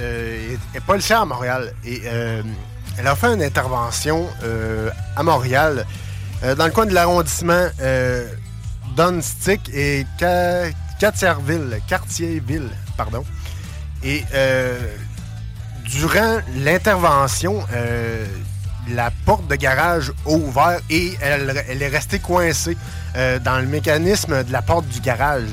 est, 0.00 0.58
est 0.74 0.80
policière 0.84 1.20
à 1.20 1.26
Montréal 1.26 1.72
elle 2.98 3.06
a 3.06 3.14
fait 3.16 3.28
une 3.34 3.42
intervention 3.42 4.28
euh, 4.42 4.90
à 5.16 5.22
Montréal 5.22 5.86
euh, 6.42 6.54
dans 6.54 6.66
le 6.66 6.72
coin 6.72 6.86
de 6.86 6.94
l'arrondissement 6.94 7.66
euh, 7.80 8.26
et 9.72 10.06
Ca- 10.18 10.70
Cartierville, 11.00 11.80
Cartierville, 11.88 12.68
pardon. 12.96 13.24
Et 14.04 14.22
euh, 14.34 14.78
durant 15.84 16.38
l'intervention, 16.56 17.64
la 18.90 19.10
porte 19.24 19.46
de 19.48 19.54
garage 19.56 20.12
a 20.26 20.30
ouvert 20.30 20.80
et 20.90 21.16
elle, 21.20 21.82
est 21.82 21.88
restée 21.88 22.18
coincée 22.18 22.76
dans 23.14 23.60
le 23.60 23.66
mécanisme 23.66 24.44
de 24.44 24.52
la 24.52 24.62
porte 24.62 24.86
du 24.88 25.00
garage. 25.00 25.48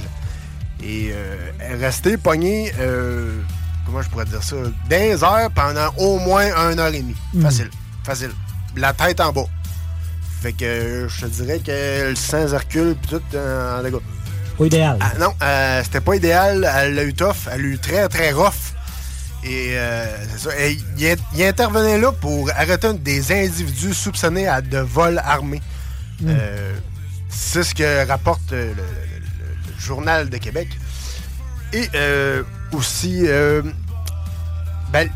Et 0.84 1.14
elle 1.60 1.74
est 1.82 1.86
restée 1.86 2.18
pognée, 2.18 2.74
euh, 2.80 3.32
comment 3.90 4.02
je 4.04 4.10
pourrais 4.10 4.26
dire 4.26 4.44
ça, 4.44 4.56
des 4.88 5.24
heures 5.24 5.50
pendant 5.54 5.90
au 5.98 6.20
moins 6.20 6.46
une 6.72 6.80
heure 6.80 6.94
et 6.94 7.02
demie. 7.02 7.16
Mm. 7.34 7.42
Facile, 7.42 7.70
facile. 8.04 8.32
La 8.76 8.94
tête 8.94 9.20
en 9.20 9.32
bas. 9.32 9.46
Fait 10.42 10.54
que 10.54 10.64
euh, 10.64 11.10
je 11.10 11.22
te 11.22 11.26
dirais 11.26 11.60
que 11.60 12.10
le 12.10 12.16
sang 12.16 12.46
recule 12.48 12.96
pis 13.02 13.10
tout 13.10 13.22
euh, 13.34 13.80
en 13.80 13.84
dégâts. 13.84 13.98
Pas 14.58 14.66
idéal. 14.66 14.98
Ah, 15.02 15.12
non, 15.20 15.34
euh, 15.42 15.82
c'était 15.84 16.02
pas 16.02 16.16
idéal. 16.16 16.70
Elle 16.78 16.96
l'a 16.96 17.04
eu 17.04 17.14
tough. 17.14 17.48
Elle 17.52 17.62
l'a 17.62 17.68
eu 17.68 17.78
très, 17.80 18.08
très 18.08 18.32
rough. 18.32 18.54
Et 19.44 19.72
euh, 19.74 20.06
c'est 20.32 20.50
ça. 20.50 20.60
Et 20.60 20.78
il, 21.34 21.44
intervenait 21.44 21.98
là 21.98 22.12
pour 22.12 22.50
arrêter 22.52 22.94
des 22.94 23.32
individus 23.32 23.94
soupçonnés 23.94 24.48
à 24.48 24.62
de 24.62 24.78
vol 24.80 25.22
armé. 25.26 25.62
Euh, 26.26 26.74
c'est 27.30 27.64
ce 27.64 27.74
que 27.74 28.08
rapporte 28.08 28.52
le, 28.52 28.68
le- 28.68 28.74
le- 28.74 28.74
le 28.74 29.80
Journal 29.80 30.30
de 30.30 30.38
Québec. 30.38 30.68
Et 31.74 31.88
euh, 31.96 32.44
aussi, 32.74 33.22
euh, 33.26 33.62
ben, 34.92 35.10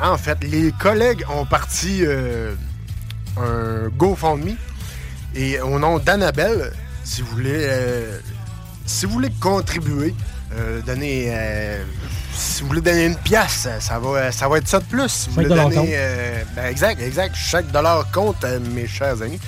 en 0.00 0.16
fait, 0.18 0.38
les 0.42 0.72
collègues 0.72 1.24
ont 1.30 1.44
parti 1.44 2.00
euh, 2.02 2.54
un 3.36 3.88
GoFundMe 3.96 4.56
et 5.34 5.60
au 5.60 5.78
nom 5.78 5.98
d'Annabelle, 5.98 6.72
si 7.04 7.22
vous 7.22 7.28
voulez, 7.32 7.52
euh, 7.68 8.18
si 8.86 9.06
vous 9.06 9.12
voulez 9.12 9.30
contribuer, 9.40 10.14
euh, 10.56 10.80
donner, 10.82 11.30
si 12.34 12.62
vous 12.62 12.68
voulez 12.68 12.80
donner 12.80 13.06
une 13.06 13.16
pièce, 13.16 13.68
ça 13.80 13.98
va, 13.98 14.32
ça 14.32 14.48
va 14.48 14.58
être 14.58 14.68
ça 14.68 14.78
de 14.80 14.84
plus. 14.84 15.08
Si 15.08 15.28
vous 15.28 15.34
donner, 15.70 15.98
ben, 16.56 16.66
exact, 16.66 17.00
exact. 17.02 17.34
Chaque 17.36 17.70
dollar 17.70 18.10
compte, 18.12 18.44
mes 18.74 18.86
chers 18.86 19.20
amis. 19.22 19.40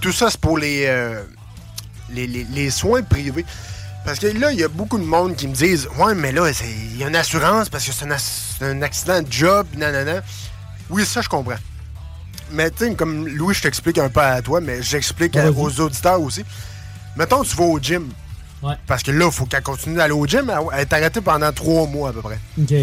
Tout 0.00 0.12
ça, 0.12 0.28
c'est 0.30 0.40
pour 0.40 0.58
les, 0.58 0.84
euh, 0.86 1.22
les, 2.10 2.26
les- 2.26 2.44
les 2.44 2.70
soins 2.70 3.02
privés. 3.02 3.44
Parce 4.04 4.18
que 4.18 4.26
là, 4.26 4.50
il 4.52 4.58
y 4.58 4.64
a 4.64 4.68
beaucoup 4.68 4.98
de 4.98 5.04
monde 5.04 5.36
qui 5.36 5.46
me 5.46 5.54
disent 5.54 5.88
Ouais, 5.98 6.14
mais 6.14 6.32
là, 6.32 6.50
il 6.50 6.96
y 6.96 7.04
a 7.04 7.08
une 7.08 7.16
assurance 7.16 7.68
parce 7.68 7.86
que 7.86 7.92
c'est 7.92 8.64
un, 8.64 8.82
accident 8.82 9.22
de 9.22 9.30
job, 9.30 9.66
nanana. 9.76 10.22
Oui, 10.90 11.04
ça, 11.06 11.20
je 11.20 11.28
comprends. 11.28 11.58
Mais 12.50 12.70
tu 12.70 12.84
sais, 12.84 12.94
comme 12.94 13.28
Louis, 13.28 13.54
je 13.54 13.62
t'explique 13.62 13.98
un 13.98 14.08
peu 14.08 14.20
à 14.20 14.42
toi, 14.42 14.60
mais 14.60 14.82
j'explique 14.82 15.36
aux 15.56 15.80
auditeurs 15.80 16.20
aussi. 16.20 16.44
Mettons, 17.16 17.42
tu 17.42 17.56
vas 17.56 17.64
au 17.64 17.78
gym. 17.78 18.08
Ouais. 18.62 18.74
Parce 18.86 19.02
que 19.02 19.10
là, 19.10 19.26
il 19.26 19.32
faut 19.32 19.46
qu'elle 19.46 19.62
continue 19.62 19.96
d'aller 19.96 20.12
au 20.12 20.26
gym. 20.26 20.52
Elle 20.72 20.80
est 20.80 20.92
arrêtée 20.92 21.20
pendant 21.20 21.52
trois 21.52 21.86
mois 21.86 22.10
à 22.10 22.12
peu 22.12 22.20
près. 22.22 22.38
OK. 22.60 22.74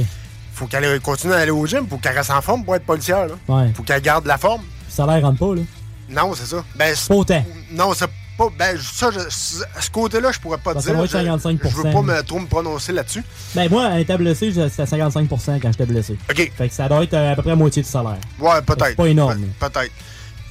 faut 0.53 0.67
qu'elle 0.67 0.99
continue 1.01 1.33
d'aller 1.33 1.51
au 1.51 1.65
gym 1.65 1.87
pour 1.87 2.01
qu'elle 2.01 2.17
reste 2.17 2.31
en 2.31 2.41
forme 2.41 2.63
pour 2.65 2.75
être 2.75 2.85
policière. 2.85 3.27
Là. 3.27 3.35
Ouais. 3.47 3.71
faut 3.73 3.83
qu'elle 3.83 4.01
garde 4.01 4.25
la 4.25 4.37
forme. 4.37 4.61
Le 4.87 4.93
salaire 4.93 5.21
rentre 5.21 5.39
pas, 5.39 5.55
là. 5.55 5.61
Non, 6.09 6.33
c'est 6.33 6.47
ça. 6.47 6.63
Ben, 6.75 6.95
c'est- 6.95 7.07
Pas 7.07 7.15
autant. 7.15 7.45
Non, 7.71 7.93
c'est 7.93 8.09
pas. 8.39 8.49
Ben, 8.57 8.77
ça, 8.81 9.09
je- 9.11 9.29
ce 9.29 9.89
côté-là, 9.91 10.31
je 10.31 10.39
pourrais 10.39 10.57
pas 10.57 10.73
Ça 10.75 10.79
dire. 10.79 10.93
doit 10.95 11.05
être 11.05 11.11
Je- 11.11 11.17
55 11.17 11.59
Je 11.63 11.67
veux 11.75 11.83
pas 11.83 12.01
me, 12.01 12.21
trop 12.23 12.39
me 12.39 12.47
prononcer 12.47 12.91
là-dessus. 12.93 13.23
Ben, 13.53 13.69
moi, 13.69 13.85
à 13.87 13.99
état 13.99 14.17
blessé, 14.17 14.51
c'était 14.51 14.81
à 14.81 14.85
55% 14.85 15.59
quand 15.61 15.71
j'étais 15.71 15.85
blessé. 15.85 16.17
OK. 16.29 16.51
Fait 16.57 16.69
que 16.69 16.73
ça 16.73 16.87
doit 16.89 17.03
être 17.03 17.13
euh, 17.13 17.33
à 17.33 17.35
peu 17.35 17.41
près 17.43 17.51
la 17.51 17.55
moitié 17.55 17.83
du 17.83 17.89
salaire. 17.89 18.17
Ouais, 18.39 18.61
peut-être. 18.65 18.95
Pas 18.95 19.05
énorme. 19.07 19.41
Pe- 19.59 19.69
Peut-être. 19.69 19.91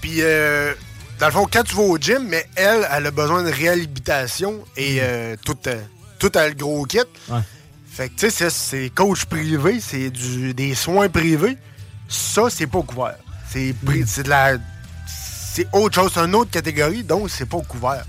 Puis, 0.00 0.18
euh, 0.20 0.72
dans 1.18 1.26
le 1.26 1.32
fond, 1.32 1.46
quand 1.52 1.62
tu 1.64 1.74
vas 1.74 1.82
au 1.82 1.98
gym, 1.98 2.24
mais 2.28 2.46
elle, 2.54 2.86
elle 2.92 3.06
a 3.06 3.10
besoin 3.10 3.42
de 3.42 3.50
réhabilitation 3.50 4.64
et 4.76 4.98
euh, 5.00 5.34
tout, 5.44 5.56
euh, 5.66 5.80
tout 6.18 6.30
a 6.34 6.46
le 6.48 6.54
gros 6.54 6.84
kit. 6.84 6.98
Ouais. 7.30 7.38
Fait 7.90 8.08
que, 8.10 8.14
tu 8.16 8.30
sais, 8.30 8.50
c'est- 8.50 8.90
coach 8.94 9.24
privé, 9.24 9.80
c'est 9.80 10.10
du- 10.10 10.54
des 10.54 10.74
soins 10.76 11.08
privés. 11.08 11.56
Ça, 12.08 12.42
c'est 12.48 12.66
pas 12.68 12.82
couvert. 12.82 13.16
C'est 13.50 13.74
c'est 14.06 14.22
de 14.24 14.28
la. 14.28 14.52
C'est 15.58 15.66
autre 15.72 15.96
chose, 15.96 16.12
c'est 16.14 16.20
une 16.20 16.36
autre 16.36 16.52
catégorie, 16.52 17.02
donc 17.02 17.28
c'est 17.30 17.44
pas 17.48 17.58
couvert. 17.62 18.04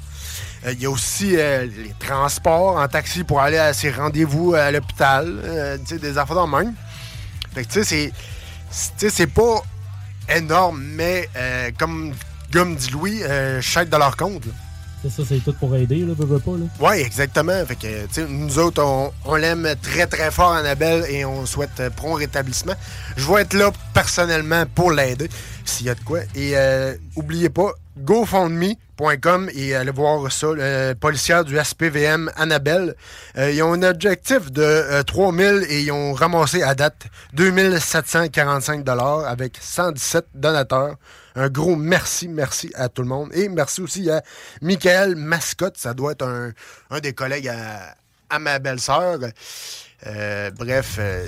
Euh, 0.67 0.71
Il 0.73 0.83
y 0.83 0.85
a 0.85 0.89
aussi 0.91 1.35
euh, 1.35 1.65
les 1.65 1.95
transports 1.97 2.75
en 2.77 2.87
taxi 2.87 3.23
pour 3.23 3.41
aller 3.41 3.57
à 3.57 3.73
ses 3.73 3.89
rendez-vous 3.89 4.53
à 4.53 4.69
l'hôpital, 4.69 5.25
euh, 5.43 5.75
des 5.79 6.15
affaires 6.19 6.35
dans 6.35 6.45
le 6.45 6.65
même. 6.65 6.75
Fait 7.55 7.63
que, 7.63 7.73
tu 7.73 7.83
sais, 7.83 8.13
c'est- 8.69 9.25
pas 9.25 9.63
énorme, 10.29 10.79
mais 10.93 11.27
comme, 11.79 12.13
comme 12.53 12.75
dit 12.75 12.91
Louis, 12.91 13.23
chaque 13.61 13.89
de 13.89 13.97
leur 13.97 14.15
compte. 14.15 14.43
C'est 15.01 15.09
ça, 15.09 15.23
c'est 15.27 15.39
tout 15.39 15.53
pour 15.53 15.75
aider, 15.75 15.99
là, 15.99 16.13
veux, 16.17 16.39
pas, 16.39 16.51
là. 16.51 16.65
Oui, 16.79 16.97
exactement. 16.97 17.65
Fait 17.65 17.75
que, 17.75 18.25
nous 18.27 18.59
autres, 18.59 18.83
on, 18.83 19.11
on 19.25 19.35
l'aime 19.35 19.75
très, 19.81 20.07
très 20.07 20.29
fort, 20.29 20.51
Annabelle, 20.51 21.05
et 21.09 21.23
on 21.23 21.45
souhaite 21.45 21.79
euh, 21.79 21.89
prompt 21.89 22.15
rétablissement. 22.15 22.73
Je 23.15 23.25
vais 23.31 23.41
être 23.43 23.53
là 23.53 23.71
personnellement 23.93 24.65
pour 24.75 24.91
l'aider, 24.91 25.29
s'il 25.63 25.85
y 25.85 25.89
a 25.89 25.95
de 25.95 26.01
quoi. 26.01 26.19
Et 26.35 26.57
euh, 26.57 26.95
oubliez 27.15 27.49
pas, 27.49 27.71
gofundme.com 27.99 29.49
et 29.53 29.75
allez 29.75 29.91
voir 29.91 30.31
ça, 30.31 30.47
le 30.53 30.93
policière 30.93 31.45
du 31.45 31.57
SPVM, 31.57 32.31
Annabelle. 32.35 32.95
Euh, 33.37 33.51
ils 33.51 33.61
ont 33.63 33.73
un 33.73 33.83
objectif 33.83 34.51
de 34.51 34.61
euh, 34.61 35.03
3000 35.03 35.65
et 35.69 35.81
ils 35.81 35.91
ont 35.91 36.13
ramassé 36.13 36.63
à 36.63 36.75
date 36.75 37.07
2745 37.33 38.83
dollars 38.83 39.25
avec 39.25 39.57
117 39.59 40.25
donateurs. 40.35 40.95
Un 41.39 41.47
gros 41.49 41.75
merci, 41.77 42.27
merci 42.27 42.69
à 42.75 42.89
tout 42.89 43.01
le 43.01 43.07
monde. 43.07 43.29
Et 43.33 43.47
merci 43.47 43.81
aussi 43.81 44.09
à 44.09 44.21
Michael 44.61 45.15
Mascotte. 45.15 45.77
Ça 45.77 45.93
doit 45.93 46.11
être 46.11 46.25
un, 46.27 46.51
un 46.89 46.99
des 46.99 47.13
collègues 47.13 47.47
à, 47.47 47.95
à 48.29 48.39
ma 48.39 48.59
belle-sœur. 48.59 49.19
Euh, 50.07 50.51
bref, 50.51 50.97
euh, 50.99 51.25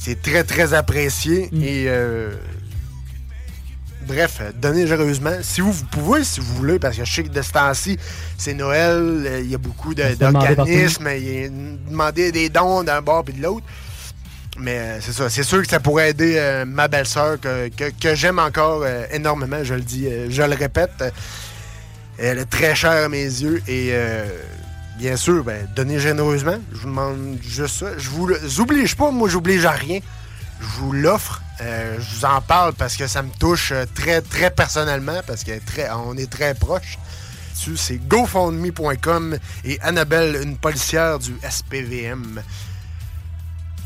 c'est 0.00 0.22
très, 0.22 0.42
très 0.42 0.72
apprécié. 0.72 1.50
Et 1.62 1.84
euh, 1.88 2.32
bref, 4.06 4.40
donnez 4.54 4.86
généreusement. 4.86 5.36
Si 5.42 5.60
vous, 5.60 5.72
vous 5.72 5.84
pouvez, 5.86 6.24
si 6.24 6.40
vous 6.40 6.54
voulez, 6.54 6.78
parce 6.78 6.96
que 6.96 7.04
je 7.04 7.12
sais 7.12 7.24
que 7.24 7.28
de 7.28 7.42
ce 7.42 7.52
temps-ci, 7.52 7.98
c'est 8.38 8.54
Noël, 8.54 9.40
il 9.44 9.50
y 9.50 9.54
a 9.54 9.58
beaucoup 9.58 9.94
de- 9.94 10.02
d'organismes, 10.14 11.06
a 11.08 11.14
demander 11.90 12.32
des 12.32 12.48
dons 12.48 12.82
d'un 12.84 13.02
bord 13.02 13.24
et 13.28 13.32
de 13.32 13.42
l'autre. 13.42 13.66
Mais 14.58 14.78
euh, 14.78 14.98
c'est 15.00 15.12
ça, 15.12 15.28
c'est 15.28 15.42
sûr 15.42 15.62
que 15.62 15.68
ça 15.68 15.80
pourrait 15.80 16.10
aider 16.10 16.36
euh, 16.38 16.64
ma 16.64 16.88
belle-sœur 16.88 17.38
que, 17.40 17.68
que- 17.68 17.90
que 18.00 18.14
j'aime 18.14 18.38
encore 18.38 18.82
euh, 18.84 19.04
énormément, 19.12 19.62
je 19.62 19.74
le 19.74 19.82
dis, 19.82 20.08
je 20.30 20.42
le 20.42 20.54
répète. 20.54 21.04
Elle 22.18 22.38
est 22.38 22.46
très 22.46 22.74
chère 22.74 23.04
à 23.04 23.08
mes 23.10 23.24
yeux 23.24 23.62
et 23.68 23.92
bien 24.98 25.16
sûr, 25.16 25.44
ben, 25.44 25.68
donnez 25.76 25.98
généreusement. 25.98 26.58
Je 26.72 26.78
vous 26.78 26.86
demande 26.88 27.38
juste 27.46 27.80
ça. 27.80 27.86
Je 27.98 28.08
vous 28.08 28.30
oblige 28.60 28.96
pas, 28.96 29.10
moi 29.10 29.28
j'oblige 29.28 29.66
à 29.66 29.72
rien. 29.72 30.00
Je 30.58 30.66
vous 30.78 30.92
l'offre. 30.92 31.42
Je 31.60 32.16
vous 32.16 32.24
en 32.24 32.40
parle 32.40 32.72
parce 32.72 32.96
que 32.96 33.06
ça 33.06 33.20
me 33.22 33.28
touche 33.38 33.74
très, 33.94 34.22
très 34.22 34.50
personnellement, 34.50 35.20
parce 35.26 35.44
qu'on 35.44 35.58
très, 35.66 35.90
on 35.90 36.16
est 36.16 36.30
très 36.30 36.54
proches. 36.54 36.98
C'est 37.76 37.98
gofundme.com 38.08 39.36
et 39.66 39.78
Annabelle, 39.82 40.38
une 40.42 40.56
policière 40.56 41.18
du 41.18 41.34
SPVM. 41.46 42.40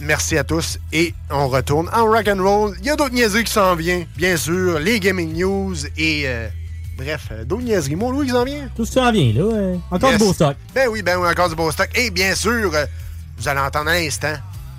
Merci 0.00 0.38
à 0.38 0.44
tous 0.44 0.78
et 0.92 1.14
on 1.30 1.48
retourne 1.48 1.88
en 1.92 2.04
rock 2.06 2.26
and 2.28 2.42
roll. 2.42 2.74
Il 2.80 2.86
y 2.86 2.90
a 2.90 2.96
d'autres 2.96 3.12
niaiseries 3.14 3.44
qui 3.44 3.52
s'en 3.52 3.74
viennent, 3.76 4.06
bien 4.16 4.36
sûr, 4.36 4.78
les 4.78 4.98
gaming 4.98 5.34
news 5.36 5.74
et 5.98 6.22
euh, 6.26 6.48
bref, 6.96 7.28
euh, 7.32 7.44
d'autres 7.44 7.62
niaiseries. 7.64 7.96
Mon 7.96 8.10
Louis 8.10 8.26
qui 8.26 8.32
s'en 8.32 8.44
vient? 8.44 8.68
Tout 8.74 8.84
ce 8.86 8.92
qui 8.92 8.94
s'en 8.98 9.12
vient, 9.12 9.32
là. 9.34 9.40
euh, 9.54 9.76
encore 9.90 10.10
Yes. 10.10 10.18
du 10.18 10.24
beau 10.26 10.32
stock. 10.32 10.56
Ben 10.74 10.88
oui, 10.90 11.02
ben 11.02 11.18
oui, 11.18 11.28
encore 11.28 11.50
du 11.50 11.54
beau 11.54 11.70
stock. 11.70 11.88
Et 11.94 12.10
bien 12.10 12.34
sûr, 12.34 12.70
euh, 12.74 12.86
vous 13.36 13.46
allez 13.48 13.60
entendre 13.60 13.90
à 13.90 13.94
l'instant 13.94 14.34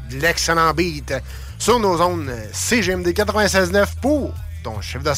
de 0.09 0.17
l'excellent 0.17 0.73
beat 0.73 1.13
sur 1.59 1.79
nos 1.79 1.97
zones 1.97 2.31
CGMD 2.51 3.07
96.9 3.13 3.85
pour 4.01 4.33
ton 4.63 4.81
chiffre 4.81 5.03
de 5.03 5.13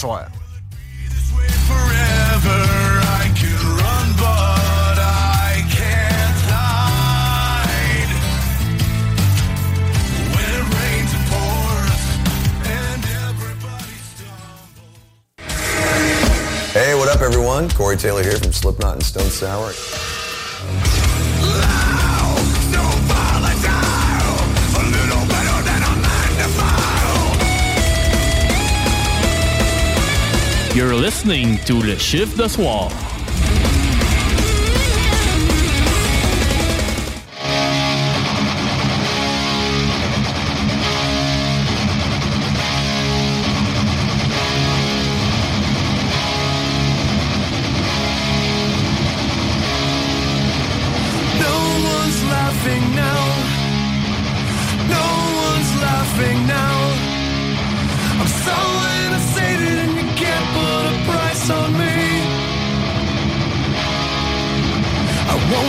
everyone? 17.54 17.78
Corey 17.78 17.98
Taylor 17.98 18.24
here 18.24 18.38
from 18.38 18.52
Slipknot 18.52 18.94
and 18.96 19.04
Stone 19.04 19.30
Sour. 19.30 19.74
You're 30.76 30.96
listening 30.96 31.60
to 31.66 31.76
Le 31.76 31.96
Chiffre 31.96 32.36
de 32.36 32.50
Soir. 32.50 33.13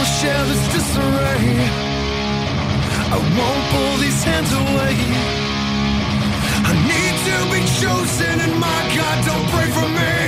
Won't 0.05 0.21
share 0.21 0.45
this 0.45 0.65
disarray. 0.75 1.45
I 3.11 3.19
won't 3.39 3.65
pull 3.73 3.97
these 4.05 4.23
hands 4.25 4.53
away. 4.53 4.95
I 6.71 6.73
need 6.91 7.15
to 7.29 7.37
be 7.53 7.61
chosen, 7.81 8.41
and 8.41 8.55
my 8.61 8.81
God, 8.97 9.25
don't 9.25 9.49
pray 9.49 9.69
for 9.71 9.89
me. 9.89 10.24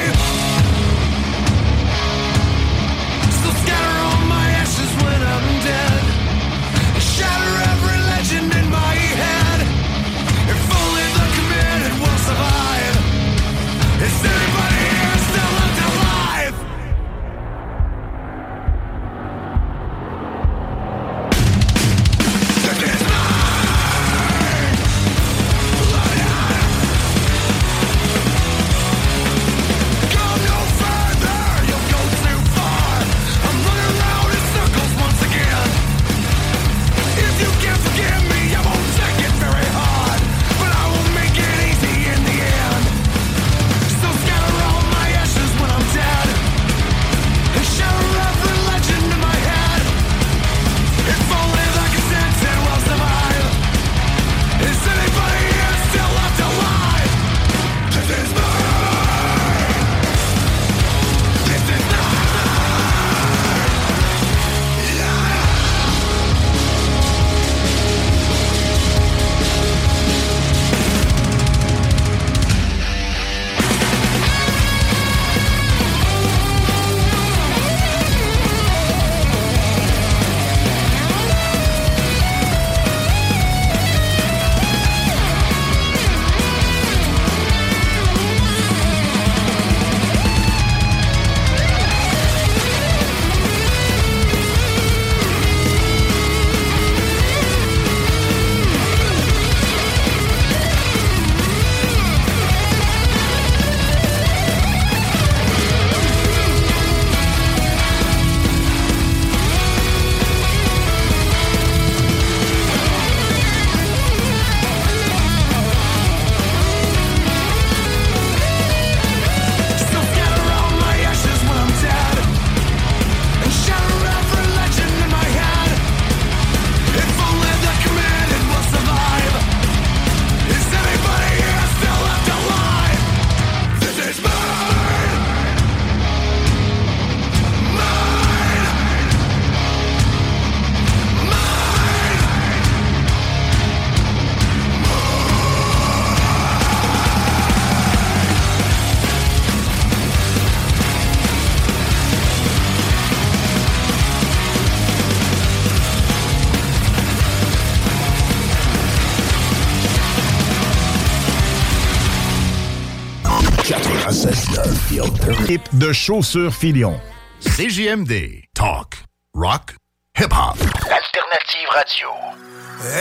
De 165.79 165.93
chaussures 165.93 166.55
Filion. 166.55 167.01
CJMD. 167.41 168.45
Talk. 168.55 168.97
Rock. 169.35 169.75
Hip-hop. 170.15 170.57
Alternative 170.61 171.69
radio. 171.75 172.09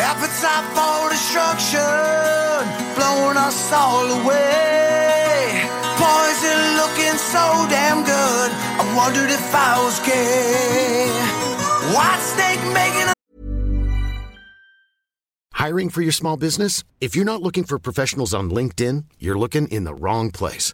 Appetite 0.03 0.65
for 0.75 1.09
destruction, 1.09 1.79
blowing 2.95 3.37
us 3.37 3.71
all 3.71 4.05
away. 4.19 5.63
Poison 5.95 6.59
looking 6.75 7.17
so 7.17 7.65
damn 7.69 8.03
good. 8.03 8.51
I 8.79 8.93
wondered 8.95 9.31
if 9.31 9.55
I 9.55 9.81
was 9.83 9.99
gay. 9.99 11.07
White 11.93 12.19
snake 12.19 12.63
making 12.73 13.09
a 13.09 13.13
Hiring 15.53 15.89
for 15.89 16.01
your 16.01 16.11
small 16.11 16.37
business? 16.37 16.83
If 16.99 17.15
you're 17.15 17.25
not 17.25 17.41
looking 17.41 17.63
for 17.63 17.79
professionals 17.79 18.33
on 18.33 18.49
LinkedIn, 18.49 19.05
you're 19.19 19.37
looking 19.37 19.67
in 19.69 19.83
the 19.83 19.93
wrong 19.93 20.31
place. 20.31 20.73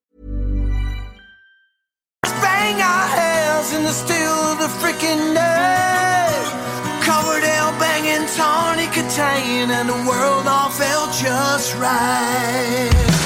Bang 2.23 2.79
our 2.79 3.07
hands 3.07 3.73
in 3.73 3.83
the 3.83 3.91
steel 3.91 4.37
of 4.51 4.59
the 4.59 4.67
freaking 4.79 5.33
night. 5.33 6.45
Coverdale 7.01 7.73
banging 7.79 8.27
Tawny 8.37 8.85
Katane, 8.87 9.69
and 9.69 9.89
the 9.89 9.99
world 10.07 10.45
all 10.45 10.69
felt 10.69 11.11
just 11.13 11.75
right. 11.77 13.20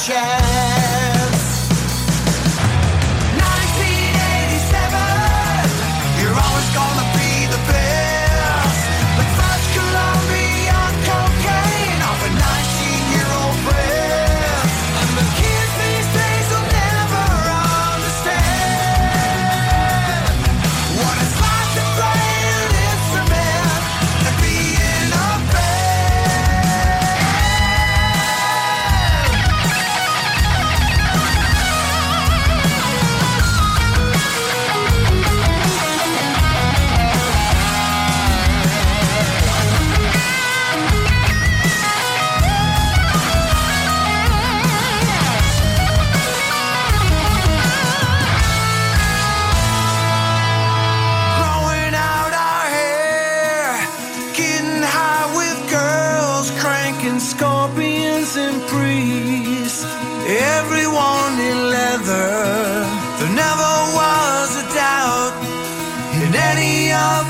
child. 0.00 0.69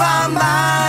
Of 0.01 0.37
our 0.37 0.80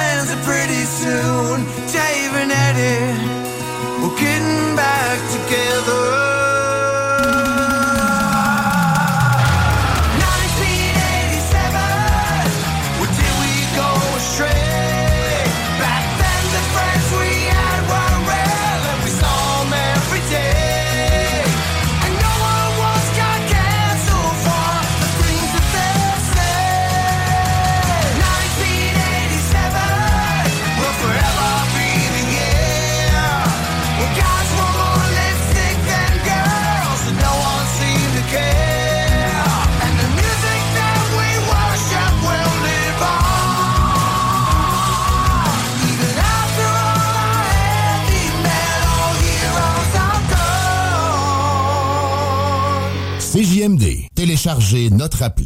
Téléchargez 54.52 54.90
notre 54.90 55.24
appli. 55.24 55.46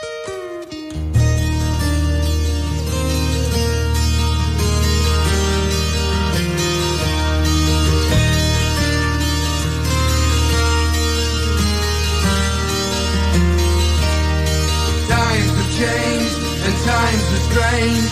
Times 16.85 17.25
are 17.35 17.43
strange. 17.49 18.11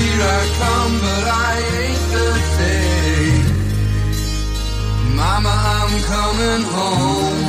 Here 0.00 0.22
I 0.38 0.42
come, 0.60 0.94
but 1.04 1.24
I 1.48 1.54
ain't 1.84 2.04
the 2.16 2.28
same. 2.56 3.46
Mama, 5.16 5.54
I'm 5.78 5.94
coming 6.14 6.64
home. 6.76 7.44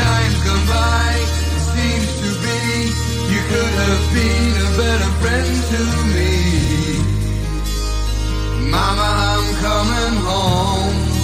Times 0.00 0.38
go 0.48 0.54
by, 0.72 1.06
it 1.56 1.64
seems 1.74 2.10
to 2.22 2.30
be 2.44 2.60
you 3.32 3.40
could 3.50 3.74
have 3.84 4.04
been 4.16 4.52
a 4.66 4.70
better 4.80 5.10
friend 5.20 5.52
to 5.72 5.80
me. 6.14 6.34
Mama, 8.70 9.08
I'm 9.30 9.46
coming 9.66 10.16
home. 10.24 11.15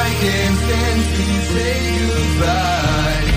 I 0.00 0.12
can 0.20 0.52
stand 0.56 1.00
to 1.16 1.26
say 1.50 1.76
goodbye 2.00 3.30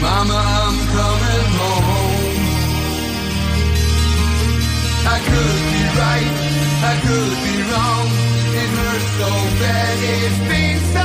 Mama, 0.00 0.38
I'm 0.60 0.76
coming 0.94 1.48
home 1.58 2.44
I 5.06 5.18
could 5.28 5.60
be 5.72 5.82
right, 6.00 6.32
I 6.90 6.94
could 7.06 7.36
be 7.44 7.56
wrong. 7.70 8.06
It 8.60 8.68
hurts 8.76 9.10
so 9.20 9.30
bad, 9.60 9.96
it's 10.02 10.38
been 10.48 10.78
so 10.94 11.03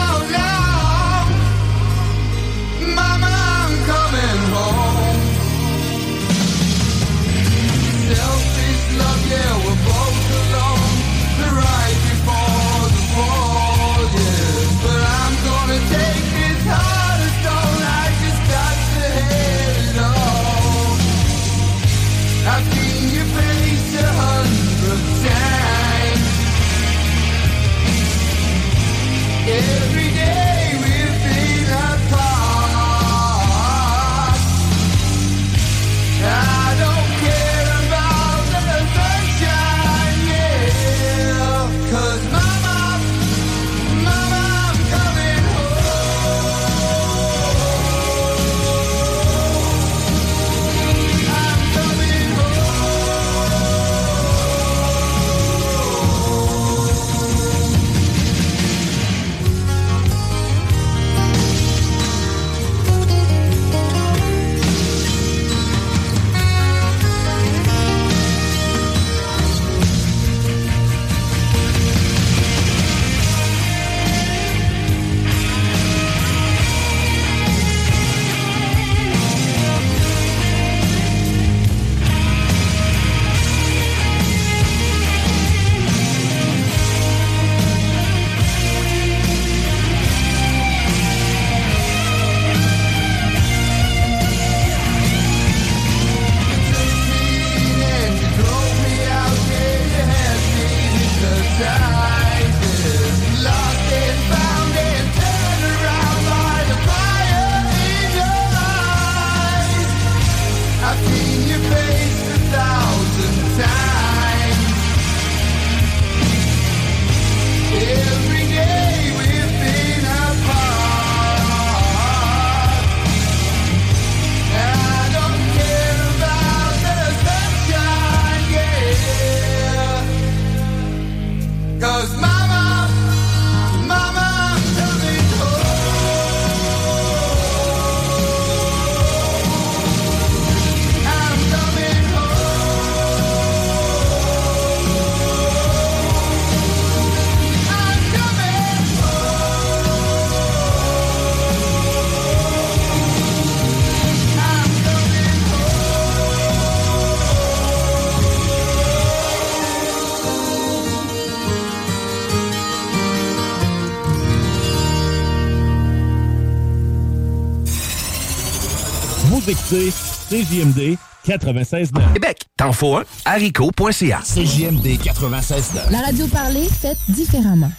CJMD 170.40 170.96
96.9. 171.28 172.14
Québec, 172.14 172.46
t'en 172.56 172.72
faut 172.72 172.96
un? 172.96 173.04
haricot.ca. 173.26 174.22
CJMD 174.24 174.86
96.9. 175.04 175.92
La 175.92 176.00
radio 176.00 176.28
parlée, 176.28 176.66
faite 176.70 176.98
différemment. 177.10 177.72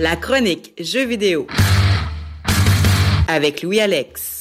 La 0.00 0.16
chronique 0.16 0.72
Jeux 0.80 1.06
vidéo 1.06 1.46
avec 3.28 3.62
Louis-Alex. 3.62 4.35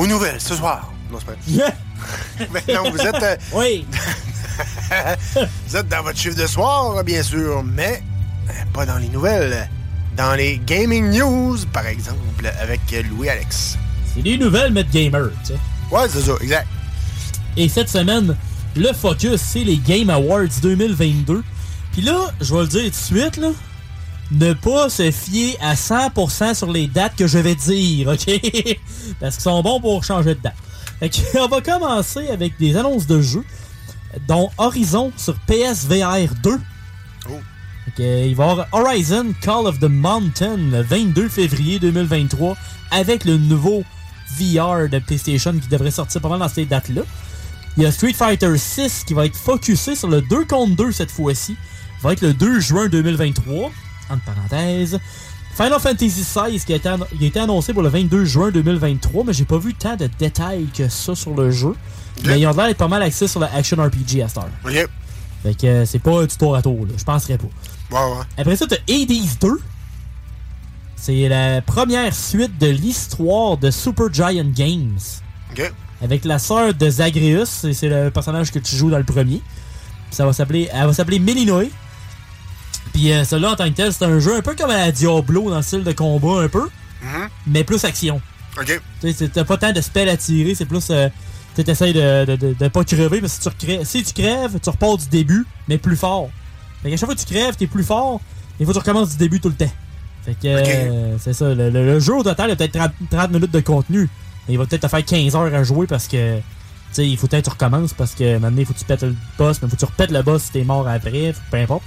Aux 0.00 0.06
nouvelles 0.06 0.40
ce 0.40 0.54
soir. 0.54 0.90
Non, 1.12 1.18
c'est 1.18 1.26
pas 1.26 1.32
vrai. 1.46 2.48
Mais 2.66 2.74
non, 2.74 2.90
vous 2.90 2.96
êtes. 2.96 3.22
euh, 3.22 3.36
oui. 3.52 3.84
vous 5.66 5.76
êtes 5.76 5.88
dans 5.88 6.02
votre 6.02 6.16
chiffre 6.18 6.38
de 6.38 6.46
soir, 6.46 7.04
bien 7.04 7.22
sûr, 7.22 7.62
mais 7.62 8.02
euh, 8.48 8.52
pas 8.72 8.86
dans 8.86 8.96
les 8.96 9.08
nouvelles. 9.08 9.68
Dans 10.16 10.34
les 10.34 10.58
gaming 10.64 11.10
news, 11.10 11.58
par 11.70 11.86
exemple, 11.86 12.50
avec 12.62 12.80
euh, 12.94 13.02
Louis-Alex. 13.10 13.76
C'est 14.14 14.22
des 14.22 14.38
nouvelles, 14.38 14.72
mais 14.72 14.84
de 14.84 14.90
gamer, 14.90 15.28
tu 15.44 15.48
sais. 15.52 15.58
Ouais, 15.90 16.08
c'est 16.08 16.22
ça, 16.22 16.32
exact. 16.40 16.66
Et 17.58 17.68
cette 17.68 17.90
semaine, 17.90 18.34
le 18.76 18.94
focus, 18.94 19.38
c'est 19.38 19.64
les 19.64 19.76
Game 19.76 20.08
Awards 20.08 20.48
2022. 20.62 21.44
Puis 21.92 22.00
là, 22.00 22.30
je 22.40 22.54
vais 22.54 22.62
le 22.62 22.68
dire 22.68 22.84
tout 22.84 22.88
de 22.88 22.94
suite, 22.94 23.36
là, 23.36 23.48
ne 24.30 24.52
pas 24.52 24.88
se 24.88 25.10
fier 25.10 25.56
à 25.60 25.74
100% 25.74 26.54
sur 26.54 26.70
les 26.70 26.86
dates 26.86 27.16
que 27.16 27.26
je 27.26 27.38
vais 27.38 27.54
dire, 27.54 28.08
OK? 28.08 28.26
Parce 29.20 29.36
qu'ils 29.36 29.42
sont 29.42 29.62
bons 29.62 29.80
pour 29.80 30.04
changer 30.04 30.34
de 30.34 30.40
date. 30.40 30.54
Que, 31.00 31.38
on 31.44 31.48
va 31.48 31.60
commencer 31.60 32.28
avec 32.28 32.58
des 32.58 32.76
annonces 32.76 33.06
de 33.06 33.20
jeux, 33.20 33.44
dont 34.28 34.50
Horizon 34.58 35.12
sur 35.16 35.34
PSVR 35.46 36.34
2. 36.42 36.60
Fait 37.84 37.92
que, 37.96 38.26
il 38.26 38.36
va 38.36 38.46
y 38.46 38.50
avoir 38.50 38.66
Horizon 38.72 39.32
Call 39.40 39.66
of 39.66 39.80
the 39.80 39.88
Mountain 39.88 40.56
le 40.56 40.82
22 40.82 41.28
février 41.28 41.78
2023 41.78 42.56
avec 42.90 43.24
le 43.24 43.36
nouveau 43.36 43.82
VR 44.38 44.88
de 44.88 44.98
PlayStation 44.98 45.52
qui 45.52 45.68
devrait 45.68 45.90
sortir 45.90 46.20
pas 46.20 46.28
mal 46.28 46.38
dans 46.38 46.48
ces 46.48 46.66
dates-là. 46.66 47.02
Il 47.76 47.82
y 47.82 47.86
a 47.86 47.92
Street 47.92 48.12
Fighter 48.12 48.56
6 48.56 49.04
qui 49.06 49.14
va 49.14 49.26
être 49.26 49.36
focusé 49.36 49.94
sur 49.94 50.08
le 50.08 50.20
2 50.20 50.44
contre 50.44 50.76
2 50.76 50.92
cette 50.92 51.10
fois-ci. 51.10 51.56
Va 52.02 52.12
être 52.12 52.22
le 52.22 52.34
2 52.34 52.60
juin 52.60 52.88
2023. 52.88 53.70
Entre 54.10 54.22
parenthèses. 54.24 54.98
Final 55.54 55.80
Fantasy 55.80 56.08
XVI 56.22 56.58
qui 56.64 56.72
a 56.72 56.76
été, 56.76 56.88
annon- 56.88 57.06
il 57.14 57.24
a 57.24 57.26
été 57.26 57.40
annoncé 57.40 57.72
pour 57.72 57.82
le 57.82 57.88
22 57.88 58.24
juin 58.24 58.50
2023, 58.50 59.24
mais 59.24 59.32
j'ai 59.32 59.44
pas 59.44 59.58
vu 59.58 59.74
tant 59.74 59.96
de 59.96 60.08
détails 60.18 60.66
que 60.76 60.88
ça 60.88 61.14
sur 61.14 61.34
le 61.34 61.50
jeu. 61.50 61.74
Mais 62.24 62.40
ils 62.40 62.46
ont 62.46 62.52
l'air 62.52 62.66
d'être 62.66 62.76
pas 62.78 62.88
mal 62.88 63.02
axés 63.02 63.26
sur 63.28 63.40
le 63.40 63.46
action 63.46 63.76
RPG 63.82 64.22
à 64.22 64.28
Star. 64.28 64.46
OK. 64.64 64.72
Fait 65.42 65.54
que 65.54 65.66
euh, 65.66 65.86
c'est 65.86 65.98
pas 65.98 66.26
du 66.26 66.36
tour 66.36 66.54
à 66.54 66.62
tour. 66.62 66.86
Je 66.96 67.02
penserais 67.04 67.38
pas. 67.38 67.46
Ouais, 67.90 68.12
ouais. 68.16 68.24
Après 68.38 68.56
ça, 68.56 68.66
t'as 68.66 68.76
Hades 68.88 69.38
2. 69.40 69.58
C'est 70.96 71.28
la 71.28 71.62
première 71.62 72.14
suite 72.14 72.58
de 72.58 72.66
l'histoire 72.66 73.56
de 73.56 73.70
Super 73.70 74.12
Giant 74.12 74.44
Games. 74.54 74.98
OK. 75.52 75.72
Avec 76.02 76.24
la 76.24 76.38
sœur 76.38 76.74
de 76.74 76.88
Zagreus, 76.90 77.64
et 77.64 77.72
c'est 77.74 77.88
le 77.88 78.10
personnage 78.10 78.50
que 78.52 78.58
tu 78.58 78.76
joues 78.76 78.90
dans 78.90 78.98
le 78.98 79.04
premier. 79.04 79.40
Ça 80.10 80.24
va 80.26 80.32
s'appeler, 80.32 80.68
elle 80.72 80.86
va 80.86 80.92
s'appeler 80.92 81.18
Melinoe. 81.18 81.68
Puis 82.92 83.12
euh, 83.12 83.24
celui-là, 83.24 83.52
en 83.52 83.56
tant 83.56 83.64
que 83.68 83.74
tel, 83.74 83.92
c'est 83.92 84.04
un 84.04 84.18
jeu 84.18 84.36
un 84.36 84.42
peu 84.42 84.54
comme 84.54 84.70
à 84.70 84.78
la 84.78 84.92
Diablo 84.92 85.50
dans 85.50 85.56
le 85.56 85.62
style 85.62 85.84
de 85.84 85.92
combat, 85.92 86.42
un 86.42 86.48
peu, 86.48 86.68
Mhm. 87.02 87.28
mais 87.46 87.64
plus 87.64 87.84
action. 87.84 88.20
OK. 88.60 88.80
Tu 89.00 89.12
sais, 89.12 89.28
T'as 89.28 89.44
pas 89.44 89.56
tant 89.56 89.72
de 89.72 89.80
spells 89.80 90.08
à 90.08 90.16
tirer, 90.16 90.54
c'est 90.54 90.64
plus. 90.66 90.88
Euh, 90.90 91.08
tu 91.54 91.62
essaies 91.68 91.92
de, 91.92 92.24
de, 92.24 92.36
de, 92.36 92.54
de 92.58 92.68
pas 92.68 92.84
crever, 92.84 93.20
parce 93.20 93.38
que 93.38 93.42
si 93.44 93.50
tu, 93.58 93.66
recrè- 93.66 93.84
si 93.84 94.02
tu 94.02 94.12
crèves, 94.12 94.58
tu 94.62 94.70
repars 94.70 94.96
du 94.98 95.06
début, 95.08 95.46
mais 95.68 95.78
plus 95.78 95.96
fort. 95.96 96.30
Fait 96.82 96.90
qu'à 96.90 96.96
chaque 96.96 97.06
fois 97.06 97.14
que 97.14 97.20
tu 97.20 97.26
crèves, 97.26 97.56
t'es 97.56 97.66
plus 97.66 97.84
fort, 97.84 98.20
il 98.58 98.66
faut 98.66 98.72
que 98.72 98.78
tu 98.78 98.80
recommences 98.80 99.10
du 99.10 99.16
début 99.18 99.40
tout 99.40 99.48
le 99.48 99.54
temps. 99.54 99.72
Fait 100.24 100.34
que 100.34 100.46
euh, 100.46 101.18
c'est 101.18 101.32
ça. 101.32 101.54
Le, 101.54 101.70
le- 101.70 101.84
le 101.86 102.00
jeu 102.00 102.14
au 102.14 102.22
total, 102.22 102.48
il 102.50 102.52
a 102.52 102.56
peut-être 102.56 102.72
30, 102.78 102.92
30 103.10 103.30
minutes 103.30 103.50
de 103.52 103.60
contenu. 103.60 104.08
Mais 104.48 104.54
il 104.54 104.58
va 104.58 104.66
peut-être 104.66 104.82
te 104.82 104.88
faire 104.88 105.04
15 105.04 105.34
heures 105.36 105.54
à 105.54 105.62
jouer 105.62 105.86
parce 105.86 106.06
que. 106.08 106.36
Tu 106.38 106.42
sais, 106.96 107.06
il 107.08 107.16
faut 107.16 107.28
peut-être 107.28 107.44
que 107.44 107.50
tu 107.56 107.62
recommences 107.62 107.92
parce 107.94 108.14
que 108.16 108.36
maintenant, 108.38 108.58
il 108.58 108.66
faut 108.66 108.72
que 108.72 108.78
tu 108.80 108.84
pètes 108.84 109.02
le 109.02 109.14
boss, 109.38 109.58
mais 109.62 109.68
il 109.68 109.70
faut 109.70 109.76
que 109.76 109.80
tu 109.80 109.84
repètes 109.84 110.10
le 110.10 110.22
boss 110.22 110.42
si 110.42 110.50
t'es 110.50 110.64
mort 110.64 110.88
après, 110.88 111.32
peu 111.50 111.56
importe. 111.58 111.82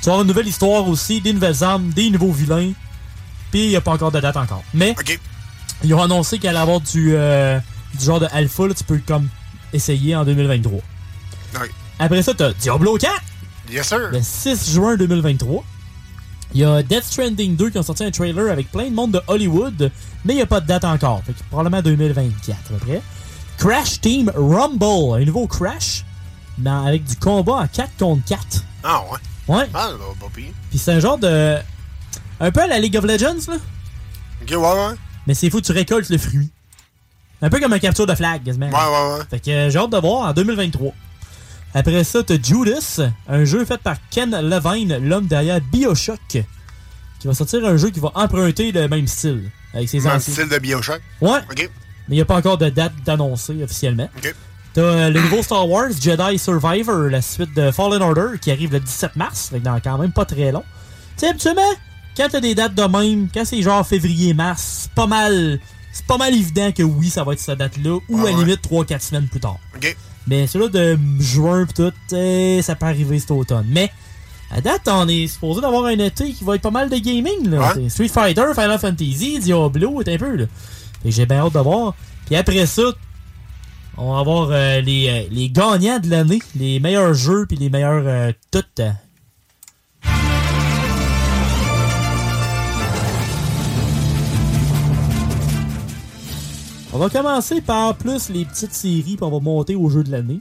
Tu 0.00 0.06
vas 0.06 0.12
avoir 0.12 0.22
une 0.22 0.28
nouvelle 0.28 0.46
histoire 0.48 0.86
aussi, 0.88 1.20
des 1.20 1.32
nouvelles 1.32 1.62
armes, 1.64 1.90
des 1.90 2.10
nouveaux 2.10 2.32
vilains. 2.32 2.72
Puis 3.50 3.64
il 3.64 3.68
n'y 3.70 3.76
a 3.76 3.80
pas 3.80 3.92
encore 3.92 4.12
de 4.12 4.20
date 4.20 4.36
encore. 4.36 4.62
Mais 4.74 4.94
ils 5.84 5.94
ont 5.94 6.02
annoncé 6.02 6.38
qu'il 6.38 6.48
allait 6.48 6.58
avoir 6.58 6.80
du, 6.80 7.14
euh, 7.14 7.58
du 7.98 8.04
genre 8.04 8.20
de 8.20 8.26
alpha, 8.32 8.66
là, 8.66 8.74
tu 8.74 8.84
peux 8.84 9.00
comme 9.06 9.28
essayer 9.72 10.14
en 10.16 10.24
2023. 10.24 10.80
Ouais. 11.60 11.70
Après 11.98 12.22
ça, 12.22 12.34
t'as 12.34 12.52
Diablo 12.52 12.96
4 12.98 13.12
Yes, 13.70 13.88
sir. 13.88 14.10
le 14.12 14.20
6 14.22 14.72
juin 14.72 14.96
2023. 14.96 15.64
Il 16.54 16.60
y 16.60 16.64
a 16.64 16.82
Death 16.82 17.02
Stranding 17.04 17.56
2 17.56 17.70
qui 17.70 17.78
ont 17.78 17.82
sorti 17.82 18.04
un 18.04 18.10
trailer 18.10 18.50
avec 18.52 18.70
plein 18.70 18.88
de 18.88 18.94
monde 18.94 19.10
de 19.12 19.20
Hollywood, 19.26 19.90
mais 20.24 20.34
il 20.34 20.36
n'y 20.36 20.42
a 20.42 20.46
pas 20.46 20.60
de 20.60 20.66
date 20.66 20.84
encore. 20.84 21.22
Fait 21.26 21.32
que 21.32 21.38
probablement 21.50 21.82
2024 21.82 22.56
à 22.56 22.78
peu 22.78 22.86
près. 22.86 23.02
Crash 23.58 24.00
Team 24.00 24.30
Rumble, 24.36 25.20
un 25.20 25.24
nouveau 25.24 25.46
Crash, 25.48 26.04
mais 26.58 26.70
avec 26.70 27.04
du 27.04 27.16
combat 27.16 27.54
en 27.54 27.66
4 27.66 27.90
contre 27.98 28.24
4. 28.26 28.40
Ah, 28.84 29.02
ouais. 29.10 29.18
Ouais. 29.48 29.68
Ah, 29.74 29.90
bah, 29.98 30.04
pas 30.20 30.26
pire. 30.34 30.50
Puis 30.70 30.78
c'est 30.78 30.92
un 30.92 31.00
genre 31.00 31.18
de. 31.18 31.56
Un 32.40 32.50
peu 32.50 32.60
à 32.60 32.66
la 32.66 32.78
League 32.78 32.96
of 32.96 33.04
Legends, 33.04 33.36
là. 33.48 33.56
OK, 34.42 34.50
ouais, 34.50 34.56
ouais. 34.56 34.94
Mais 35.26 35.34
c'est 35.34 35.48
fou, 35.50 35.60
tu 35.60 35.72
récoltes 35.72 36.08
le 36.10 36.18
fruit. 36.18 36.50
Un 37.42 37.50
peu 37.50 37.60
comme 37.60 37.72
un 37.72 37.78
capture 37.78 38.06
de 38.06 38.14
flag, 38.14 38.44
quasiment. 38.44 38.68
Ouais, 38.68 38.72
ouais, 38.72 39.18
ouais. 39.18 39.24
Fait 39.30 39.40
que 39.40 39.50
euh, 39.50 39.70
j'ai 39.70 39.78
hâte 39.78 39.90
de 39.90 39.98
voir 39.98 40.28
en 40.28 40.32
2023. 40.32 40.92
Après 41.74 42.04
ça, 42.04 42.22
t'as 42.22 42.40
Judas, 42.42 43.00
un 43.28 43.44
jeu 43.44 43.64
fait 43.64 43.78
par 43.78 43.96
Ken 44.10 44.30
Levine, 44.30 44.98
l'homme 45.06 45.26
derrière 45.26 45.60
Bioshock, 45.60 46.18
qui 46.28 47.26
va 47.26 47.34
sortir 47.34 47.64
un 47.66 47.76
jeu 47.76 47.90
qui 47.90 48.00
va 48.00 48.10
emprunter 48.14 48.72
le 48.72 48.88
même 48.88 49.06
style. 49.06 49.50
Avec 49.74 49.88
ses 49.90 49.98
Même 50.00 50.16
anciens. 50.16 50.32
style 50.32 50.48
de 50.48 50.58
Bioshock. 50.58 51.02
Ouais. 51.20 51.40
OK. 51.50 51.58
Mais 52.08 52.14
il 52.14 52.18
n'y 52.18 52.20
a 52.22 52.24
pas 52.24 52.36
encore 52.36 52.56
de 52.56 52.70
date 52.70 52.92
d'annoncer 53.04 53.62
officiellement. 53.62 54.08
OK. 54.16 54.34
T'as 54.76 54.82
euh, 54.82 55.08
le 55.08 55.22
nouveau 55.22 55.42
Star 55.42 55.66
Wars 55.66 55.88
Jedi 55.98 56.38
Survivor, 56.38 57.08
la 57.08 57.22
suite 57.22 57.54
de 57.56 57.70
Fallen 57.70 58.02
Order, 58.02 58.38
qui 58.38 58.50
arrive 58.50 58.72
le 58.72 58.80
17 58.80 59.16
mars, 59.16 59.48
que 59.50 59.56
dans 59.56 59.80
quand 59.80 59.96
même 59.96 60.12
pas 60.12 60.26
très 60.26 60.52
long. 60.52 60.64
Tu 61.16 61.20
sais, 61.20 61.28
habituellement, 61.28 61.62
quand 62.14 62.26
t'as 62.30 62.40
des 62.40 62.54
dates 62.54 62.74
de 62.74 62.82
même, 62.82 63.28
quand 63.32 63.46
c'est 63.46 63.62
genre 63.62 63.86
février-mars, 63.86 64.82
c'est 64.82 64.92
pas 64.92 65.06
mal. 65.06 65.60
C'est 65.94 66.04
pas 66.04 66.18
mal 66.18 66.34
évident 66.34 66.72
que 66.72 66.82
oui, 66.82 67.08
ça 67.08 67.24
va 67.24 67.32
être 67.32 67.40
cette 67.40 67.58
date-là, 67.58 68.00
ou 68.06 68.26
à 68.26 68.30
la 68.30 68.36
limite 68.36 68.70
3-4 68.70 69.00
semaines 69.00 69.28
plus 69.28 69.40
tard. 69.40 69.56
Mais 70.26 70.46
celui-là 70.46 70.68
de 70.68 70.98
juin 71.20 71.64
pis 71.64 71.72
tout, 71.72 71.92
eh, 72.14 72.60
ça 72.60 72.74
peut 72.74 72.84
arriver 72.84 73.18
cet 73.18 73.30
automne. 73.30 73.64
Mais 73.70 73.90
à 74.50 74.60
date, 74.60 74.82
on 74.88 75.08
est 75.08 75.26
supposé 75.26 75.62
d'avoir 75.62 75.86
un 75.86 75.98
été 75.98 76.32
qui 76.32 76.44
va 76.44 76.56
être 76.56 76.60
pas 76.60 76.70
mal 76.70 76.90
de 76.90 76.98
gaming. 76.98 77.48
Là. 77.48 77.72
Street 77.88 78.08
Fighter, 78.08 78.44
Final 78.54 78.78
Fantasy, 78.78 79.38
Diablo, 79.38 80.02
est 80.02 80.08
un 80.12 80.18
peu. 80.18 80.36
Là. 80.36 80.44
Fait 81.02 81.08
que 81.08 81.14
j'ai 81.14 81.24
bien 81.24 81.38
hâte 81.46 81.54
de 81.54 81.60
voir. 81.60 81.94
Puis 82.26 82.36
après 82.36 82.66
ça, 82.66 82.82
on 83.98 84.12
va 84.12 84.18
avoir 84.20 84.48
euh, 84.50 84.80
les, 84.80 85.08
euh, 85.08 85.28
les 85.30 85.48
gagnants 85.50 85.98
de 85.98 86.10
l'année, 86.10 86.40
les 86.54 86.80
meilleurs 86.80 87.14
jeux 87.14 87.46
puis 87.46 87.56
les 87.56 87.70
meilleurs 87.70 88.04
euh, 88.06 88.32
toutes. 88.50 88.82
On 96.92 96.98
va 96.98 97.08
commencer 97.10 97.60
par 97.60 97.94
plus 97.96 98.30
les 98.30 98.44
petites 98.44 98.72
séries, 98.72 99.02
puis 99.02 99.18
on 99.20 99.30
va 99.30 99.40
monter 99.40 99.74
au 99.74 99.90
jeu 99.90 100.02
de 100.02 100.10
l'année. 100.10 100.40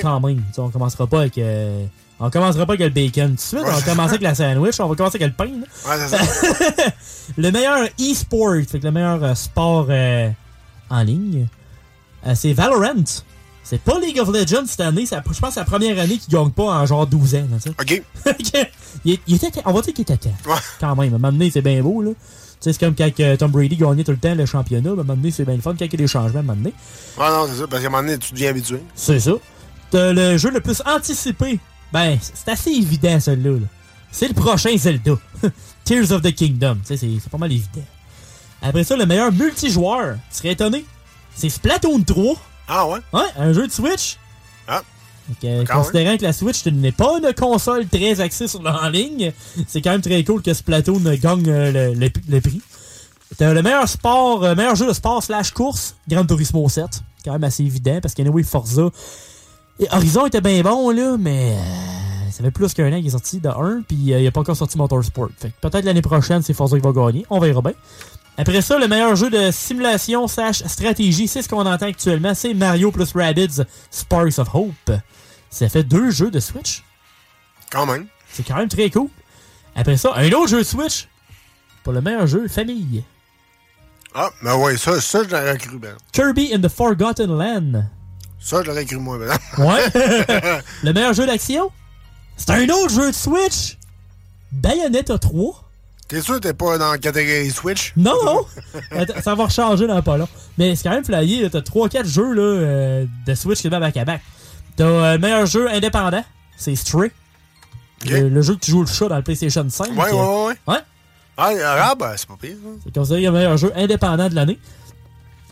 Quand 0.00 0.20
même. 0.20 0.42
On 0.58 0.68
commencera 0.68 1.06
pas 1.06 1.20
avec. 1.20 1.38
euh, 1.38 1.84
on 2.18 2.30
commencera 2.30 2.66
pas 2.66 2.74
avec 2.74 2.86
le 2.86 2.88
bacon 2.90 3.30
tout 3.30 3.34
de 3.34 3.40
suite. 3.40 3.60
Ouais, 3.60 3.68
on 3.68 3.76
va 3.76 3.82
commencer 3.82 4.10
avec 4.14 4.22
la 4.22 4.34
sandwich. 4.34 4.80
On 4.80 4.88
va 4.88 4.94
commencer 4.94 5.22
avec 5.22 5.28
le 5.28 5.34
pain. 5.34 5.50
Ouais, 5.88 6.08
ça. 6.08 6.18
le 7.36 7.50
meilleur 7.50 7.84
e-sport, 8.00 8.54
fait 8.68 8.78
que 8.78 8.84
le 8.86 8.92
meilleur 8.92 9.36
sport 9.36 9.88
en 10.90 11.02
ligne, 11.02 11.46
euh, 12.26 12.34
c'est 12.34 12.52
Valorant. 12.52 13.04
C'est 13.64 13.80
pas 13.80 13.98
League 14.00 14.18
of 14.18 14.28
Legends 14.28 14.66
cette 14.66 14.80
année. 14.80 15.06
Je 15.06 15.14
pense 15.20 15.38
que 15.38 15.54
c'est 15.54 15.60
la 15.60 15.64
première 15.64 15.98
année 15.98 16.18
qu'il 16.18 16.32
gagne 16.34 16.50
pas 16.50 16.64
en 16.64 16.84
genre 16.84 17.06
12 17.06 17.34
ans. 17.36 17.46
là. 17.50 17.72
OK. 17.80 18.02
il, 19.04 19.18
il 19.26 19.34
était, 19.36 19.62
on 19.64 19.72
va 19.72 19.80
dire 19.82 19.94
qu'il 19.94 20.02
était 20.02 20.16
temps. 20.16 20.34
Quand 20.80 20.96
même. 20.96 21.12
À 21.12 21.16
un 21.16 21.18
moment 21.18 21.32
donné, 21.32 21.50
c'est 21.50 21.62
bien 21.62 21.80
beau. 21.82 22.02
Là. 22.02 22.10
Tu 22.10 22.16
sais, 22.60 22.72
c'est 22.72 22.80
comme 22.84 22.94
quand 22.94 23.08
euh, 23.20 23.36
Tom 23.36 23.50
Brady 23.50 23.76
gagnait 23.76 24.04
tout 24.04 24.10
le 24.10 24.18
temps 24.18 24.34
le 24.34 24.46
championnat. 24.46 24.82
mais 24.82 24.88
À 24.88 24.92
un 24.92 24.96
moment 25.04 25.14
donné, 25.16 25.30
c'est 25.30 25.44
bien 25.44 25.54
le 25.54 25.60
fun 25.62 25.70
quand 25.78 25.84
il 25.84 25.92
y 25.92 25.94
a 25.94 25.98
des 25.98 26.06
changements. 26.08 26.38
À 26.38 26.42
un 26.42 26.42
moment 26.42 26.56
donné. 26.58 26.74
Ouais, 27.18 27.28
non, 27.30 27.46
c'est 27.48 27.60
ça. 27.60 27.66
Parce 27.68 27.82
qu'à 27.82 27.88
un 27.88 27.90
moment 27.90 28.02
donné, 28.02 28.18
tu 28.18 28.32
deviens 28.32 28.50
habitué. 28.50 28.80
C'est 28.96 29.20
ça. 29.20 29.32
T'as 29.90 30.12
le 30.12 30.36
jeu 30.38 30.50
le 30.50 30.60
plus 30.60 30.82
anticipé. 30.84 31.60
Ben, 31.92 32.18
c'est 32.20 32.50
assez 32.50 32.70
évident, 32.70 33.20
celui-là. 33.20 33.50
là. 33.60 33.66
C'est 34.10 34.28
le 34.28 34.34
prochain 34.34 34.76
Zelda. 34.76 35.12
Tears 35.84 36.10
of 36.12 36.22
the 36.22 36.34
Kingdom. 36.34 36.76
Tu 36.86 36.88
sais, 36.88 36.96
c'est 36.96 37.10
c'est 37.22 37.30
pas 37.30 37.38
mal 37.38 37.50
évident. 37.52 37.84
Après 38.60 38.84
ça, 38.84 38.96
le 38.96 39.06
meilleur 39.06 39.32
multijoueur. 39.32 40.16
Tu 40.30 40.38
serais 40.38 40.52
étonné? 40.52 40.84
C'est 41.34 41.48
Splatoon 41.48 42.02
3. 42.02 42.34
Ah 42.68 42.86
ouais? 42.86 42.98
Ouais, 43.12 43.20
un 43.36 43.52
jeu 43.52 43.66
de 43.66 43.72
Switch. 43.72 44.16
Ah. 44.68 44.82
Donc, 45.28 45.44
euh, 45.44 45.64
considérant 45.64 46.16
que 46.16 46.22
la 46.24 46.32
Switch 46.32 46.64
n'est 46.66 46.92
pas 46.92 47.18
une 47.22 47.32
console 47.34 47.86
très 47.86 48.20
axée 48.20 48.48
sur 48.48 48.62
l'en 48.62 48.88
ligne, 48.88 49.32
c'est 49.66 49.80
quand 49.80 49.90
même 49.90 50.00
très 50.02 50.22
cool 50.24 50.42
que 50.42 50.52
Splatoon 50.52 51.00
gagne 51.20 51.48
euh, 51.48 51.90
le, 51.92 51.94
le- 51.94 52.10
le 52.28 52.40
prix. 52.40 52.60
T'as 53.38 53.52
le 53.54 53.62
meilleur 53.62 53.88
sport, 53.88 54.44
euh, 54.44 54.54
meilleur 54.54 54.74
jeu 54.76 54.86
de 54.86 54.92
sport 54.92 55.22
slash 55.22 55.52
course, 55.52 55.94
Gran 56.08 56.24
Turismo 56.26 56.68
7. 56.68 56.86
Quand 57.24 57.32
même 57.32 57.44
assez 57.44 57.62
évident 57.62 57.98
parce 58.02 58.14
qu'anyway, 58.14 58.42
Forza. 58.42 58.88
Et 59.80 59.86
Horizon 59.90 60.26
était 60.26 60.40
bien 60.40 60.60
bon, 60.62 60.90
là, 60.90 61.16
mais 61.18 61.52
euh, 61.56 62.30
ça 62.30 62.42
fait 62.42 62.50
plus 62.50 62.74
qu'un 62.74 62.92
an 62.92 62.96
qu'il 62.98 63.06
est 63.06 63.10
sorti 63.10 63.38
de 63.40 63.48
1, 63.48 63.82
puis 63.88 63.96
il 63.96 64.26
a 64.26 64.30
pas 64.32 64.40
encore 64.40 64.56
sorti 64.56 64.76
Motorsport. 64.76 65.28
Fait 65.38 65.48
que 65.50 65.54
peut-être 65.68 65.84
l'année 65.84 66.02
prochaine, 66.02 66.42
c'est 66.42 66.52
Forza 66.52 66.76
qui 66.78 66.82
va 66.84 66.92
gagner. 66.92 67.24
On 67.30 67.38
verra 67.40 67.62
bien. 67.62 67.72
Après 68.38 68.62
ça, 68.62 68.78
le 68.78 68.88
meilleur 68.88 69.14
jeu 69.14 69.28
de 69.30 69.50
simulation 69.50 70.26
slash 70.26 70.62
stratégie, 70.64 71.28
c'est 71.28 71.42
ce 71.42 71.48
qu'on 71.48 71.66
entend 71.66 71.86
actuellement, 71.86 72.34
c'est 72.34 72.54
Mario 72.54 72.90
plus 72.90 73.12
Rabbids 73.14 73.62
Sparks 73.90 74.38
of 74.38 74.54
Hope. 74.54 74.92
Ça 75.50 75.68
fait 75.68 75.84
deux 75.84 76.10
jeux 76.10 76.30
de 76.30 76.40
Switch. 76.40 76.82
Quand 77.70 77.84
même. 77.86 78.06
C'est 78.32 78.42
quand 78.46 78.56
même 78.56 78.68
très 78.68 78.88
cool. 78.90 79.08
Après 79.76 79.96
ça, 79.98 80.12
un 80.16 80.30
autre 80.32 80.48
jeu 80.48 80.58
de 80.58 80.64
Switch. 80.66 81.08
Pour 81.84 81.92
le 81.92 82.00
meilleur 82.00 82.26
jeu, 82.26 82.48
famille. 82.48 83.04
Ah, 84.14 84.30
mais 84.42 84.52
ouais, 84.52 84.76
ça, 84.76 85.00
ça 85.00 85.22
je 85.24 85.28
l'aurais 85.28 85.58
cru, 85.58 85.78
ben. 85.78 85.96
Kirby 86.12 86.54
in 86.54 86.60
the 86.60 86.68
Forgotten 86.68 87.30
Land. 87.36 87.84
Ça, 88.40 88.62
je 88.62 88.68
l'aurais 88.68 88.84
cru 88.84 88.96
moi, 88.96 89.18
maintenant. 89.18 89.36
Ouais. 89.58 89.88
le 90.82 90.92
meilleur 90.92 91.12
jeu 91.12 91.26
d'action? 91.26 91.70
C'est 92.36 92.50
un 92.50 92.68
autre 92.70 92.90
jeu 92.90 93.10
de 93.10 93.14
Switch. 93.16 93.78
Bayonetta 94.52 95.18
3. 95.18 95.61
T'es 96.12 96.20
sûr 96.20 96.34
que 96.34 96.40
t'es 96.40 96.52
pas 96.52 96.76
dans 96.76 96.90
la 96.90 96.98
catégorie 96.98 97.48
Switch? 97.50 97.94
Non, 97.96 98.12
non. 98.22 98.44
Ça 99.24 99.34
va 99.34 99.48
changer 99.48 99.86
dans 99.86 100.02
pas 100.02 100.18
long. 100.18 100.28
Mais 100.58 100.76
c'est 100.76 100.82
quand 100.86 100.94
même 100.94 101.06
flyé. 101.06 101.48
T'as 101.48 101.60
3-4 101.60 102.04
jeux 102.06 102.34
là, 102.34 102.42
euh, 102.42 103.06
de 103.26 103.34
Switch 103.34 103.62
qui 103.62 103.70
va 103.70 103.80
back 103.80 103.96
à 103.96 104.04
back. 104.04 104.20
T'as 104.76 104.84
euh, 104.84 105.12
le 105.14 105.18
meilleur 105.18 105.46
jeu 105.46 105.70
indépendant. 105.70 106.22
C'est 106.58 106.76
Stray. 106.76 107.12
Le, 108.04 108.28
le 108.28 108.42
jeu 108.42 108.56
que 108.56 108.60
tu 108.60 108.72
joues 108.72 108.82
le 108.82 108.86
chat 108.86 109.08
dans 109.08 109.16
le 109.16 109.22
PlayStation 109.22 109.64
5. 109.66 109.88
Ouais, 109.92 109.96
ouais, 109.96 110.10
ouais, 110.12 110.44
ouais. 110.48 110.54
Ouais. 110.66 110.80
Ah, 111.38 111.50
ah, 111.80 111.94
ben, 111.98 112.12
c'est 112.14 112.28
pas 112.28 112.36
pire. 112.38 112.56
ça. 112.62 112.68
C'est 112.84 112.94
considéré 112.94 113.22
le 113.22 113.32
meilleur 113.32 113.56
jeu 113.56 113.72
indépendant 113.74 114.28
de 114.28 114.34
l'année. 114.34 114.58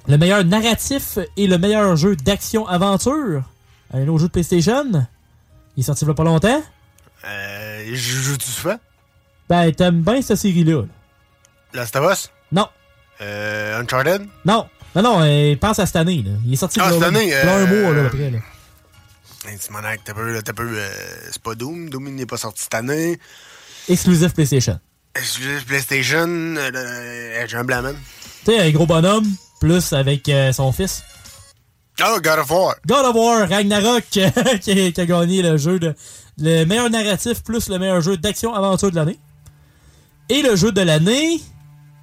Le 0.09 0.19
meilleur 0.19 0.45
narratif 0.45 1.19
et 1.39 1.47
le 1.47 1.57
meilleur 1.57 1.97
jeu 1.97 2.17
d'action-aventure. 2.17 3.45
Un 3.95 4.07
autre 4.09 4.19
jeu 4.19 4.27
de 4.27 4.33
PlayStation. 4.33 4.85
Il 5.79 5.81
est 5.81 5.85
sorti 5.85 6.05
il 6.05 6.09
y 6.09 6.11
a 6.11 6.15
pas 6.15 6.25
longtemps. 6.25 6.63
Euh, 7.25 7.85
je 7.95 7.95
joue-tu 7.97 8.51
souvent? 8.51 8.77
Ben, 9.51 9.73
t'aimes 9.75 10.01
bien 10.03 10.23
cette 10.23 10.37
série-là. 10.37 10.83
là. 10.83 10.87
Last 11.75 11.97
of 11.97 12.13
Us? 12.13 12.31
Non. 12.53 12.69
Euh, 13.21 13.81
Uncharted? 13.81 14.23
Non. 14.45 14.69
Non, 14.95 15.03
non, 15.03 15.21
euh, 15.23 15.57
pense 15.57 15.81
à 15.81 15.87
cette 15.87 15.97
année. 15.97 16.23
Là. 16.25 16.31
Il 16.47 16.53
est 16.53 16.57
sorti 16.57 16.79
Ah, 16.81 16.91
cette 16.93 17.03
année, 17.03 17.35
un 17.35 17.47
euh, 17.47 17.83
mois 17.83 17.95
là, 17.95 18.07
après. 18.07 18.31
Là. 18.31 18.39
Hey, 19.49 19.59
t'as 20.05 20.15
peu, 20.15 20.33
là, 20.33 20.41
t'as 20.43 20.53
peu. 20.53 20.69
euh, 20.69 20.89
c'est 21.33 21.43
pas 21.43 21.55
Doom. 21.57 21.91
Doom, 21.91 22.07
il 22.09 22.15
n'est 22.15 22.27
pas 22.27 22.37
sorti 22.37 22.63
cette 22.63 22.75
année. 22.75 23.19
Exclusif 23.89 24.35
PlayStation. 24.35 24.79
Exclusif 25.17 25.67
PlayStation. 25.67 26.29
Euh, 26.29 26.71
euh, 26.75 27.45
J'ai 27.49 27.57
un 27.57 27.65
blanc, 27.65 27.83
man. 27.83 27.97
Tu 28.45 28.53
sais, 28.53 28.61
un 28.61 28.71
gros 28.71 28.87
bonhomme, 28.87 29.27
plus 29.61 29.93
avec 29.93 30.29
euh, 30.29 30.53
son 30.53 30.71
fils. 30.73 31.03
Oh, 32.03 32.19
God 32.23 32.39
of 32.39 32.51
War. 32.51 32.77
God 32.87 33.05
of 33.07 33.15
War, 33.17 33.49
Ragnarok, 33.49 34.05
qui, 34.11 34.23
a, 34.23 34.31
qui 34.59 34.93
a 35.01 35.07
gagné 35.07 35.43
le 35.43 35.57
jeu 35.57 35.79
de. 35.81 35.95
Le 36.39 36.65
meilleur 36.65 36.89
narratif 36.89 37.43
plus 37.43 37.69
le 37.69 37.79
meilleur 37.79 38.01
jeu 38.01 38.17
d'action-aventure 38.17 38.91
de 38.93 38.97
l'année. 38.97 39.19
Et 40.31 40.43
le 40.43 40.55
jeu 40.57 40.73
de 40.73 40.81
l'année, 40.81 41.41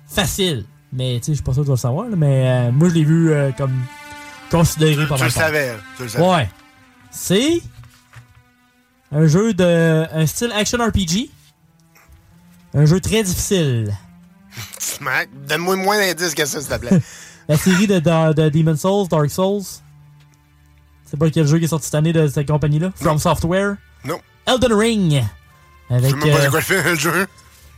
facile. 0.07 0.65
Mais 0.93 1.17
tu 1.19 1.25
sais, 1.27 1.31
je 1.31 1.35
suis 1.37 1.43
pas 1.43 1.53
sûr 1.53 1.61
que 1.63 1.67
je 1.67 1.71
vais 1.71 1.75
le 1.75 1.77
savoir, 1.77 2.07
là, 2.07 2.15
mais 2.15 2.47
euh, 2.47 2.71
moi 2.71 2.89
je 2.89 2.93
l'ai 2.93 3.03
vu 3.03 3.31
euh, 3.31 3.51
comme 3.57 3.73
considéré 4.51 5.05
par 5.07 5.17
Tu 5.17 5.23
le 5.25 5.29
savais. 5.29 5.73
Tu 5.95 6.03
le 6.03 6.09
savais. 6.09 6.27
Ouais. 6.29 6.49
C'est 7.09 7.61
un 9.11 9.27
jeu 9.27 9.53
de. 9.53 10.05
un 10.13 10.25
style 10.25 10.51
action 10.53 10.77
RPG. 10.85 11.29
Un 12.73 12.85
jeu 12.85 12.99
très 12.99 13.23
difficile. 13.23 13.95
Smack. 14.79 15.29
Donne-moi 15.47 15.77
moins 15.77 15.97
d'indices 15.97 16.35
que 16.35 16.45
ça, 16.45 16.59
s'il 16.59 16.69
te 16.69 16.75
plaît. 16.77 17.01
La 17.47 17.57
série 17.57 17.87
de, 17.87 17.99
de, 17.99 18.33
de 18.33 18.49
Demon's 18.49 18.81
Souls, 18.81 19.07
Dark 19.07 19.29
Souls. 19.29 19.63
C'est 21.05 21.17
pas 21.17 21.29
quel 21.29 21.47
jeu 21.47 21.59
qui 21.59 21.63
est 21.65 21.69
sorti 21.69 21.85
cette 21.85 21.95
année 21.95 22.11
de 22.11 22.27
cette 22.27 22.45
compagnie-là? 22.45 22.91
From 22.95 23.17
Software? 23.19 23.77
Non. 24.03 24.19
Elden 24.45 24.73
Ring. 24.73 25.23
Je 25.89 25.95
Avec, 25.95 26.09
sais 26.09 26.17
même 26.17 26.35
pas 26.35 26.43
euh, 26.43 26.49
quoi 26.49 26.59
le 26.91 26.95
jeu. 26.95 27.27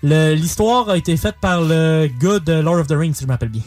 Le- 0.04 0.34
L'histoire 0.34 0.90
a 0.90 0.98
été 0.98 1.16
faite 1.18 1.36
par 1.42 1.62
le 1.62 2.10
gars 2.20 2.40
de 2.40 2.54
Lord 2.54 2.80
of 2.80 2.88
the 2.88 2.94
Rings, 2.94 3.14
si 3.16 3.24
je 3.24 3.28
m'appelle 3.28 3.50
bien. 3.50 3.62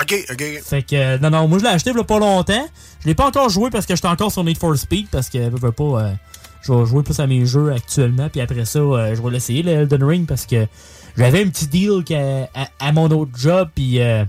Ok, 0.00 0.14
ok. 0.30 0.44
Fait 0.64 0.82
que, 0.82 0.94
euh, 0.94 1.18
non, 1.18 1.30
non, 1.30 1.48
moi 1.48 1.58
je 1.58 1.64
l'ai 1.64 1.70
acheté 1.70 1.90
il 1.90 1.96
y 1.96 2.00
a 2.00 2.04
pas 2.04 2.18
longtemps. 2.18 2.68
Je 3.00 3.06
l'ai 3.08 3.14
pas 3.14 3.26
encore 3.26 3.48
joué 3.48 3.68
parce 3.70 3.84
que 3.86 3.94
j'étais 3.96 4.06
encore 4.08 4.30
sur 4.30 4.44
Need 4.44 4.58
for 4.58 4.76
Speed 4.76 5.08
parce 5.10 5.28
que, 5.28 5.38
je 5.50 5.56
veux 5.56 5.72
pas, 5.72 5.84
euh, 5.84 6.12
je 6.62 6.72
vais 6.72 6.86
jouer 6.86 7.02
plus 7.02 7.18
à 7.18 7.26
mes 7.26 7.44
jeux 7.46 7.72
actuellement. 7.72 8.28
Puis 8.28 8.40
après 8.40 8.64
ça, 8.64 8.78
euh, 8.78 9.14
je 9.16 9.22
vais 9.22 9.30
l'essayer, 9.30 9.62
le 9.62 9.72
Elden 9.72 10.04
Ring, 10.04 10.26
parce 10.26 10.46
que 10.46 10.66
j'avais 11.16 11.42
un 11.44 11.48
petit 11.48 11.66
deal 11.66 12.04
à, 12.54 12.68
à 12.86 12.92
mon 12.92 13.10
autre 13.10 13.32
job. 13.36 13.68
Puis 13.74 14.00
euh, 14.00 14.24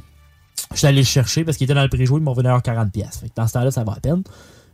je 0.74 0.78
suis 0.78 0.88
allé 0.88 1.00
le 1.02 1.06
chercher 1.06 1.44
parce 1.44 1.56
qu'il 1.58 1.66
était 1.66 1.76
dans 1.76 1.84
le 1.84 1.90
pré-joué, 1.90 2.18
il 2.20 2.24
m'en 2.24 2.34
venait 2.34 2.50
à 2.50 2.58
40$. 2.58 2.90
pièces. 2.90 3.20
Fait 3.22 3.28
que 3.30 3.34
dans 3.36 3.48
ce 3.48 3.54
temps-là, 3.54 3.70
ça 3.72 3.84
va 3.84 3.94
à 3.94 4.00
peine. 4.00 4.24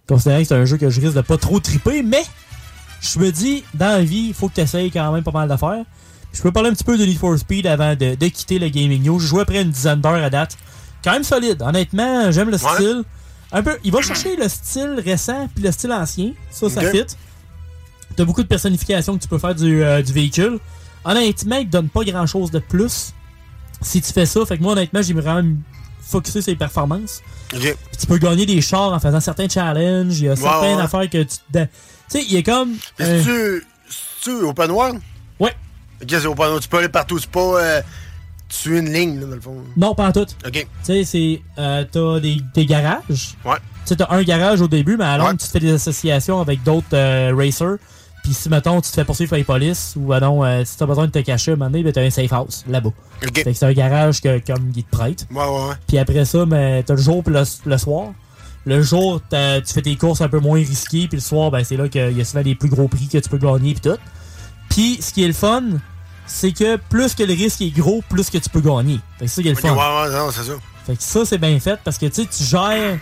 Considérant 0.08 0.40
que 0.40 0.46
c'est 0.48 0.56
un 0.56 0.66
jeu 0.66 0.78
que 0.78 0.90
je 0.90 1.02
risque 1.02 1.16
de 1.16 1.22
pas 1.22 1.38
trop 1.38 1.60
triper, 1.60 2.04
mais 2.04 2.24
je 3.02 3.20
me 3.20 3.32
dis, 3.32 3.64
dans 3.74 3.90
la 3.98 4.02
vie, 4.04 4.28
il 4.30 4.34
faut 4.34 4.48
que 4.48 4.56
tu 4.56 4.62
essayes 4.62 4.92
quand 4.92 5.12
même 5.12 5.24
pas 5.24 5.32
mal 5.32 5.50
d'affaires. 5.50 5.84
Je 6.36 6.42
peux 6.42 6.52
parler 6.52 6.70
un 6.70 6.74
petit 6.74 6.84
peu 6.84 6.98
de 6.98 7.06
Need 7.06 7.18
for 7.18 7.38
Speed 7.40 7.66
avant 7.66 7.96
de, 7.96 8.16
de 8.16 8.28
quitter 8.28 8.60
le 8.60 8.68
Gaming 8.68 9.02
News. 9.04 9.20
J'ai 9.20 9.28
joué 9.28 9.42
après 9.42 9.62
une 9.62 9.72
dizaine 9.72 10.02
d'heures 10.02 10.22
à 10.24 10.30
date. 10.30 10.58
Quand 11.04 11.14
même 11.14 11.24
solide. 11.24 11.62
Honnêtement, 11.62 12.30
j'aime 12.32 12.50
le 12.50 12.58
style. 12.58 13.04
Un 13.54 13.64
peu, 13.64 13.78
il 13.86 13.92
va 13.92 14.02
chercher 14.02 14.36
le 14.36 14.50
style 14.50 15.02
récent 15.04 15.48
puis 15.56 15.64
le 15.64 15.72
style 15.72 15.94
ancien. 15.94 16.34
Ça, 16.52 16.70
ça 16.70 16.82
Ok. 16.82 16.92
fit. 16.92 17.06
T'as 18.18 18.26
beaucoup 18.26 18.44
de 18.44 18.48
personnification 18.48 19.18
que 19.18 19.22
tu 19.24 19.30
peux 19.30 19.38
faire 19.38 19.56
du, 19.56 19.82
euh, 19.82 20.02
du 20.02 20.12
véhicule. 20.12 20.60
Honnêtement, 21.06 21.56
il 21.58 21.68
te 21.68 21.72
donne 21.72 21.88
pas 21.90 22.04
grand 22.04 22.26
chose 22.26 22.52
de 22.52 22.60
plus 22.60 23.14
si 23.82 24.02
tu 24.02 24.12
fais 24.12 24.26
ça. 24.26 24.46
Fait 24.46 24.58
que 24.58 24.64
moi, 24.64 24.74
honnêtement, 24.74 25.02
j'ai 25.02 25.14
vraiment 25.14 25.56
focusé 26.02 26.42
sur 26.42 26.52
les 26.52 26.58
performances. 26.58 27.22
Ok. 27.54 27.62
Puis 27.62 27.98
tu 27.98 28.08
peux 28.08 28.18
gagner 28.18 28.46
des 28.46 28.60
chars 28.62 28.92
en 28.92 29.00
faisant 29.00 29.22
certains 29.22 29.48
challenges. 29.48 30.20
Il 30.20 30.26
y 30.26 30.30
a 30.30 30.36
certaines 30.36 30.78
ouais. 30.78 30.84
affaires 30.84 31.10
que 31.10 31.24
tu. 31.24 31.38
Tu 31.54 31.60
sais, 32.10 32.26
il 32.30 32.36
est 32.36 32.44
comme. 32.44 32.74
Euh, 33.00 33.24
c'est-tu 33.24 33.66
c'est-tu 33.90 34.44
open 34.44 34.72
world? 34.72 35.00
Ok, 36.02 36.08
c'est 36.10 36.26
open 36.26 36.46
world. 36.46 36.62
Tu 36.62 36.70
peux 36.70 36.78
aller 36.78 36.90
partout. 36.90 37.18
C'est 37.20 37.30
pas. 37.30 37.40
Euh, 37.40 37.82
tu 38.50 38.78
une 38.78 38.92
ligne, 38.92 39.20
là, 39.20 39.26
dans 39.28 39.36
le 39.36 39.42
fond. 39.42 39.56
Non, 39.76 39.96
pas 39.96 40.08
en 40.08 40.12
tout. 40.12 40.26
Ok. 40.46 40.52
Tu 40.54 40.68
sais, 40.84 41.04
c'est. 41.04 41.42
euh, 41.58 41.84
t'as 41.92 42.20
des, 42.20 42.38
des 42.54 42.66
garages. 42.66 43.36
Ouais. 43.44 43.56
Tu 43.58 43.90
sais, 43.90 43.96
t'as 43.96 44.08
un 44.12 44.24
garage 44.24 44.62
au 44.62 44.68
début, 44.68 44.98
mais 44.98 45.06
à 45.06 45.18
tu 45.32 45.38
te 45.38 45.44
fais 45.52 45.60
des 45.60 45.74
associations 45.74 46.40
avec 46.42 46.64
d'autres 46.64 46.88
euh, 46.94 47.34
racers. 47.36 47.78
Puis 48.24 48.34
si, 48.34 48.50
mettons, 48.50 48.82
tu 48.82 48.90
te 48.90 48.96
fais 48.96 49.04
poursuivre 49.06 49.30
par 49.30 49.38
les 49.38 49.44
polices, 49.44 49.94
ou, 49.96 50.08
ben 50.08 50.20
non, 50.20 50.44
euh, 50.44 50.64
si 50.66 50.76
t'as 50.78 50.88
besoin 50.88 51.06
de 51.06 51.12
te 51.12 51.20
cacher, 51.20 51.52
à 51.52 51.54
un 51.54 51.58
moment 51.58 51.70
donné, 51.70 51.84
ben, 51.84 51.94
t'as 51.94 52.02
un 52.02 52.10
safe 52.10 52.34
house, 52.34 52.64
là-bas. 52.68 52.90
Ok. 53.24 53.36
Fait 53.44 53.44
que 53.44 53.54
c'est 53.54 53.66
un 53.68 53.74
garage 53.74 54.20
que, 54.20 54.40
comme 54.40 54.72
te 54.72 54.82
prête. 54.90 55.28
Ouais, 55.30 55.38
ouais, 55.38 55.68
ouais. 55.70 55.76
Puis 55.88 56.00
après 56.00 56.26
ça, 56.26 56.44
ben, 56.46 56.82
t'as 56.84 56.96
le 56.96 57.02
jour 57.02 57.24
puis 57.24 57.34
le, 57.34 57.44
le 57.68 57.78
soir. 57.78 58.08
Le 58.66 58.82
jour, 58.82 59.22
t'as- 59.30 59.62
tu 59.62 59.72
fais 59.72 59.84
tes 59.84 59.96
courses 59.96 60.22
un 60.22 60.28
peu 60.30 60.40
moins 60.40 60.58
risquées, 60.58 61.08
puis 61.08 61.18
le 61.18 61.22
soir, 61.22 61.52
ben, 61.52 61.64
c'est 61.64 61.78
là 61.78 61.88
qu'il 61.88 62.18
y 62.18 62.22
a 62.22 62.26
souvent 62.26 62.42
des 62.42 62.56
plus 62.56 62.70
gros 62.70 62.88
prix 62.88 63.08
que 63.08 63.20
tu 63.20 63.30
peux 63.30 63.38
gagner, 63.38 63.74
puis 63.76 63.92
tout. 63.92 63.98
Puis 64.70 65.00
ce 65.02 65.14
qui 65.14 65.24
est 65.24 65.28
le 65.28 65.34
fun, 65.34 65.64
c'est 66.26 66.52
que 66.52 66.78
plus 66.78 67.14
que 67.16 67.24
le 67.24 67.34
risque 67.34 67.62
est 67.62 67.70
gros, 67.70 68.04
plus 68.10 68.30
que 68.30 68.38
tu 68.38 68.50
peux 68.50 68.62
gagner. 68.62 69.00
Fait 69.20 69.26
que 69.26 69.32
c'est 69.32 69.36
ça 69.38 69.42
qui 69.42 69.48
est 69.50 69.52
le 69.52 69.58
fun. 69.58 69.74
ouais, 69.74 70.10
ouais, 70.10 70.18
non, 70.18 70.32
c'est 70.32 70.44
ça. 70.44 70.54
Fait 70.86 70.96
que 70.96 71.04
ça, 71.04 71.26
c'est 71.26 71.38
bien 71.38 71.60
fait 71.60 71.80
parce 71.84 71.98
que 71.98 72.06
tu 72.08 72.24
sais, 72.24 72.28
tu 72.28 72.44
gères 72.44 72.98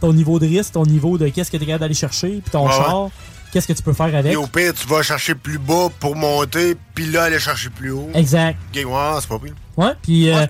ton 0.00 0.12
niveau 0.12 0.38
de 0.38 0.46
risque, 0.46 0.72
ton 0.72 0.84
niveau 0.86 1.18
de 1.18 1.28
qu'est-ce 1.28 1.50
que 1.50 1.56
tu 1.56 1.62
es 1.64 1.66
capable 1.66 1.80
d'aller 1.82 1.94
chercher, 1.94 2.40
puis 2.40 2.50
ton 2.50 2.66
Ouais, 2.66 2.72
ouais. 2.72 2.84
char, 2.84 3.08
qu'est-ce 3.52 3.68
que 3.68 3.72
tu 3.72 3.82
peux 3.82 3.92
faire 3.92 4.14
avec. 4.14 4.32
Et 4.32 4.36
au 4.36 4.46
pire, 4.46 4.72
tu 4.74 4.86
vas 4.88 5.02
chercher 5.02 5.34
plus 5.34 5.58
bas 5.58 5.88
pour 6.00 6.16
monter, 6.16 6.76
puis 6.94 7.06
là, 7.06 7.24
aller 7.24 7.38
chercher 7.38 7.68
plus 7.70 7.90
haut. 7.90 8.08
Exact. 8.14 8.58
Ok, 8.74 8.84
ouais, 8.84 9.18
c'est 9.20 9.28
pas 9.28 9.38
pire. 9.38 9.54
Ouais, 9.76 9.92
puis 10.02 10.30
euh, 10.30 10.46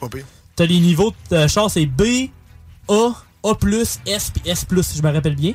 t'as 0.56 0.66
les 0.66 0.78
niveaux 0.78 1.12
de 1.30 1.46
char, 1.48 1.70
c'est 1.70 1.86
B, 1.86 2.28
A, 2.88 3.10
A+, 3.44 3.52
S, 4.06 4.30
puis 4.32 4.42
S+, 4.50 4.66
si 4.82 4.98
je 4.98 5.02
me 5.02 5.12
rappelle 5.12 5.36
bien. 5.36 5.52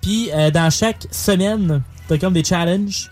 Puis 0.00 0.30
euh, 0.32 0.50
dans 0.50 0.70
chaque 0.70 1.06
semaine, 1.10 1.82
t'as 2.08 2.18
comme 2.18 2.32
des 2.32 2.44
challenges, 2.44 3.10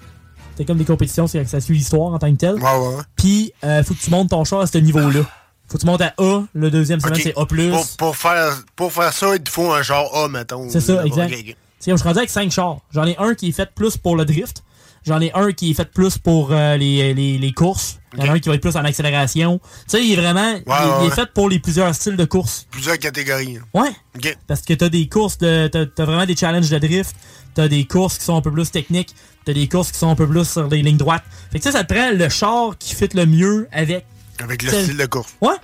t'as 0.61 0.65
comme 0.66 0.78
des 0.78 0.85
compétitions, 0.85 1.27
c'est 1.27 1.43
que 1.43 1.49
ça 1.51 1.61
suit 1.61 1.74
l'histoire 1.74 2.12
en 2.12 2.19
tant 2.19 2.31
que 2.31 2.37
tel. 2.37 2.55
Ouais, 2.55 2.61
ouais, 2.62 2.89
ouais. 2.97 3.03
Puis 3.16 3.53
euh, 3.65 3.82
faut 3.82 3.95
que 3.95 4.01
tu 4.01 4.11
montes 4.11 4.31
ton 4.31 4.45
char 4.45 4.61
à 4.61 4.66
ce 4.66 4.78
niveau-là. 4.78 5.20
Faut 5.69 5.77
que 5.78 5.82
tu 5.82 5.87
montes 5.87 6.01
à 6.03 6.12
A, 6.19 6.43
le 6.53 6.70
deuxième 6.70 7.01
semaine 7.01 7.20
c'est 7.23 7.32
A+. 7.39 7.47
Pour, 7.47 7.87
pour 7.97 8.16
faire, 8.16 8.62
pour 8.77 8.93
faire 8.93 9.12
ça, 9.12 9.35
il 9.37 9.43
te 9.43 9.51
faut 9.51 9.73
un 9.73 9.82
genre 9.82 10.15
A, 10.16 10.28
mettons. 10.28 10.69
C'est 10.69 10.81
ça, 10.81 11.05
exact. 11.07 11.32
Ok, 11.32 11.39
ok. 11.49 11.57
C'est 11.78 11.91
comme 11.91 11.97
je 11.97 12.03
suis 12.03 12.09
rendu 12.09 12.19
avec 12.19 12.31
5 12.31 12.51
chars. 12.51 12.78
J'en 12.93 13.07
ai 13.07 13.16
un 13.19 13.35
qui 13.35 13.49
est 13.49 13.53
fait 13.53 13.70
plus 13.74 13.97
pour 13.97 14.16
le 14.16 14.24
drift. 14.24 14.62
J'en 15.07 15.19
ai 15.20 15.32
un 15.32 15.53
qui 15.53 15.70
est 15.70 15.74
fait 15.74 15.91
plus 15.91 16.19
pour 16.19 16.49
euh, 16.53 16.77
les, 16.77 17.15
les, 17.15 17.39
les 17.39 17.53
courses. 17.53 17.99
Il 18.19 18.23
y 18.24 18.28
en 18.28 18.32
a 18.32 18.35
un 18.35 18.39
qui 18.39 18.49
va 18.51 18.57
être 18.57 18.61
plus 18.61 18.77
en 18.77 18.85
accélération. 18.85 19.59
Tu 19.59 19.97
sais, 19.97 20.05
il 20.05 20.12
est 20.12 20.16
vraiment. 20.16 20.51
il, 20.51 20.57
est- 20.57 20.69
ouais, 20.69 20.77
il 21.01 21.05
est 21.07 21.09
ouais. 21.09 21.15
fait 21.15 21.32
pour 21.32 21.49
les 21.49 21.59
plusieurs 21.59 21.95
styles 21.95 22.16
de 22.16 22.24
course. 22.27 22.66
Plusieurs 22.70 22.99
catégories. 22.99 23.57
hein. 23.59 23.81
Ouais. 23.81 24.32
Parce 24.47 24.61
que 24.62 24.74
t'as 24.74 24.89
des 24.91 25.09
courses 25.09 25.39
de. 25.39 25.69
T'as 25.69 25.87
t'as 25.87 26.05
vraiment 26.05 26.27
des 26.27 26.37
challenges 26.37 26.69
de 26.69 26.78
drift. 26.78 27.15
T'as 27.55 27.68
des 27.68 27.85
courses 27.85 28.18
qui 28.18 28.24
sont 28.24 28.36
un 28.36 28.40
peu 28.43 28.51
plus 28.52 28.70
techniques. 28.70 29.14
T'as 29.44 29.52
des 29.52 29.68
courses 29.68 29.90
qui 29.93 29.98
sont 29.98 30.09
un 30.10 30.14
peu 30.14 30.27
plus 30.28 30.48
sur 30.48 30.68
des 30.68 30.82
lignes 30.82 30.97
droites. 30.97 31.22
Fait 31.51 31.59
que 31.59 31.64
ça, 31.64 31.72
ça 31.72 31.85
te 31.85 31.93
prend 31.94 32.10
le 32.12 32.28
char 32.28 32.77
qui 32.78 32.94
fit 32.94 33.09
le 33.14 33.27
mieux 33.27 33.68
avec. 33.72 34.05
Avec 34.43 34.62
le 34.62 34.70
style 34.70 34.97
de 34.97 35.06
course. 35.06 35.35
Ouais. 35.40 35.56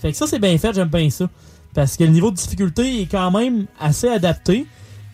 Fait 0.00 0.10
que 0.12 0.16
ça, 0.16 0.26
c'est 0.26 0.38
bien 0.38 0.56
fait, 0.58 0.72
j'aime 0.74 0.88
bien 0.88 1.08
ça. 1.10 1.26
Parce 1.74 1.96
que 1.96 2.04
le 2.04 2.10
niveau 2.10 2.30
de 2.30 2.36
difficulté 2.36 3.02
est 3.02 3.06
quand 3.06 3.30
même 3.30 3.66
assez 3.78 4.08
adapté. 4.08 4.66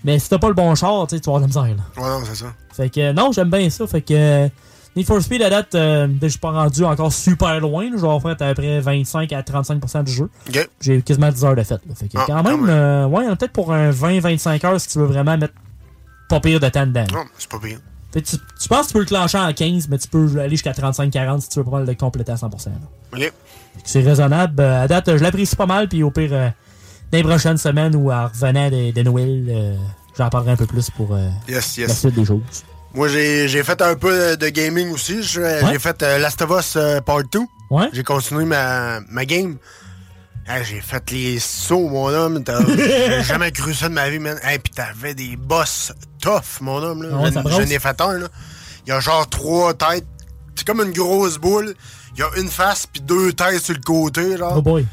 Mais 0.04 0.18
si 0.18 0.28
t'as 0.28 0.38
pas 0.38 0.48
le 0.48 0.54
bon 0.54 0.74
char, 0.74 1.06
tu 1.06 1.16
vas 1.16 1.20
avoir 1.26 1.36
de 1.40 1.42
la 1.42 1.46
misère. 1.48 1.76
Là. 1.76 2.02
Ouais, 2.02 2.08
non, 2.08 2.24
c'est 2.24 2.36
ça. 2.36 2.46
Fait 2.72 2.88
que 2.90 3.12
non, 3.12 3.32
j'aime 3.32 3.50
bien 3.50 3.68
ça. 3.70 3.86
Fait 3.86 4.02
que 4.02 4.14
euh, 4.14 4.48
Need 4.94 5.06
for 5.06 5.20
Speed 5.20 5.42
à 5.42 5.50
date, 5.50 5.74
euh, 5.74 6.08
je 6.22 6.28
suis 6.28 6.38
pas 6.38 6.52
rendu 6.52 6.84
encore 6.84 7.12
super 7.12 7.60
loin. 7.60 7.90
Je 7.94 8.00
vais 8.00 8.06
en 8.08 8.20
faire 8.20 8.30
à 8.32 8.34
peu 8.36 8.54
près 8.54 8.80
25 8.80 9.32
à 9.32 9.42
35% 9.42 10.04
du 10.04 10.12
jeu. 10.12 10.30
Ok. 10.48 10.68
J'ai 10.80 11.02
quasiment 11.02 11.30
10 11.30 11.44
heures 11.44 11.56
de 11.56 11.62
fête. 11.62 11.80
Là. 11.86 11.94
Fait 11.94 12.08
que 12.08 12.16
Ah, 12.18 12.24
quand 12.26 12.42
même. 12.42 12.66
euh, 12.68 13.06
ouais, 13.06 13.26
peut-être 13.36 13.52
pour 13.52 13.72
un 13.72 13.90
20-25 13.90 14.64
heures 14.66 14.80
si 14.80 14.88
tu 14.88 14.98
veux 14.98 15.06
vraiment 15.06 15.36
mettre 15.36 15.54
pas 16.28 16.40
pire 16.40 16.60
de 16.60 16.68
temps 16.68 16.86
dedans. 16.86 17.06
Non, 17.12 17.24
c'est 17.38 17.48
pas 17.50 17.58
pire. 17.58 17.78
Tu, 18.12 18.22
tu 18.22 18.68
penses 18.68 18.82
que 18.82 18.88
tu 18.88 18.92
peux 18.94 19.00
le 19.00 19.04
clencher 19.06 19.36
en 19.38 19.52
15, 19.52 19.88
mais 19.88 19.98
tu 19.98 20.08
peux 20.08 20.26
aller 20.40 20.50
jusqu'à 20.50 20.72
35-40 20.72 21.40
si 21.42 21.48
tu 21.50 21.58
veux 21.58 21.64
pas 21.70 21.80
le 21.80 21.94
compléter 21.94 22.32
à 22.32 22.36
100%. 22.36 22.66
là. 22.66 22.72
Ok. 23.12 23.18
Fait 23.18 23.28
que 23.28 23.32
C'est 23.84 24.00
raisonnable. 24.02 24.54
Euh, 24.60 24.84
à 24.84 24.88
date, 24.88 25.16
je 25.18 25.22
l'apprécie 25.22 25.54
pas 25.54 25.66
mal, 25.66 25.86
puis 25.88 26.02
au 26.02 26.10
pire, 26.10 26.30
euh, 26.32 26.48
dans 27.12 27.18
les 27.18 27.22
prochaines 27.24 27.58
semaines 27.58 27.94
ou 27.94 28.10
en 28.10 28.28
revenant 28.28 28.70
de, 28.70 28.90
de 28.92 29.02
Noël, 29.02 29.46
euh, 29.50 29.76
j'en 30.16 30.30
parlerai 30.30 30.52
un 30.52 30.56
peu 30.56 30.64
plus 30.66 30.88
pour 30.90 31.14
euh, 31.14 31.28
Yes, 31.46 31.76
la 31.78 31.88
suite 31.88 32.14
des 32.14 32.24
choses. 32.24 32.40
Moi, 32.94 33.08
j'ai 33.08 33.62
fait 33.62 33.82
un 33.82 33.94
peu 33.96 34.36
de 34.38 34.48
gaming 34.48 34.90
aussi. 34.92 35.22
J'ai 35.22 35.78
fait 35.78 36.00
Last 36.00 36.40
of 36.40 36.50
Us 36.58 36.78
Part 37.04 37.24
2. 37.30 37.40
Ouais. 37.70 37.88
J'ai 37.92 38.02
continué 38.02 38.46
ma, 38.46 39.00
ma 39.10 39.26
game. 39.26 39.58
Hey, 40.48 40.64
j'ai 40.64 40.80
fait 40.80 41.10
les 41.10 41.38
sauts, 41.40 41.88
mon 41.88 42.06
homme. 42.08 42.42
J'ai 42.76 43.22
jamais 43.24 43.50
cru 43.50 43.74
ça 43.74 43.88
de 43.88 43.94
ma 43.94 44.08
vie, 44.08 44.20
man. 44.20 44.38
Hey, 44.44 44.60
pis 44.60 44.70
t'avais 44.70 45.12
des 45.14 45.36
boss 45.36 45.92
tough, 46.20 46.60
mon 46.60 46.80
homme. 46.82 47.02
Là. 47.02 47.08
Ah 47.14 47.22
ouais, 47.22 47.32
J'en- 47.32 47.60
ai 47.62 47.78
fait 47.80 48.00
un, 48.00 48.12
là. 48.18 48.28
Il 48.86 48.90
y 48.90 48.92
a 48.92 49.00
genre 49.00 49.28
trois 49.28 49.74
têtes. 49.74 50.06
C'est 50.54 50.64
comme 50.64 50.80
une 50.82 50.92
grosse 50.92 51.38
boule. 51.38 51.74
Il 52.14 52.20
y 52.20 52.22
a 52.22 52.28
une 52.40 52.48
face 52.48 52.86
puis 52.86 53.02
deux 53.02 53.32
têtes 53.32 53.60
sur 53.64 53.74
le 53.74 53.80
côté, 53.80 54.36
genre. 54.36 54.54
Oh 54.58 54.62
boy. 54.62 54.86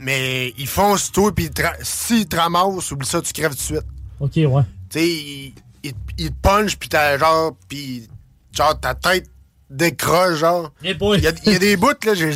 Mais 0.00 0.52
ils 0.58 0.66
foncent 0.66 1.12
tout, 1.12 1.30
puis 1.32 1.50
s'ils 1.82 2.26
te 2.26 2.36
ramassent, 2.36 2.90
oublie 2.90 3.06
ça, 3.06 3.22
tu 3.22 3.32
crèves 3.32 3.52
tout 3.52 3.56
de 3.56 3.60
suite. 3.62 3.86
Ok, 4.20 4.32
ouais. 4.36 4.62
Tu 4.90 4.98
sais, 4.98 5.08
ils, 5.08 5.54
ils 6.18 6.30
te 6.30 6.34
punchent, 6.42 6.76
puis 6.76 6.88
t'as 6.88 7.16
genre, 7.16 7.52
puis 7.68 8.08
genre, 8.52 8.78
ta 8.78 8.94
tête 8.94 9.30
décroche, 9.70 10.38
genre. 10.38 10.72
Eh 10.82 10.94
boy. 10.94 11.18
Il 11.18 11.24
y, 11.24 11.28
a- 11.28 11.32
il 11.46 11.52
y 11.52 11.56
a 11.56 11.58
des 11.60 11.76
bouts, 11.76 11.92
là, 12.04 12.14
j'ai. 12.14 12.32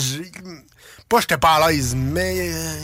Pas 1.11 1.21
j'étais 1.21 1.37
pas 1.37 1.57
à 1.57 1.71
l'aise, 1.71 1.95
mais. 1.95 2.53
euh, 2.55 2.75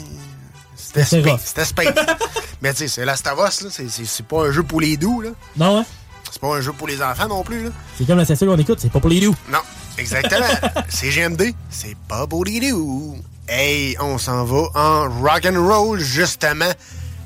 C'était 0.75 1.05
space. 1.05 1.41
C'était 1.45 1.65
space. 1.65 1.93
mais 2.61 2.71
tu 2.73 2.79
sais, 2.79 2.87
c'est 2.89 3.05
Last 3.05 3.25
of 3.25 3.39
Us, 3.47 3.61
là. 3.61 3.69
c'est- 3.71 4.21
pas 4.27 4.47
un 4.47 4.51
jeu 4.51 4.61
pour 4.63 4.81
les 4.81 4.97
doux, 4.97 5.21
là. 5.21 5.29
Non, 5.55 5.79
hein? 5.79 5.85
C'est 6.29 6.39
pas 6.41 6.55
un 6.55 6.61
jeu 6.61 6.73
pour 6.73 6.87
les 6.87 7.01
enfants 7.01 7.27
non 7.29 7.41
plus, 7.43 7.63
là. 7.63 7.69
C'est 7.97 8.05
comme 8.05 8.17
la 8.17 8.25
session 8.25 8.45
qu'on 8.47 8.57
écoute, 8.59 8.79
c'est 8.81 8.91
pas 8.91 8.99
pour 8.99 9.09
les 9.09 9.21
loups. 9.21 9.35
Non, 9.49 9.59
exactement. 9.97 10.45
c'est 10.89 11.09
GMD. 11.09 11.53
C'est 11.69 11.95
pas 12.07 12.27
pour 12.27 12.43
les 12.43 12.59
doux. 12.59 13.17
Hey, 13.47 13.95
on 14.01 14.17
s'en 14.17 14.43
va 14.43 14.63
en 14.75 15.09
rock 15.21 15.45
and 15.49 15.65
roll, 15.65 15.97
justement. 15.99 16.69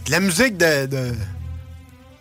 De 0.05 0.11
la 0.11 0.19
musique 0.19 0.55
de. 0.57 0.85
de... 0.85 1.15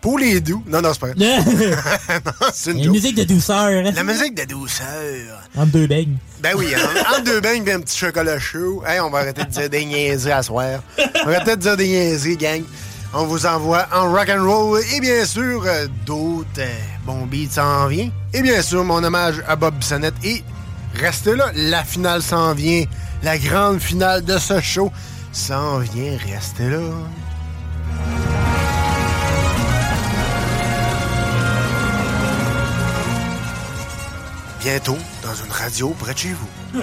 Pour 0.01 0.17
les 0.17 0.41
doux. 0.41 0.63
Non, 0.67 0.81
non, 0.81 0.89
c'est 0.93 0.99
pas 0.99 1.07
vrai. 1.13 1.15
Non, 2.25 2.47
c'est 2.53 2.71
une 2.71 2.77
Une 2.79 2.83
joke. 2.85 2.93
musique 2.93 3.15
de 3.17 3.23
douceur, 3.23 3.57
hein? 3.85 3.91
La 3.95 4.03
musique 4.03 4.35
de 4.35 4.45
douceur. 4.45 4.85
Entre 5.55 5.71
deux 5.71 5.85
beignes. 5.87 6.17
Ben 6.41 6.53
oui, 6.57 6.67
en, 6.75 7.15
en 7.19 7.23
deux 7.23 7.39
beignes 7.39 7.67
et 7.67 7.73
un 7.73 7.79
petit 7.81 7.97
chocolat 7.97 8.39
chaud. 8.39 8.83
Hey, 8.85 8.99
on 8.99 9.09
va 9.11 9.19
arrêter 9.19 9.43
de 9.43 9.49
dire 9.49 9.69
des 9.69 9.85
niaiseries 9.85 10.31
à 10.31 10.41
soir. 10.43 10.81
On 11.23 11.27
va 11.29 11.35
arrêter 11.35 11.55
de 11.55 11.61
dire 11.61 11.77
des 11.77 11.87
niaiseries, 11.87 12.37
gang. 12.37 12.63
On 13.13 13.25
vous 13.25 13.45
envoie 13.45 13.87
en 13.93 14.09
rock 14.11 14.29
and 14.29 14.43
roll 14.49 14.81
et 14.95 15.01
bien 15.01 15.25
sûr 15.25 15.63
euh, 15.65 15.85
d'autres 16.05 16.47
euh, 16.59 16.67
bons 17.05 17.25
beats 17.25 17.51
s'en 17.51 17.87
vient. 17.87 18.09
Et 18.33 18.41
bien 18.41 18.61
sûr 18.61 18.83
mon 18.85 19.03
hommage 19.03 19.43
à 19.47 19.55
Bob 19.57 19.75
Bissonnette 19.75 20.13
et 20.23 20.41
restez 20.95 21.35
là, 21.35 21.51
la 21.53 21.83
finale 21.83 22.21
s'en 22.21 22.53
vient, 22.53 22.85
la 23.21 23.37
grande 23.37 23.81
finale 23.81 24.23
de 24.23 24.37
ce 24.37 24.61
show 24.61 24.93
s'en 25.33 25.79
vient, 25.79 26.17
restez 26.33 26.69
là. 26.69 26.79
Bientôt 34.61 34.97
dans 35.23 35.33
une 35.33 35.51
radio 35.51 35.89
près 35.97 36.13
de 36.13 36.19
chez 36.19 36.33
vous. 36.33 36.81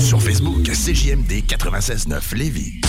Sur 0.00 0.22
Facebook, 0.22 0.62
CJMD 0.64 1.44
96.9 1.46 2.34
Lévis. 2.34 2.80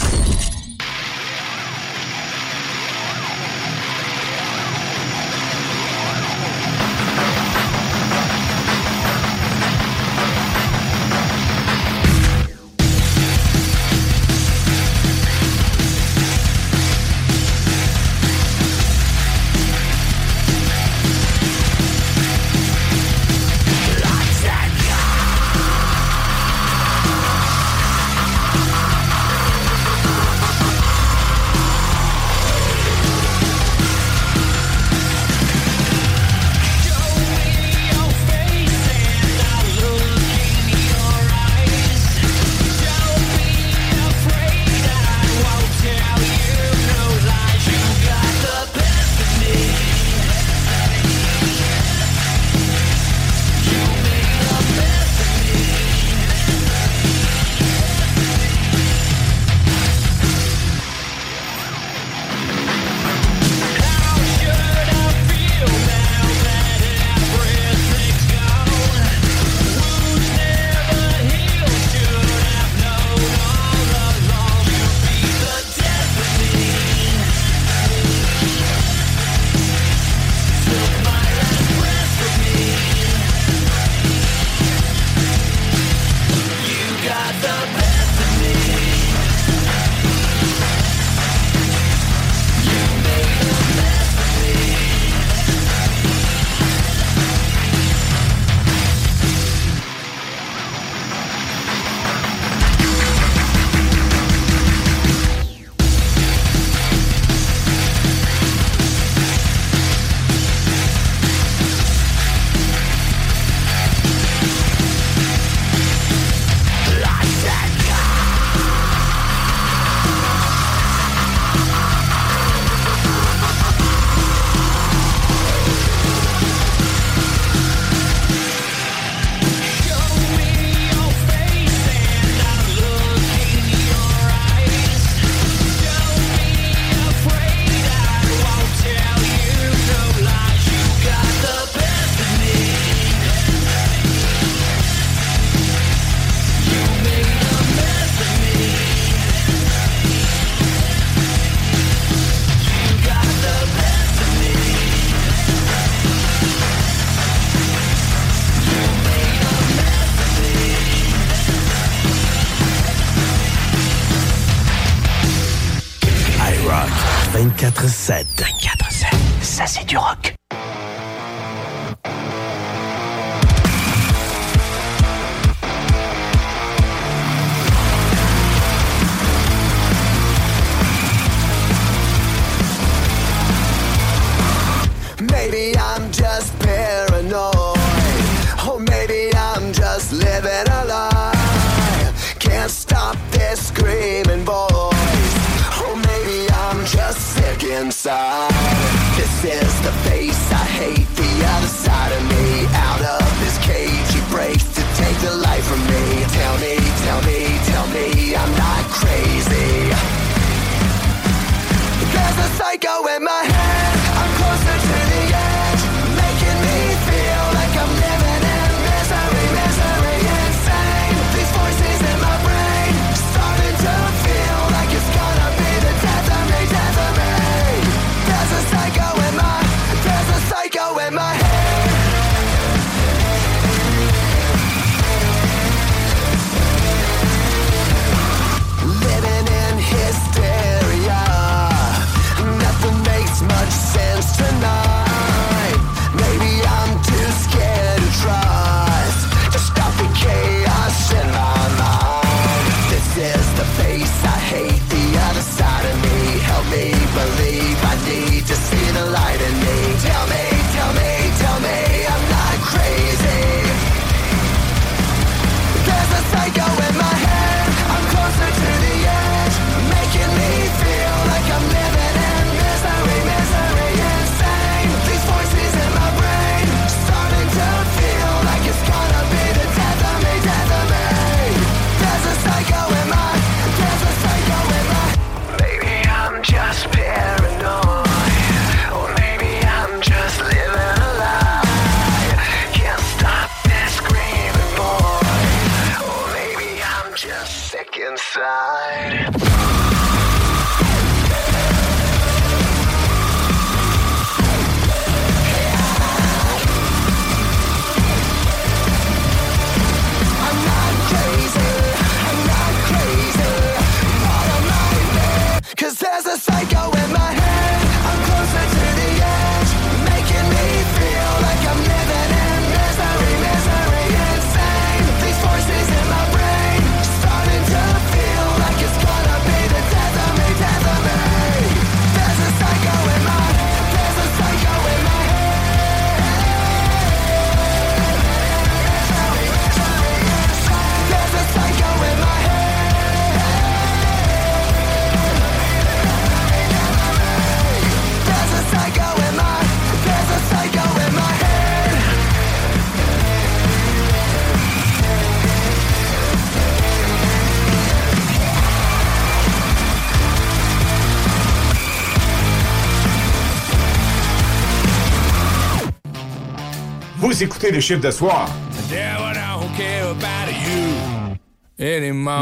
Vous 367.33 367.41
écoutez 367.41 367.71
le 367.71 367.79
chiffre 367.79 367.99
de 367.99 368.11
soir. 368.11 368.47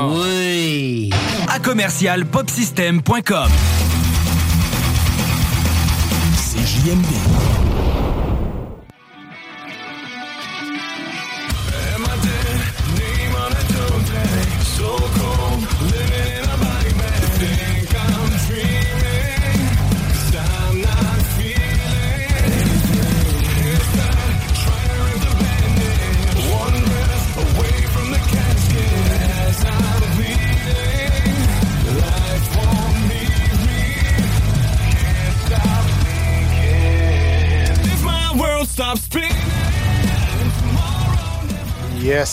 Oui. 0.09 1.09
À 1.47 1.59
commercial 1.59 2.25
popsystem.com. 2.25 3.49
CJMD 6.35 7.40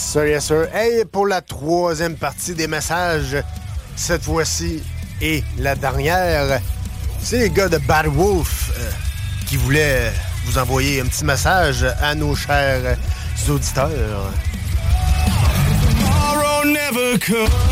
sûr, 0.08 0.26
yes 0.26 0.46
sûr. 0.46 0.66
Hey, 0.72 1.04
pour 1.04 1.26
la 1.26 1.42
troisième 1.42 2.16
partie 2.16 2.54
des 2.54 2.66
messages, 2.66 3.36
cette 3.94 4.22
fois-ci 4.22 4.82
et 5.20 5.42
la 5.58 5.74
dernière, 5.74 6.60
c'est 7.20 7.40
les 7.40 7.50
gars 7.50 7.68
de 7.68 7.76
Bad 7.76 8.06
Wolf 8.06 8.70
euh, 8.78 8.90
qui 9.46 9.56
voulaient 9.56 10.10
vous 10.46 10.56
envoyer 10.56 11.02
un 11.02 11.06
petit 11.06 11.24
message 11.26 11.84
à 12.00 12.14
nos 12.14 12.34
chers 12.34 12.96
auditeurs. 13.50 14.32
Tomorrow 15.98 16.64
never 16.64 17.18
comes. 17.18 17.67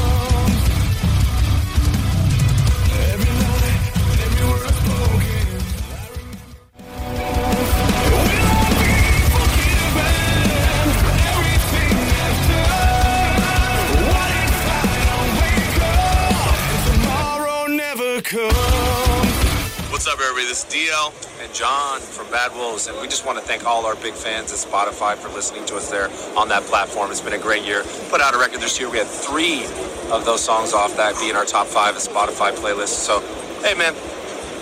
John 21.56 22.00
from 22.00 22.30
Bad 22.30 22.52
Wolves, 22.52 22.86
and 22.86 23.00
we 23.00 23.08
just 23.08 23.24
want 23.24 23.38
to 23.38 23.44
thank 23.44 23.64
all 23.64 23.86
our 23.86 23.96
big 23.96 24.12
fans 24.12 24.52
at 24.52 24.58
Spotify 24.58 25.16
for 25.16 25.30
listening 25.30 25.64
to 25.64 25.76
us 25.76 25.90
there 25.90 26.10
on 26.36 26.50
that 26.50 26.64
platform. 26.64 27.10
It's 27.10 27.22
been 27.22 27.32
a 27.32 27.38
great 27.38 27.64
year. 27.64 27.82
Put 28.10 28.20
out 28.20 28.34
a 28.34 28.38
record 28.38 28.60
this 28.60 28.78
year. 28.78 28.90
We 28.90 28.98
had 28.98 29.06
three 29.06 29.64
of 30.12 30.26
those 30.26 30.44
songs 30.44 30.74
off 30.74 30.94
that 30.98 31.18
being 31.18 31.34
our 31.34 31.46
top 31.46 31.66
five 31.66 31.96
at 31.96 32.02
Spotify 32.02 32.52
playlist. 32.52 32.88
So, 32.88 33.20
hey 33.64 33.72
man, 33.72 33.94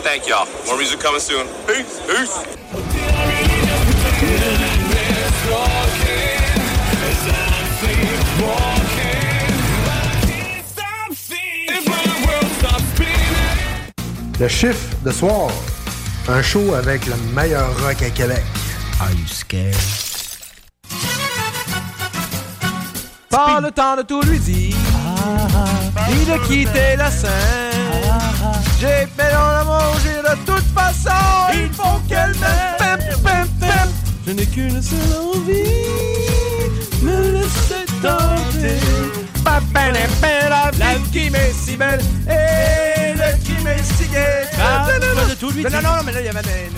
thank 0.07 0.29
y'all. 0.29 0.47
More 0.67 0.77
music 0.77 1.01
coming 1.01 1.19
soon. 1.19 1.49
Peace. 1.67 1.99
Peace. 2.07 2.47
Le 14.39 14.49
chiffre 14.49 14.97
de 15.03 15.11
soir. 15.11 15.51
Un 16.29 16.43
show 16.43 16.75
avec 16.75 17.07
le 17.07 17.15
meilleur 17.35 17.69
rock 17.81 18.03
à 18.03 18.11
Québec. 18.11 18.43
Are 19.01 19.11
you 19.11 19.27
scared? 19.27 19.75
Pas 23.29 23.61
le 23.61 23.71
temps 23.71 23.97
de 23.97 24.03
tout 24.03 24.23
lui 24.23 24.39
dire, 24.39 24.77
ah, 24.95 25.47
ah. 25.97 26.07
ni 26.09 26.25
de 26.25 26.47
quitter 26.47 26.97
la 26.97 27.11
scène. 27.11 27.31
Ah, 28.11 28.53
j'ai 28.81 29.07
fait 29.17 29.33
dans 29.33 29.53
l'amour, 29.53 29.97
j'ai 30.03 30.23
de 30.23 30.37
toute 30.47 30.67
façon, 30.75 31.11
il 31.53 31.69
faut 31.73 31.99
qu'elle 32.09 32.35
m'aime. 32.41 32.65
Je 34.27 34.33
n'ai 34.33 34.47
qu'une 34.47 34.81
seule 34.81 34.99
envie, 35.35 35.65
me 37.03 37.33
laisser 37.33 37.85
tenter. 38.01 38.81
La 40.79 40.95
vie 40.95 41.11
qui 41.13 41.31
m'est 41.31 41.53
si 41.53 41.77
belle. 41.77 42.01
Eh, 42.29 42.94
Mexicaine. 43.65 44.49
Ah, 44.61 44.87
de 45.29 45.35
tout, 45.35 45.51
lui. 45.51 45.65
Non, 45.65 45.71
non, 45.71 45.83
non, 45.83 46.03
mais 46.05 46.13
là, 46.13 46.21
il 46.21 46.27
y 46.27 46.29
avait. 46.29 46.71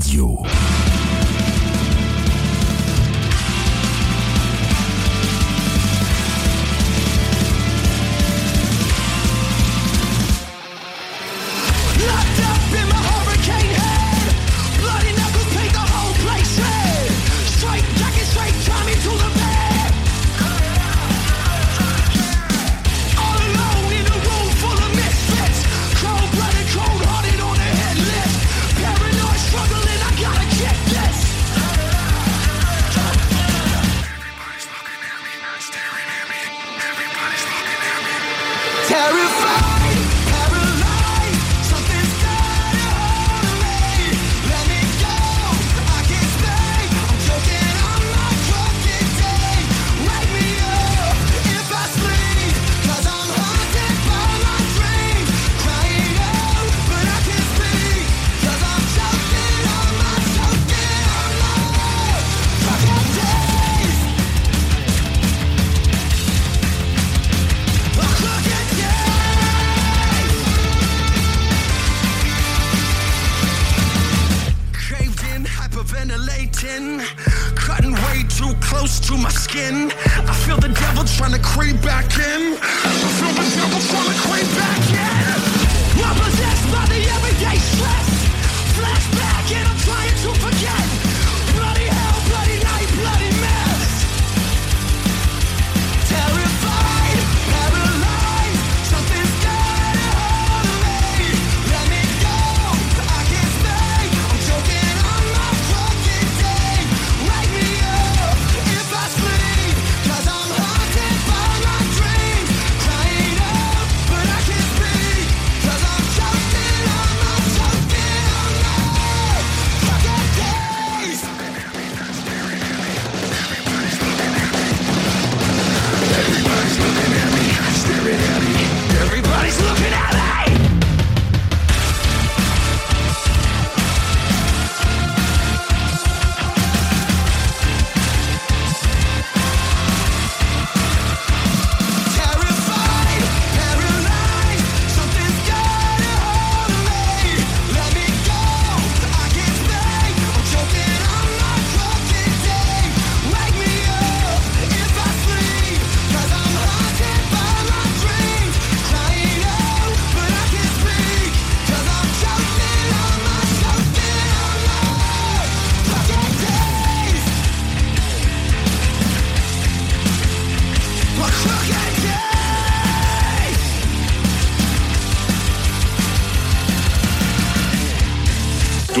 Radio. 0.00 0.59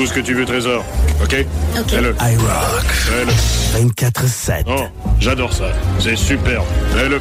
Tout 0.00 0.06
ce 0.06 0.14
que 0.14 0.20
tu 0.20 0.32
veux, 0.32 0.46
Trésor. 0.46 0.82
OK? 1.22 1.44
OK. 1.78 1.90
Fais-le. 1.90 2.14
iRock. 2.22 2.86
Fais-le. 2.86 3.90
24-7. 3.90 4.64
Oh, 4.66 4.84
j'adore 5.18 5.52
ça. 5.52 5.66
C'est 5.98 6.16
super. 6.16 6.62
Fais-le. 6.94 7.20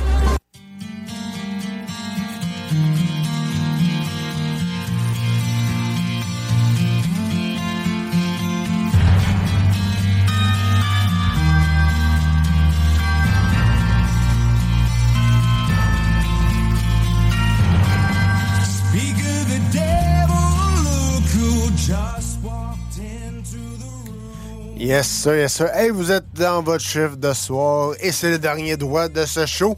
Yes, 25.00 25.08
sir, 25.08 25.36
yes, 25.38 25.54
sir. 25.54 25.70
Hey, 25.74 25.92
vous 25.92 26.12
êtes 26.12 26.26
dans 26.34 26.62
votre 26.62 26.84
chiffre 26.84 27.16
de 27.16 27.32
soir 27.32 27.94
et 28.02 28.12
c'est 28.12 28.32
le 28.32 28.38
dernier 28.38 28.76
droit 28.76 29.08
de 29.08 29.26
ce 29.26 29.46
show 29.46 29.78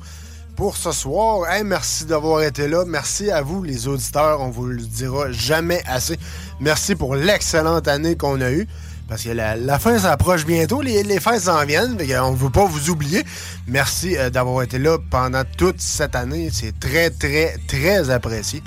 pour 0.56 0.76
ce 0.76 0.91
soir. 0.91 1.48
Hey, 1.48 1.64
merci 1.64 2.06
d'avoir 2.06 2.41
été 2.41 2.68
là. 2.68 2.85
Merci 2.88 3.30
à 3.30 3.43
vous, 3.43 3.61
les 3.61 3.88
auditeurs. 3.88 4.41
On 4.41 4.49
vous 4.49 4.65
le 4.65 4.81
dira 4.81 5.31
jamais 5.31 5.84
assez. 5.85 6.18
Merci 6.60 6.95
pour 6.95 7.14
l'excellente 7.14 7.88
année 7.88 8.18
qu'on 8.18 8.41
a 8.41 8.49
eue. 8.49 8.68
Parce 9.07 9.22
que 9.22 9.30
la, 9.30 9.77
fin 9.77 9.99
s'approche 9.99 10.43
bientôt, 10.43 10.81
les, 10.81 11.03
les 11.03 11.19
fêtes 11.19 11.41
s'en 11.41 11.64
viennent, 11.65 11.98
on 12.23 12.31
ne 12.31 12.35
veut 12.35 12.49
pas 12.49 12.65
vous 12.65 12.89
oublier. 12.89 13.23
Merci 13.68 14.18
euh, 14.18 14.31
d'avoir 14.31 14.64
été 14.64 14.80
là 14.80 14.98
pendant 15.11 15.43
toute 15.56 15.81
cette 15.81 16.15
année. 16.15 16.49
C'est 16.52 16.80
très, 16.80 17.11
très, 17.11 17.57
très 17.68 18.10
apprécié. 18.10 18.64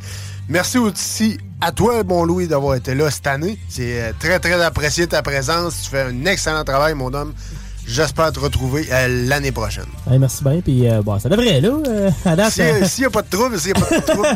Merci 0.48 0.78
aussi 0.78 1.38
à 1.60 1.72
toi, 1.72 2.02
bon 2.02 2.24
Louis, 2.24 2.46
d'avoir 2.46 2.74
été 2.74 2.94
là 2.94 3.10
cette 3.10 3.26
année. 3.26 3.58
C'est 3.68 4.00
euh, 4.02 4.12
très, 4.18 4.38
très 4.38 4.62
apprécié 4.62 5.06
ta 5.06 5.22
présence. 5.22 5.82
Tu 5.84 5.90
fais 5.90 6.02
un 6.02 6.24
excellent 6.26 6.64
travail, 6.64 6.94
mon 6.94 7.12
homme. 7.14 7.32
J'espère 7.86 8.32
te 8.32 8.40
retrouver 8.40 8.86
euh, 8.92 9.26
l'année 9.28 9.52
prochaine. 9.52 9.86
Hey, 10.10 10.18
merci 10.18 10.42
bien, 10.44 10.60
puis 10.60 10.88
euh, 10.88 11.02
bon, 11.02 11.18
ça 11.18 11.28
devrait, 11.28 11.60
là. 11.60 11.70
euh, 11.86 12.10
S'il 12.50 12.62
euh, 12.64 12.86
n'y 12.98 13.04
a 13.06 13.10
pas 13.10 13.22
de 13.22 13.28
trouble, 13.28 13.58
s'il 13.58 13.72
n'y 13.74 13.82
a 13.82 13.84
pas 13.84 13.96
de 14.00 14.02
trouble. 14.06 14.28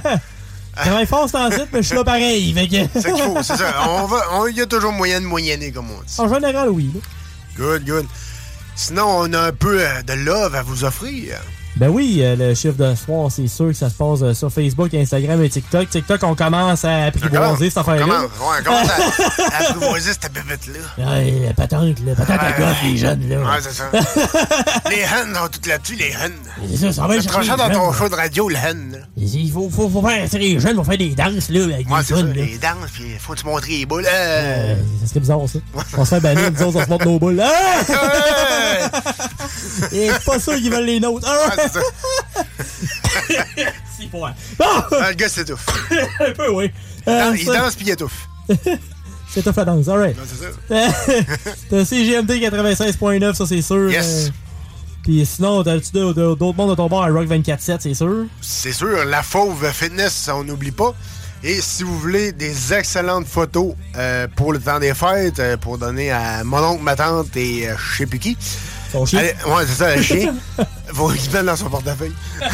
je 0.77 0.83
travaille 0.83 1.07
fort 1.07 1.29
en 1.35 1.51
site, 1.51 1.69
mais 1.73 1.83
je 1.83 1.87
suis 1.89 1.97
là 1.97 2.05
pareil. 2.05 2.55
que- 2.55 3.01
C'est 3.01 3.13
qu'il 3.13 3.23
faut, 3.23 3.43
c'est 3.43 3.57
ça. 3.57 3.75
Il 4.51 4.57
y 4.57 4.61
a 4.63 4.67
toujours 4.67 4.93
moyen 4.93 5.21
de 5.21 5.27
moyenner, 5.27 5.73
comme 5.73 5.87
on 5.91 6.03
dit. 6.03 6.15
En 6.19 6.33
général, 6.33 6.69
oui. 6.71 6.91
là. 6.95 7.01
Good, 7.57 7.85
good. 7.87 8.07
Sinon, 8.77 9.07
on 9.09 9.33
a 9.33 9.41
un 9.41 9.53
peu 9.53 9.81
de 10.07 10.13
love 10.13 10.55
à 10.55 10.63
vous 10.63 10.85
offrir. 10.85 11.39
Ben 11.79 11.89
oui, 11.91 12.19
euh, 12.23 12.35
le 12.35 12.55
chiffre 12.57 12.75
de 12.77 12.93
soir, 12.97 13.31
c'est 13.31 13.47
sûr 13.47 13.69
que 13.69 13.73
ça 13.73 13.89
se 13.89 13.95
passe 13.95 14.19
euh, 14.23 14.35
sur 14.35 14.51
Facebook, 14.53 14.93
Instagram 14.95 15.41
et 15.45 15.49
TikTok. 15.49 15.89
TikTok, 15.89 16.21
on 16.25 16.35
commence 16.35 16.85
à 16.85 17.05
apprivoiser 17.05 17.69
cette 17.71 17.79
affaire-là. 17.79 18.03
Comment? 18.03 18.21
Ouais, 18.51 18.59
comment 18.65 18.79
à, 18.79 19.55
à 19.57 19.61
apprivoiser 19.71 20.11
cette 20.21 20.33
bébête-là? 20.33 20.81
Ouais, 20.99 21.35
la 21.47 21.55
patente, 21.55 21.97
la 22.05 22.17
patente 22.17 22.41
à 22.41 22.47
Ouais. 22.49 22.55
gosse, 22.59 22.77
les 22.85 22.97
jeunes, 22.97 23.29
là. 23.29 23.37
Ouais, 23.39 23.59
c'est 23.61 23.73
ça. 23.75 23.85
les 24.91 24.97
hennes 25.03 25.35
sont 25.37 25.49
toutes 25.53 25.67
là-dessus, 25.67 25.95
les 25.95 26.11
hennes. 26.21 26.33
C'est 26.69 26.77
ça, 26.79 26.93
ça 26.93 27.07
va 27.07 27.15
chercher 27.15 27.29
trop 27.29 27.41
les 27.43 27.47
dans 27.47 27.71
ton 27.71 27.93
show 27.93 28.09
de 28.09 28.15
radio, 28.17 28.49
le 28.49 28.55
là. 28.55 28.99
Il 29.17 29.53
faut, 29.53 29.71
faut, 29.71 29.89
faut 29.89 30.03
faire, 30.03 30.27
les 30.33 30.59
jeunes 30.59 30.77
vont 30.77 30.85
faire 30.85 30.99
des 30.99 31.15
danses, 31.15 31.49
là, 31.49 31.63
avec 31.63 31.89
Ouais, 31.89 32.03
ça. 32.03 32.17
jeunes, 32.17 32.29
là. 32.35 32.43
Les 32.45 32.59
danses, 32.59 32.91
puis 32.93 33.05
faut 33.21 33.37
te 33.37 33.47
montrer 33.47 33.71
les 33.79 33.87
boules. 33.87 34.05
Euh, 34.05 34.75
Euh... 34.75 34.75
ça 35.03 35.07
serait 35.11 35.21
bizarre, 35.21 35.41
ça. 35.47 35.59
On 35.97 36.05
se 36.05 36.11
fait 36.17 36.21
bannir, 36.21 36.51
nous 36.51 36.63
autres, 36.65 36.79
on 36.81 36.85
se 36.85 36.89
montre 36.91 37.05
nos 37.07 37.19
boules. 37.21 37.41
Et 39.93 40.11
c'est 40.11 40.25
pas 40.25 40.41
sûr 40.41 40.55
qu'ils 40.57 40.71
veulent 40.73 40.85
les 40.87 40.99
nôtres. 41.01 41.29
C'est 41.73 41.81
ça. 41.81 43.65
Si, 43.99 44.09
ouais. 44.13 44.31
Ah! 44.61 44.87
Ah, 44.93 45.09
le 45.11 45.15
gars 45.15 45.29
s'étouffe. 45.29 45.67
Un 46.21 46.31
peu, 46.33 46.51
oui. 46.53 46.71
Il 47.07 47.13
Euh, 47.13 47.31
danse- 47.31 47.39
Il 47.41 47.47
ça- 47.47 47.53
danse 47.59 47.75
puis 47.75 47.87
il 47.87 47.91
étouffe. 47.91 48.29
C'est 49.31 49.43
tough 49.43 49.57
la 49.57 49.65
danse, 49.65 49.89
alright. 49.89 50.17
C'est 50.27 50.45
ça. 50.45 50.93
T'as 51.69 51.85
CGMD 51.85 52.31
96.9, 52.41 53.35
ça 53.35 53.45
c'est 53.47 53.61
sûr. 53.61 53.91
Yes. 53.91 54.27
Euh, 54.29 54.31
Puis 55.03 55.27
sinon, 55.27 55.63
t'as-tu 55.65 55.91
de- 55.93 56.13
de- 56.13 56.35
d'autres 56.35 56.57
mondes 56.57 56.71
de 56.71 56.75
ton 56.77 56.89
bord 56.89 57.03
à 57.05 57.09
Rock 57.09 57.27
24.7, 57.29 57.79
c'est 57.81 57.95
sûr? 57.95 58.25
C'est 58.41 58.73
sûr, 58.73 59.05
la 59.05 59.23
fauve 59.23 59.71
fitness, 59.73 60.31
on 60.33 60.45
n'oublie 60.45 60.71
pas. 60.71 60.95
Et 61.43 61.61
si 61.61 61.83
vous 61.83 61.99
voulez 61.99 62.33
des 62.33 62.73
excellentes 62.75 63.27
photos 63.27 63.75
euh, 63.97 64.27
pour 64.35 64.53
le 64.53 64.59
temps 64.61 64.79
des 64.81 64.95
fêtes, 64.95 65.39
euh, 65.41 65.57
pour 65.57 65.77
donner 65.79 66.11
à 66.11 66.43
mon 66.45 66.59
oncle, 66.65 66.83
ma 66.83 66.97
tante 66.97 67.37
et 67.37 67.69
euh, 67.69 67.75
je 67.77 67.99
sais 67.99 68.07
plus 68.07 68.19
qui. 68.19 68.37
Son 68.93 69.05
chien? 69.07 69.19
Allez- 69.21 69.35
ouais, 69.47 69.65
c'est 69.67 69.75
ça, 69.75 69.95
le 69.97 70.03
chien. 70.03 70.35
Faut 70.95 71.09
qu'il 71.11 71.31
dans 71.31 71.57
son 71.57 71.69
portefeuille. 71.71 72.13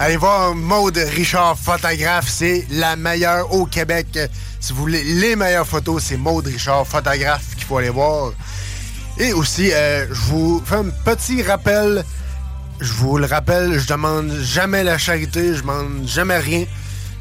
Allez 0.00 0.16
voir 0.16 0.54
Maude 0.54 0.96
Richard, 0.96 1.58
photographe. 1.58 2.28
C'est 2.28 2.66
la 2.70 2.94
meilleure 2.94 3.52
au 3.52 3.66
Québec. 3.66 4.18
Si 4.60 4.72
vous 4.72 4.80
voulez 4.82 5.02
les 5.02 5.34
meilleures 5.34 5.66
photos, 5.66 6.02
c'est 6.04 6.16
Maude 6.16 6.46
Richard, 6.46 6.86
photographe, 6.86 7.54
qu'il 7.56 7.64
faut 7.64 7.78
aller 7.78 7.88
voir. 7.88 8.32
Et 9.18 9.32
aussi, 9.32 9.72
euh, 9.72 10.06
je 10.08 10.20
vous 10.30 10.62
fais 10.64 10.76
un 10.76 10.90
petit 11.04 11.42
rappel. 11.42 12.04
Je 12.80 12.92
vous 12.92 13.18
le 13.18 13.26
rappelle, 13.26 13.76
je 13.80 13.88
demande 13.88 14.32
jamais 14.40 14.84
la 14.84 14.98
charité, 14.98 15.52
je 15.54 15.62
demande 15.62 16.06
jamais 16.06 16.38
rien. 16.38 16.64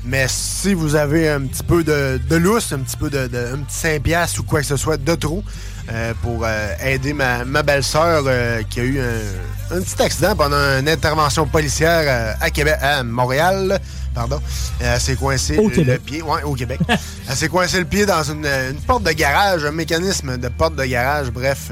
Mais 0.05 0.27
si 0.29 0.75
vous 0.75 0.95
avez 0.95 1.29
un 1.29 1.41
petit 1.41 1.63
peu 1.63 1.83
de, 1.83 2.21
de 2.29 2.35
lousse, 2.35 2.71
un 2.73 2.79
petit 2.79 2.95
peu 2.95 3.09
de, 3.09 3.25
de- 3.25 3.53
un 3.55 3.57
petit 3.63 3.75
5 3.75 4.03
piastres 4.03 4.39
ou 4.41 4.43
quoi 4.43 4.59
que 4.61 4.67
ce 4.67 4.77
soit 4.77 4.97
de 4.97 5.15
trop 5.15 5.43
euh, 5.91 6.13
pour 6.21 6.43
euh, 6.45 6.67
aider 6.83 7.13
ma, 7.13 7.45
ma 7.45 7.63
belle-sœur 7.63 8.23
euh, 8.27 8.61
qui 8.69 8.79
a 8.79 8.83
eu 8.83 8.99
un, 8.99 9.75
un 9.77 9.81
petit 9.81 10.01
accident 10.01 10.35
pendant 10.35 10.55
une 10.79 10.89
intervention 10.89 11.45
policière 11.47 12.35
à 12.39 12.49
Québec, 12.49 12.75
à 12.81 13.03
Montréal, 13.03 13.79
pardon. 14.13 14.39
Elle 14.79 14.99
s'est 14.99 15.15
coincée 15.15 15.57
Au 15.57 15.69
le, 15.69 15.75
Québec. 15.75 16.01
pied, 16.05 16.21
ouais, 16.21 16.43
au 16.43 16.53
Québec. 16.53 16.79
Elle 17.29 17.35
s'est 17.35 17.49
coincée 17.49 17.79
le 17.79 17.85
pied 17.85 18.05
dans 18.05 18.23
une, 18.23 18.45
une 18.45 18.81
porte 18.85 19.03
de 19.03 19.11
garage, 19.11 19.63
un 19.65 19.71
mécanisme 19.71 20.37
de 20.37 20.47
porte 20.47 20.75
de 20.75 20.85
garage, 20.85 21.29
bref. 21.31 21.71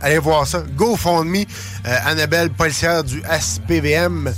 allez 0.00 0.18
voir 0.18 0.46
ça. 0.46 0.62
GoFundMe, 0.76 1.44
euh, 1.86 1.96
Annabelle, 2.06 2.50
policière 2.50 3.02
du 3.04 3.22
SPVM. 3.40 4.32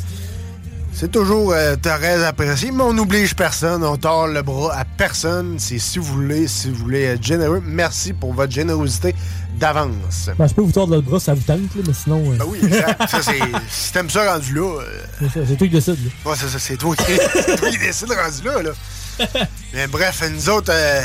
C'est 0.98 1.12
toujours 1.12 1.52
euh, 1.52 1.76
très 1.76 2.24
apprécié, 2.24 2.70
mais 2.72 2.82
on 2.82 2.94
n'oblige 2.94 3.34
personne, 3.36 3.84
on 3.84 3.98
tord 3.98 4.28
le 4.28 4.40
bras 4.40 4.74
à 4.78 4.84
personne. 4.86 5.56
C'est 5.58 5.78
si 5.78 5.98
vous 5.98 6.06
voulez, 6.14 6.48
si 6.48 6.70
vous 6.70 6.76
voulez 6.76 7.02
être 7.02 7.22
généreux. 7.22 7.62
Merci 7.62 8.14
pour 8.14 8.32
votre 8.32 8.50
générosité 8.52 9.14
d'avance. 9.58 10.30
Ben, 10.38 10.46
je 10.46 10.54
peux 10.54 10.62
vous 10.62 10.72
tordre 10.72 10.94
le 10.94 11.02
bras, 11.02 11.20
ça 11.20 11.34
vous 11.34 11.42
tente, 11.42 11.58
là, 11.74 11.82
mais 11.86 11.92
sinon. 11.92 12.32
euh, 12.32 12.36
Ben 12.38 12.44
oui, 12.48 12.60
exact. 12.62 13.08
Ça, 13.10 13.20
c'est- 13.22 13.32
si 13.68 13.92
t'aimes 13.92 14.08
ça 14.08 14.32
rendu 14.32 14.54
là, 14.54 14.80
euh, 14.80 15.28
c'est 15.34 15.44
toi 15.56 15.66
qui 15.66 15.68
décide. 15.68 15.98
là. 16.02 16.30
ouais, 16.30 16.36
c'est 16.40 16.48
ça, 16.48 16.58
c'est 16.58 16.76
toi 16.78 16.96
qui, 16.96 17.04
c'est 17.44 17.56
toi 17.58 17.70
qui 17.70 17.78
décide 17.78 18.12
rendu 18.12 18.42
là. 18.46 18.62
là. 18.62 19.44
Mais 19.74 19.86
bref, 19.88 20.22
nous 20.34 20.48
autres, 20.48 20.72
euh, 20.72 21.02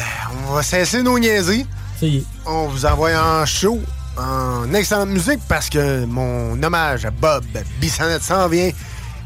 on 0.50 0.54
va 0.54 0.64
cesser 0.64 1.04
nos 1.04 1.20
niaiseries. 1.20 1.66
Ça 2.00 2.06
y 2.06 2.18
est. 2.20 2.24
On 2.46 2.68
vous 2.70 2.86
envoie 2.86 3.12
en 3.12 3.46
show, 3.46 3.80
en 4.18 4.74
excellente 4.74 5.10
musique, 5.10 5.40
parce 5.50 5.70
que 5.70 6.06
mon 6.06 6.62
hommage 6.64 7.06
à 7.06 7.12
Bob 7.12 7.44
Bissonnette 7.82 8.24
s'en 8.24 8.48
vient. 8.48 8.72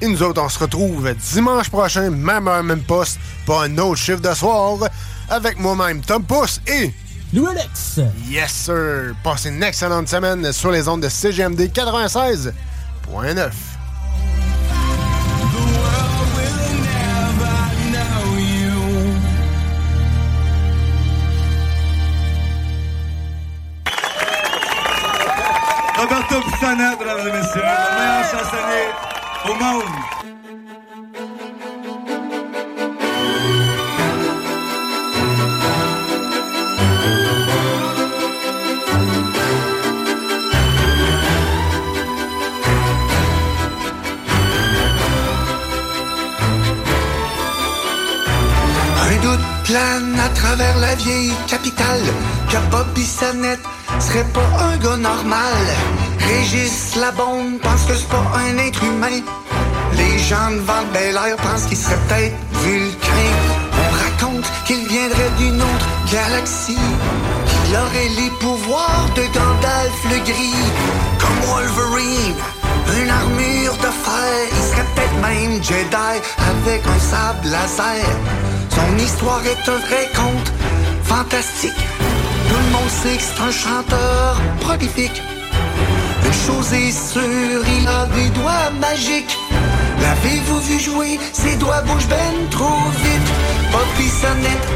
Et 0.01 0.07
nous 0.07 0.21
autres, 0.21 0.41
on 0.41 0.49
se 0.49 0.59
retrouve 0.59 1.13
dimanche 1.33 1.69
prochain, 1.69 2.09
même 2.09 2.47
heure, 2.47 2.63
même 2.63 2.83
poste, 2.83 3.17
pour 3.45 3.61
un 3.61 3.77
autre 3.77 3.95
chiffre 3.95 4.21
de 4.21 4.33
soir, 4.33 4.77
avec 5.29 5.59
moi-même, 5.59 6.01
Tom 6.01 6.23
Pousse 6.23 6.59
et... 6.67 6.93
Lou 7.33 7.47
Alex! 7.47 7.99
Yes, 8.29 8.51
sir! 8.51 9.15
Passez 9.23 9.49
une 9.49 9.63
excellente 9.63 10.07
semaine 10.07 10.51
sur 10.51 10.71
les 10.71 10.87
ondes 10.87 11.01
de 11.01 11.09
CGMD 11.09 11.61
96.9. 11.73 13.51
Roberto 25.97 26.41
Pistana, 26.41 26.95
mesdames 26.99 27.19
et 27.19 27.31
messieurs, 27.31 27.61
le 27.63 27.97
meilleur 27.97 28.23
chansonnier 28.25 29.14
au 29.47 30.34
à 49.77 50.29
travers 50.29 50.77
la 50.77 50.95
vieille 50.95 51.33
capitale 51.47 52.01
que 52.49 52.57
Bob 52.71 52.87
Bissonnette 52.93 53.59
serait 53.99 54.25
pas 54.33 54.63
un 54.63 54.77
gars 54.77 54.95
normal. 54.95 55.65
Régis 56.19 56.95
la 56.95 57.11
bombe 57.11 57.59
pense 57.59 57.83
que 57.83 57.93
c'est 57.93 58.07
pas 58.07 58.23
un 58.37 58.57
être 58.57 58.81
humain. 58.83 59.19
Les 59.97 60.17
gens 60.19 60.51
devant 60.51 60.79
le 60.79 60.93
Bel 60.93 61.15
Air 61.15 61.35
pensent 61.37 61.65
qu'il 61.65 61.77
serait 61.77 61.99
peut-être 62.07 62.35
vulcain. 62.63 63.31
On 63.73 63.89
raconte 64.03 64.45
qu'il 64.65 64.87
viendrait 64.87 65.31
d'une 65.37 65.61
autre 65.61 65.87
galaxie. 66.09 66.77
Qu'il 67.47 67.75
aurait 67.75 68.21
les 68.21 68.29
pouvoirs 68.39 69.09
de 69.15 69.23
Gandalf 69.23 69.99
le 70.05 70.19
gris. 70.23 70.71
Comme 71.19 71.49
Wolverine, 71.49 72.35
une 73.01 73.09
armure 73.09 73.73
de 73.73 73.91
fer. 74.05 74.47
Il 74.51 74.63
serait 74.69 74.87
peut-être 74.95 75.17
même 75.21 75.61
Jedi 75.61 76.15
avec 76.63 76.81
un 76.87 76.99
sable 76.99 77.49
laser. 77.49 78.54
Son 78.75 78.97
histoire 78.97 79.41
est 79.45 79.69
un 79.69 79.79
vrai 79.87 80.09
conte, 80.13 80.51
fantastique. 81.03 81.81
Tout 82.49 82.61
le 82.65 82.71
monde 82.73 82.89
sait 82.89 83.15
que 83.15 83.23
c'est 83.23 83.41
un 83.41 83.51
chanteur 83.51 84.41
prolifique. 84.59 85.21
Une 86.25 86.33
chose 86.33 86.73
est 86.73 86.91
sûre, 86.91 87.63
il 87.79 87.87
a 87.87 88.05
des 88.07 88.29
doigts 88.39 88.71
magiques. 88.81 89.37
L'avez-vous 90.01 90.59
vu 90.59 90.79
jouer? 90.79 91.19
Ses 91.31 91.55
doigts 91.55 91.81
bougent 91.83 92.07
ben 92.07 92.35
trop 92.51 92.83
vite. 93.03 93.29
Bobby 93.71 94.09
Sonnette, 94.09 94.67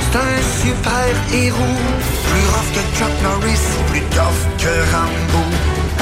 c'est 0.00 0.18
un 0.18 0.38
super 0.62 1.12
héros. 1.32 1.78
Plus 2.28 2.46
rough 2.52 2.70
que 2.74 2.82
Chuck 2.96 3.14
Norris, 3.22 3.64
plus 3.90 4.04
tough 4.16 4.40
que 4.62 4.74
Rambo. 4.92 5.44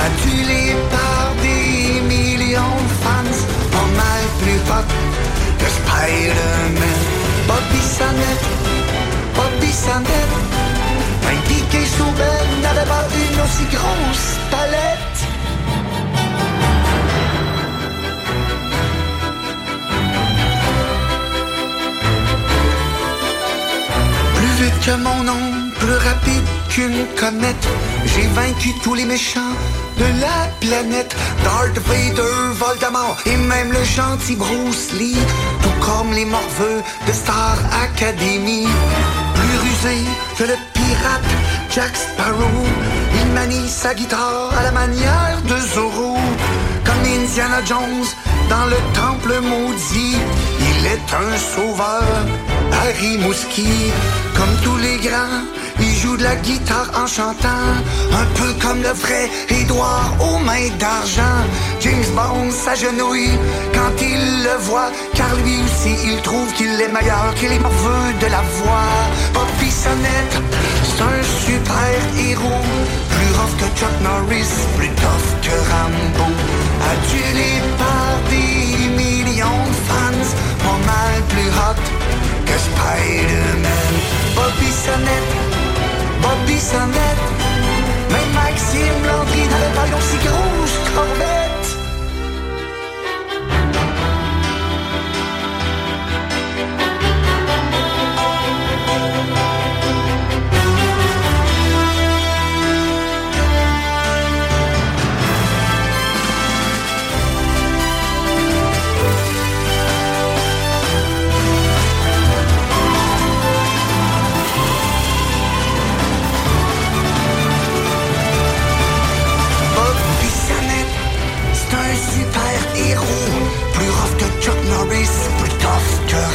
Adulé 0.07 0.77
par 0.95 1.33
des 1.43 2.01
millions 2.15 2.79
de 2.89 2.95
fans, 3.03 3.39
pas 3.73 3.89
mal 4.03 4.23
plus 4.41 4.61
hot 4.71 4.89
que 5.59 5.69
Spider-Man. 5.79 7.00
Sonnette, 8.01 8.47
Bobby 9.37 9.73
piqué 11.47 11.85
sous 11.85 12.13
ben 12.19 12.63
n'avait 12.63 12.89
pas 12.89 13.05
une 13.15 13.41
aussi 13.43 13.65
grosse 13.77 14.39
palette. 14.51 15.21
Plus 24.35 24.65
vite 24.65 24.81
que 24.87 24.97
mon 24.97 25.29
ombre, 25.29 25.75
plus 25.79 25.99
rapide 26.09 26.47
qu'une 26.71 27.07
comète. 27.17 27.69
J'ai 28.07 28.27
vaincu 28.29 28.71
tous 28.83 28.95
les 28.95 29.05
méchants 29.05 29.55
de 30.01 30.21
la 30.21 30.39
planète. 30.61 31.15
Darth 31.45 31.79
Vader, 31.87 32.37
Voldemort 32.55 33.19
et 33.27 33.37
même 33.37 33.71
le 33.71 33.85
gentil 33.85 34.37
Bruce 34.37 34.93
Lee. 34.99 35.17
Tout 35.63 35.77
comme 35.87 36.13
les 36.13 36.25
morveux 36.25 36.81
de 37.07 37.13
Star 37.13 37.57
Academy. 37.85 38.67
Plus 39.35 39.59
rusé 39.67 39.99
que 40.39 40.45
le 40.45 40.57
pirate 40.75 41.31
Jack 41.75 41.95
Sparrow. 41.95 42.65
Il 43.19 43.33
manie 43.33 43.69
sa 43.69 43.93
guitare 43.95 44.51
à 44.59 44.63
la 44.63 44.73
manière 44.73 45.39
de 45.51 45.57
Zorro. 45.75 46.17
Comme 46.87 47.05
Indiana 47.21 47.61
Jones 47.65 48.09
dans 48.49 48.67
le 48.67 48.81
temple 48.95 49.35
maudit. 49.43 50.17
Il 50.71 50.87
est 50.87 51.09
un 51.25 51.37
sauveur, 51.55 52.05
Harry 52.81 53.19
Mouski. 53.19 53.93
Comme 54.35 54.55
tous 54.65 54.79
les 54.79 54.97
grands, 54.97 55.45
de 56.17 56.23
la 56.23 56.37
guitare 56.37 56.91
en 56.95 57.07
chantant. 57.07 57.69
Un 58.13 58.27
peu 58.39 58.53
comme 58.61 58.83
le 58.83 58.91
vrai 58.91 59.29
Édouard 59.49 60.15
aux 60.21 60.39
mains 60.39 60.71
d'argent. 60.79 61.41
James 61.81 62.11
Bond 62.15 62.51
s'agenouille 62.51 63.39
quand 63.75 63.93
il 64.01 64.43
le 64.45 64.57
voit. 64.61 64.91
Car 65.15 65.35
lui 65.45 65.57
aussi, 65.65 65.95
il 66.05 66.21
trouve 66.23 66.53
qu'il 66.55 66.81
est 66.81 66.93
meilleur 66.93 67.35
que 67.41 67.47
les 67.47 67.59
morveux 67.59 68.13
de 68.21 68.27
la 68.27 68.43
voix. 68.59 68.93
Bobby 69.35 69.71
Sonnette, 69.71 70.37
c'est 70.85 71.03
un 71.03 71.23
super 71.47 71.99
héros. 72.19 72.65
Plus 73.13 73.33
rough 73.39 73.55
que 73.61 73.69
Chuck 73.79 73.97
Norris, 74.03 74.53
plus 74.77 74.91
tough 75.03 75.29
que 75.43 75.55
Rambo. 75.71 76.29
Adulé 76.93 77.51
par 77.79 78.13
des 78.31 78.89
millions 79.03 79.65
de 79.69 79.79
fans, 79.89 80.29
pas 80.65 80.81
mal 80.91 81.15
plus 81.29 81.51
hot 81.59 81.83
que 82.47 82.57
Spider-Man. 82.67 83.93
Bobby 84.35 84.71
Sonnette, 84.85 85.50
Bobby 86.23 86.59
Sonnette, 86.59 87.25
même 88.11 88.33
Maxime 88.35 89.07
Landry 89.07 89.43
n'avait 89.49 89.75
pas 89.75 89.97
aussi 89.97 90.17
grosse 90.19 90.95
corvette. 90.95 91.50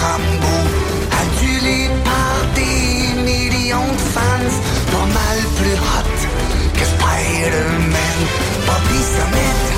Rambo. 0.02 0.56
Adulé 1.22 1.90
par 2.04 2.36
des 2.56 3.22
millions 3.22 3.92
de 3.94 4.04
fans, 4.14 4.56
pas 4.92 5.08
mal 5.20 5.38
plus 5.58 5.78
hot 5.92 6.16
que 6.78 6.86
Spider-Man. 6.94 8.20
Bobby 8.68 9.00
Sonnette, 9.14 9.70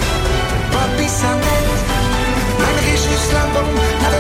Bobby 0.72 1.08
Sonnette, 1.10 1.80
même 2.60 2.80
Régis 2.90 3.26
Lambon 3.34 3.68
n'avait 4.02 4.17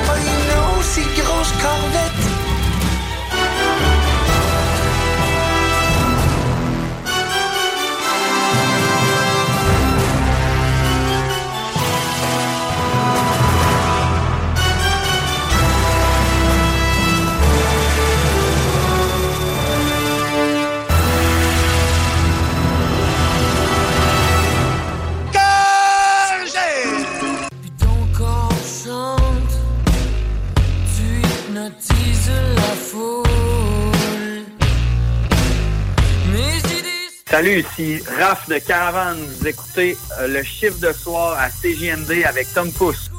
Salut, 37.37 37.59
ici 37.59 38.01
Raph 38.19 38.49
de 38.49 38.57
Caravane. 38.57 39.19
Vous 39.19 39.47
écoutez 39.47 39.95
euh, 40.19 40.27
le 40.27 40.41
chiffre 40.41 40.79
de 40.79 40.91
soir 40.91 41.37
à 41.39 41.49
CJMD 41.49 42.23
avec 42.25 42.51
Tom 42.51 42.71
Pousse. 42.71 43.11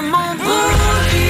mon 0.00 1.27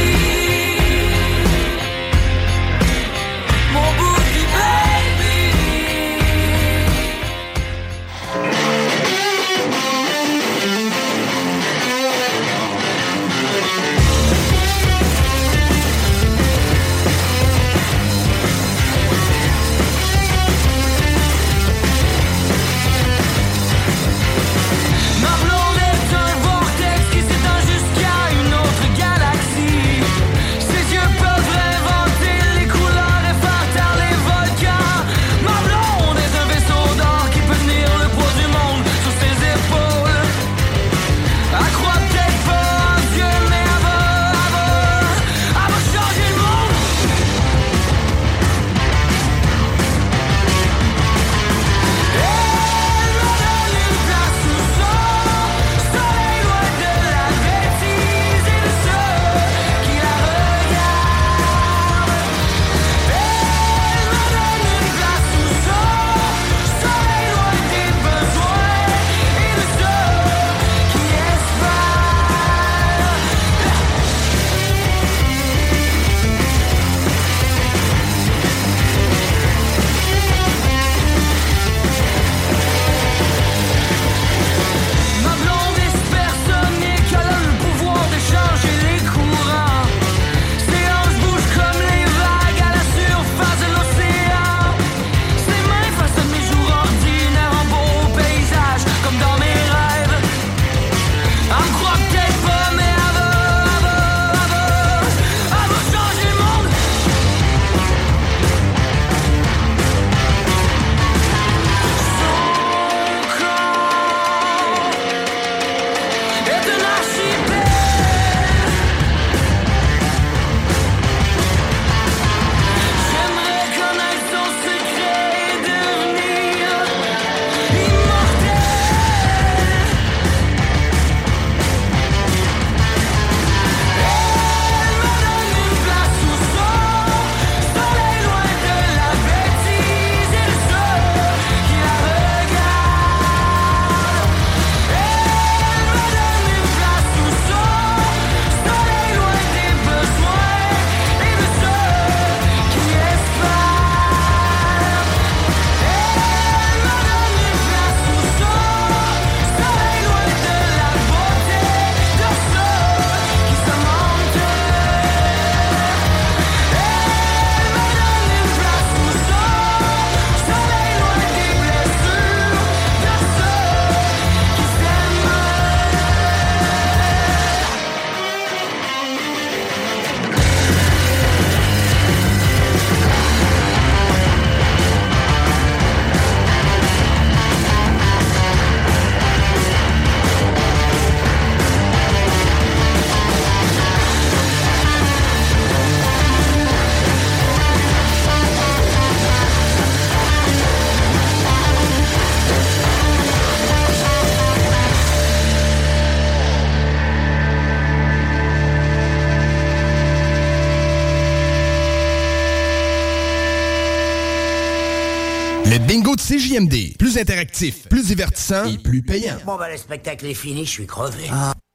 CJMD. 216.59 216.97
Plus 216.98 217.16
interactif, 217.18 217.89
plus 217.89 218.06
divertissant 218.09 218.64
et 218.64 218.78
plus 218.78 219.02
payant. 219.02 219.36
Bon, 219.47 219.56
ben, 219.56 219.68
le 219.70 219.76
spectacle 219.76 220.26
est 220.26 220.35
fini, 220.35 220.64
je 220.64 220.70
suis 220.70 220.86
crevé. 220.86 221.28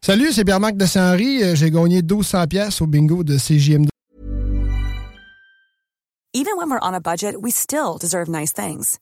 Salut, 0.06 0.32
c'est 0.34 0.44
Pierre-Marc 0.44 0.76
de 0.76 0.86
Saint-Henri. 0.86 1.44
Euh, 1.44 1.56
J'ai 1.56 1.72
gagné 1.72 2.02
1200 2.02 2.48
pièces 2.48 2.82
au 2.82 2.88
bingo 2.88 3.24
de 3.24 3.38
CJMD. 3.38 3.90
Even 6.36 6.58
when 6.58 6.70
we're 6.70 6.80
on 6.82 6.94
a 6.96 7.00
budget, 7.00 7.36
we 7.42 7.52
still 7.52 7.98
deserve 8.00 8.28
nice 8.28 8.52
things. 8.52 8.98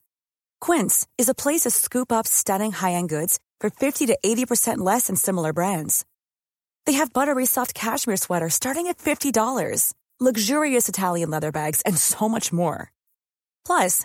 Quince 0.60 1.06
is 1.18 1.28
a 1.28 1.34
place 1.34 1.62
to 1.62 1.70
scoop 1.70 2.12
up 2.12 2.26
stunning 2.26 2.72
high-end 2.72 3.08
goods 3.08 3.38
for 3.60 3.70
50 3.70 4.06
to 4.06 4.18
80% 4.24 4.78
less 4.78 5.06
than 5.06 5.16
similar 5.16 5.52
brands. 5.52 6.04
They 6.86 6.92
have 6.92 7.12
buttery 7.12 7.46
soft 7.46 7.74
cashmere 7.74 8.16
sweaters 8.18 8.54
starting 8.54 8.86
at 8.86 8.98
$50, 8.98 9.92
luxurious 10.20 10.88
Italian 10.88 11.30
leather 11.30 11.50
bags, 11.52 11.80
and 11.86 11.96
so 11.96 12.28
much 12.28 12.52
more. 12.52 12.92
Plus, 13.64 14.04